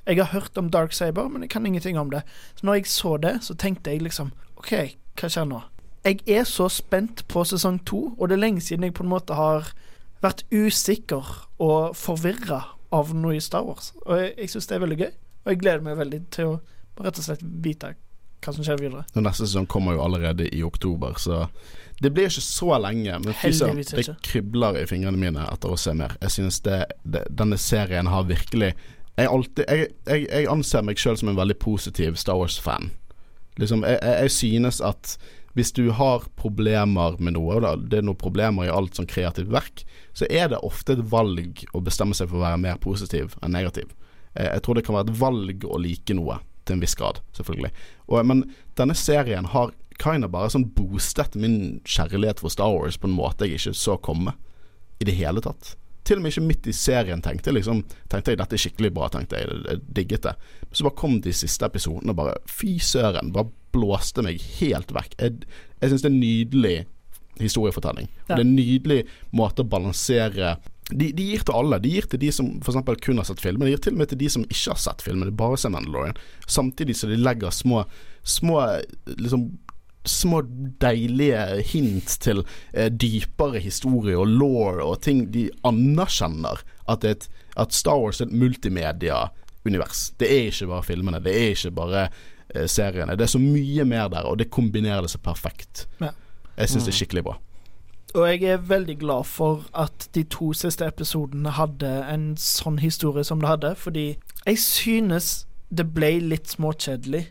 jeg 0.07 0.17
har 0.17 0.33
hørt 0.33 0.59
om 0.59 0.71
Dark 0.71 0.93
Saber, 0.93 1.29
men 1.29 1.43
jeg 1.43 1.51
kan 1.51 1.67
ingenting 1.67 1.99
om 1.99 2.11
det. 2.11 2.23
Så 2.55 2.67
når 2.67 2.75
jeg 2.75 2.87
så 2.87 3.17
det, 3.17 3.39
så 3.43 3.55
tenkte 3.55 3.91
jeg 3.91 4.03
liksom 4.03 4.31
OK, 4.57 4.73
hva 5.21 5.29
skjer 5.29 5.49
nå? 5.51 5.61
Jeg 6.07 6.21
er 6.31 6.45
så 6.47 6.69
spent 6.71 7.25
på 7.29 7.43
sesong 7.45 7.81
to, 7.85 8.15
og 8.19 8.29
det 8.29 8.37
er 8.37 8.45
lenge 8.45 8.63
siden 8.63 8.85
jeg 8.87 8.95
på 8.95 9.03
en 9.03 9.11
måte 9.11 9.35
har 9.35 9.73
vært 10.27 10.47
usikker 10.53 11.35
og 11.63 11.97
forvirra 11.99 12.63
av 12.95 13.13
noe 13.17 13.37
i 13.39 13.43
Star 13.43 13.67
Wars. 13.67 13.93
Og 14.05 14.19
jeg, 14.21 14.35
jeg 14.37 14.55
syns 14.55 14.71
det 14.71 14.77
er 14.77 14.85
veldig 14.85 14.99
gøy, 15.03 15.13
og 15.45 15.53
jeg 15.53 15.63
gleder 15.63 15.87
meg 15.87 16.01
veldig 16.01 16.21
til 16.35 16.55
å 16.55 16.57
rett 17.05 17.19
og 17.21 17.27
slett 17.27 17.43
vite 17.43 17.95
hva 18.45 18.53
som 18.55 18.65
skjer 18.65 18.79
videre. 18.81 19.05
Og 19.17 19.25
Neste 19.25 19.47
sesong 19.47 19.67
kommer 19.71 19.97
jo 19.97 20.05
allerede 20.05 20.47
i 20.55 20.63
oktober, 20.65 21.17
så 21.21 21.47
det 22.03 22.13
blir 22.15 22.29
ikke 22.29 22.45
så 22.45 22.77
lenge. 22.79 23.17
Men 23.25 23.37
fy 23.37 23.51
det 23.53 24.17
kribler 24.27 24.79
i 24.83 24.85
fingrene 24.89 25.21
mine 25.21 25.47
etter 25.51 25.73
å 25.73 25.79
se 25.81 25.95
mer. 25.97 26.15
Jeg 26.23 26.35
synes 26.37 26.61
det, 26.67 26.83
det, 27.03 27.25
denne 27.33 27.59
serien 27.61 28.13
har 28.13 28.29
virkelig 28.29 28.75
Jeg, 29.17 29.29
alltid, 29.33 29.65
jeg, 29.65 29.87
jeg, 30.05 30.27
jeg 30.29 30.49
anser 30.53 30.83
meg 30.85 31.01
sjøl 31.01 31.17
som 31.17 31.31
en 31.33 31.39
veldig 31.39 31.55
positiv 31.57 32.19
Star 32.21 32.37
Wars-fan. 32.37 32.91
Liksom, 33.57 33.87
jeg, 33.89 33.97
jeg 34.05 34.33
synes 34.35 34.83
at 34.85 35.15
hvis 35.57 35.73
du 35.73 35.87
har 35.97 36.27
problemer 36.37 37.17
med 37.19 37.33
noe, 37.37 37.57
og 37.57 37.87
det 37.89 37.99
er 38.03 38.05
noen 38.05 38.19
problemer 38.21 38.69
i 38.69 38.73
alt 38.73 38.99
sånn 38.99 39.09
kreativt 39.09 39.49
verk, 39.53 39.85
så 40.17 40.29
er 40.29 40.51
det 40.53 40.61
ofte 40.65 40.93
et 40.97 41.05
valg 41.11 41.63
å 41.73 41.81
bestemme 41.85 42.17
seg 42.17 42.29
for 42.29 42.39
å 42.41 42.45
være 42.45 42.61
mer 42.61 42.77
positiv 42.83 43.39
enn 43.41 43.57
negativ. 43.57 43.89
Eh, 44.35 44.51
Jeg 44.53 44.63
tror 44.67 44.77
det 44.77 44.85
kan 44.87 44.99
være 44.99 45.09
et 45.11 45.21
valg 45.21 45.65
å 45.65 45.81
like 45.81 46.15
noe, 46.17 46.39
til 46.67 46.77
en 46.77 46.83
viss 46.83 46.97
grad, 46.99 47.21
selvfølgelig. 47.39 47.73
Og, 48.11 48.21
men 48.27 48.45
denne 48.77 48.95
serien 48.99 49.49
har 49.53 49.73
kinda 50.03 50.29
bare 50.29 50.51
sånn 50.53 50.69
boostet 50.77 51.37
min 51.41 51.81
kjærlighet 51.89 52.43
for 52.43 52.53
Star 52.53 52.69
Wars 52.75 52.99
på 53.01 53.09
en 53.09 53.17
måte 53.17 53.47
jeg 53.49 53.57
ikke 53.61 53.73
så 53.81 53.97
komme 53.97 54.35
i 55.01 55.07
det 55.09 55.15
hele 55.17 55.41
tatt. 55.45 55.77
Til 56.07 56.21
og 56.21 56.23
med 56.27 56.35
ikke 56.35 56.45
midt 56.47 56.67
i 56.71 56.75
serien 56.77 57.23
tenkte 57.25 57.51
jeg 57.51 57.57
liksom 57.57 57.81
Tenkte 58.13 58.31
jeg 58.31 58.39
dette 58.39 58.55
er 58.55 58.61
skikkelig 58.63 58.93
bra, 58.95 59.09
tenkte 59.11 59.41
jeg. 59.41 59.57
Jeg 59.67 59.81
digget 59.97 60.23
det. 60.29 60.35
Så 60.71 60.85
bare 60.87 60.95
kom 61.01 61.17
de 61.25 61.33
siste 61.35 61.67
episodene 61.67 62.13
og 62.15 62.19
bare 62.21 62.37
Fy 62.47 62.77
søren. 62.79 63.33
Bare 63.35 63.51
blåste 63.77 64.25
meg 64.25 64.43
helt 64.59 64.91
vekk. 64.97 65.19
Jeg, 65.21 65.51
jeg 65.81 65.93
syns 65.93 66.05
det 66.05 66.11
er 66.11 66.15
en 66.15 66.23
nydelig 66.23 66.77
historiefortelling. 67.37 68.09
Ja. 68.27 68.35
Det 68.35 68.41
er 68.41 68.47
en 68.47 68.57
nydelig 68.57 69.03
måte 69.37 69.65
å 69.65 69.71
balansere 69.71 70.57
de, 70.91 71.11
de 71.11 71.25
gir 71.33 71.43
til 71.43 71.57
alle. 71.59 71.81
De 71.83 71.91
gir 71.97 72.07
til 72.11 72.21
de 72.23 72.31
som 72.35 72.49
f.eks. 72.63 72.79
kun 73.03 73.19
har 73.19 73.27
sett 73.27 73.43
filmen. 73.43 73.67
De 73.67 73.75
gir 73.75 73.83
til 73.83 73.97
og 73.97 74.03
med 74.03 74.11
til 74.13 74.21
de 74.21 74.31
som 74.31 74.45
ikke 74.47 74.75
har 74.75 74.81
sett 74.81 75.03
filmen, 75.03 75.27
de 75.27 75.35
bare 75.35 75.59
ser 75.59 75.73
Mandalorian. 75.75 76.19
Samtidig 76.47 76.95
som 76.99 77.13
de 77.13 77.21
legger 77.21 77.55
små 77.55 77.87
Små 78.27 78.59
liksom 79.07 79.53
Små 80.07 80.41
deilige 80.83 81.63
hint 81.67 82.13
til 82.23 82.45
eh, 82.73 82.87
dypere 82.91 83.59
historie 83.59 84.15
og 84.15 84.31
law 84.31 84.79
og 84.85 85.01
ting 85.03 85.25
de 85.35 85.49
anerkjenner 85.67 86.63
at, 86.87 87.03
et, 87.03 87.27
at 87.59 87.75
Star 87.75 87.99
Wars 87.99 88.21
er 88.23 88.29
et 88.29 88.37
multimedia-univers. 88.39 90.13
Det 90.23 90.31
er 90.31 90.53
ikke 90.53 90.69
bare 90.71 90.87
filmene, 90.87 91.23
det 91.25 91.35
er 91.35 91.57
ikke 91.57 91.75
bare 91.75 92.05
seriene. 92.67 93.17
Det 93.17 93.27
er 93.27 93.33
så 93.35 93.41
mye 93.43 93.85
mer 93.85 94.09
der, 94.13 94.29
og 94.29 94.39
det 94.39 94.51
kombinerer 94.51 95.01
det 95.07 95.11
så 95.11 95.19
perfekt. 95.19 95.87
Ja. 96.01 96.13
Jeg 96.57 96.73
syns 96.73 96.87
det 96.87 96.95
er 96.95 96.99
skikkelig 97.01 97.25
bra. 97.27 97.37
Og 98.15 98.29
jeg 98.31 98.43
er 98.49 98.63
veldig 98.65 98.99
glad 98.99 99.25
for 99.29 99.67
at 99.77 100.09
de 100.15 100.23
to 100.23 100.53
siste 100.57 100.87
episodene 100.87 101.53
hadde 101.53 101.91
en 102.09 102.31
sånn 102.41 102.79
historie 102.81 103.25
som 103.27 103.43
det 103.43 103.51
hadde, 103.51 103.75
fordi 103.77 104.07
jeg 104.47 104.61
synes 104.63 105.47
det 105.69 105.89
ble 105.93 106.15
litt 106.23 106.49
småkjedelig 106.55 107.27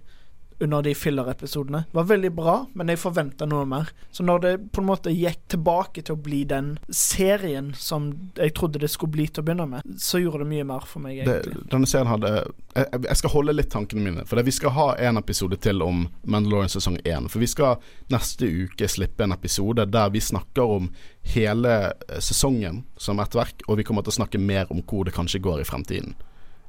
under 0.60 0.82
de 0.82 0.96
filler-episodene. 0.96 1.84
Var 1.92 2.04
veldig 2.04 2.32
bra, 2.36 2.56
men 2.74 2.92
jeg 2.92 3.02
forventa 3.02 3.48
noe 3.50 3.66
mer. 3.70 3.92
Så 4.12 4.24
når 4.24 4.44
det 4.44 4.54
på 4.76 4.82
en 4.82 4.90
måte 4.90 5.14
gikk 5.14 5.42
tilbake 5.52 6.04
til 6.06 6.16
å 6.16 6.22
bli 6.28 6.44
den 6.48 6.76
serien 6.90 7.74
som 7.78 8.12
jeg 8.38 8.56
trodde 8.56 8.80
det 8.80 8.92
skulle 8.94 9.16
bli 9.18 9.28
til 9.28 9.44
å 9.44 9.48
begynne 9.48 9.68
med, 9.76 9.96
så 10.00 10.22
gjorde 10.22 10.44
det 10.44 10.52
mye 10.54 10.68
mer 10.68 10.88
for 10.88 11.04
meg, 11.04 11.24
det, 11.28 11.42
denne 11.72 11.90
serien 11.90 12.10
hadde 12.10 12.32
jeg, 12.76 13.02
jeg 13.08 13.20
skal 13.20 13.34
holde 13.34 13.56
litt 13.56 13.72
tankene 13.74 14.04
mine. 14.04 14.26
For 14.28 14.44
vi 14.46 14.54
skal 14.56 14.76
ha 14.76 14.88
en 15.08 15.20
episode 15.20 15.60
til 15.64 15.84
om 15.86 16.06
Mandalorian 16.24 16.72
sesong 16.72 17.00
1. 17.04 17.30
For 17.32 17.44
vi 17.44 17.50
skal 17.52 17.82
neste 18.14 18.48
uke 18.48 18.90
slippe 18.92 19.26
en 19.26 19.36
episode 19.36 19.88
der 19.92 20.12
vi 20.14 20.24
snakker 20.24 20.76
om 20.78 20.92
hele 21.36 21.76
eh, 21.92 22.20
sesongen 22.20 22.84
som 22.98 23.20
ett 23.20 23.36
verk, 23.36 23.66
og 23.68 23.80
vi 23.80 23.88
kommer 23.88 24.06
til 24.06 24.16
å 24.16 24.20
snakke 24.22 24.42
mer 24.42 24.72
om 24.74 24.84
hvor 24.86 25.08
det 25.08 25.16
kanskje 25.16 25.44
går 25.44 25.64
i 25.64 25.68
fremtiden. 25.68 26.16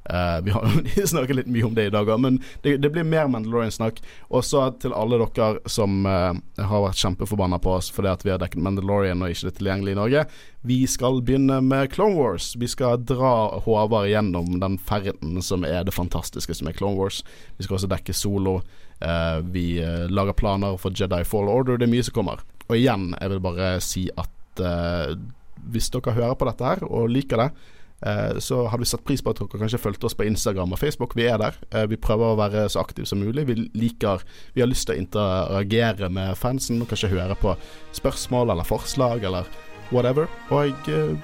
Eh, 0.09 0.41
vi 0.41 0.51
har 0.51 1.05
snakket 1.07 1.35
litt 1.35 1.47
mye 1.51 1.65
om 1.67 1.75
det 1.75 1.87
i 1.89 1.91
dag 1.91 2.07
òg, 2.07 2.19
men 2.23 2.39
det, 2.63 2.77
det, 2.83 2.91
blir 2.93 3.07
mer 3.07 3.27
Mandalorian-snakk. 3.31 3.99
Også 4.31 4.63
til 4.81 4.95
alle 4.95 5.19
dere 5.19 5.59
som 5.69 6.05
uh, 6.07 6.31
har 6.57 6.85
vært 6.85 7.01
kjempeforbanna 7.01 7.59
på 7.63 7.75
oss 7.75 7.89
fordi 7.93 8.11
at 8.13 8.23
vi 8.25 8.31
har 8.31 8.41
dekket 8.41 8.63
Mandalorian 8.63 9.23
og 9.23 9.33
ikke 9.33 9.49
det 9.49 9.57
tilgjengelig 9.59 9.95
i 9.95 9.99
Norge. 9.99 10.25
Vi 10.67 10.79
skal 10.89 11.21
begynne 11.27 11.59
med 11.63 11.91
Clone 11.93 12.15
Wars. 12.15 12.53
Vi 12.59 12.69
skal 12.71 13.03
dra 13.07 13.59
Håvard 13.65 14.09
gjennom 14.11 14.59
den 14.63 14.79
ferden 14.79 15.41
som 15.43 15.67
er 15.67 15.83
det 15.87 15.95
fantastiske 15.95 16.55
som 16.55 16.71
er 16.71 16.77
Clone 16.77 16.99
Wars. 16.99 17.21
Vi 17.57 17.67
skal 17.67 17.79
også 17.79 17.91
dekke 17.91 18.15
solo. 18.15 18.61
Uh, 19.03 19.39
vi 19.43 19.77
lager 20.09 20.37
planer 20.37 20.79
for 20.81 20.95
Jedi 20.95 21.23
Fall 21.27 21.51
Order. 21.51 21.77
Det 21.77 21.87
er 21.87 21.95
mye 21.97 22.07
som 22.07 22.15
kommer. 22.15 22.43
Og 22.67 22.77
igjen, 22.79 23.11
jeg 23.19 23.35
vil 23.35 23.43
bare 23.43 23.77
si 23.83 24.07
at 24.15 24.33
hvis 25.67 25.91
dere 25.93 26.15
hører 26.15 26.37
på 26.39 26.47
dette 26.47 26.65
her 26.65 26.81
og 26.87 27.11
liker 27.13 27.43
det 27.43 27.51
så 28.39 28.67
hadde 28.69 28.83
vi 28.83 28.89
satt 28.91 29.05
pris 29.07 29.23
på 29.25 29.33
at 29.33 29.39
dere 29.41 29.61
kanskje 29.63 29.79
fulgte 29.81 30.05
oss 30.05 30.17
på 30.17 30.27
Instagram 30.27 30.75
og 30.75 30.79
Facebook. 30.79 31.15
Vi 31.17 31.25
er 31.25 31.39
der. 31.41 31.57
Eh, 31.71 31.87
vi 31.89 31.97
prøver 31.97 32.33
å 32.33 32.39
være 32.39 32.67
så 32.69 32.83
aktive 32.83 33.09
som 33.09 33.23
mulig. 33.23 33.47
Vi 33.47 33.55
liker 33.73 34.21
Vi 34.53 34.61
har 34.61 34.69
lyst 34.69 34.87
til 34.87 34.97
å 34.97 35.01
interagere 35.01 36.09
med 36.09 36.37
fansen 36.37 36.81
og 36.81 36.91
kanskje 36.91 37.09
høre 37.15 37.35
på 37.35 37.55
spørsmål 37.97 38.51
eller 38.53 38.67
forslag 38.67 39.23
eller 39.23 39.49
whatever. 39.91 40.27
Og 40.51 40.89
eh, 40.89 41.15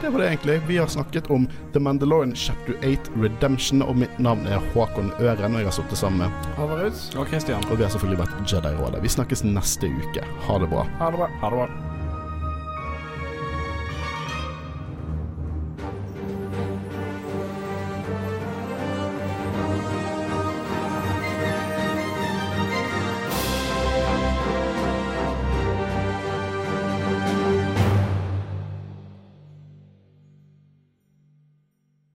det 0.00 0.12
var 0.12 0.20
det 0.20 0.28
egentlig. 0.28 0.60
Vi 0.68 0.76
har 0.76 0.86
snakket 0.92 1.30
om 1.32 1.48
The 1.72 1.80
Mandalorian 1.80 2.36
Chapter 2.36 2.76
8 2.84 3.16
Redemption, 3.16 3.82
og 3.82 3.96
mitt 3.96 4.18
navn 4.18 4.46
er 4.46 4.60
Håkon 4.74 5.10
Øren, 5.20 5.56
og 5.56 5.62
jeg 5.62 5.70
har 5.70 5.76
sittet 5.78 5.98
sammen 5.98 6.26
med 6.26 6.54
Havarud. 6.60 7.02
Og 7.16 7.26
Christian. 7.32 7.64
Og 7.70 7.78
vi 7.78 7.88
har 7.88 7.90
selvfølgelig 7.96 8.22
vært 8.26 8.52
Jedi-rådet. 8.52 9.02
Vi 9.02 9.16
snakkes 9.16 9.46
neste 9.48 9.88
uke. 9.88 10.24
Ha 10.46 10.58
det 10.60 10.70
bra. 10.70 10.84
Ha 11.00 11.10
det 11.10 11.24
bra. 11.24 11.30
Ha 11.40 11.50
det 11.50 11.62
bra. 11.64 11.95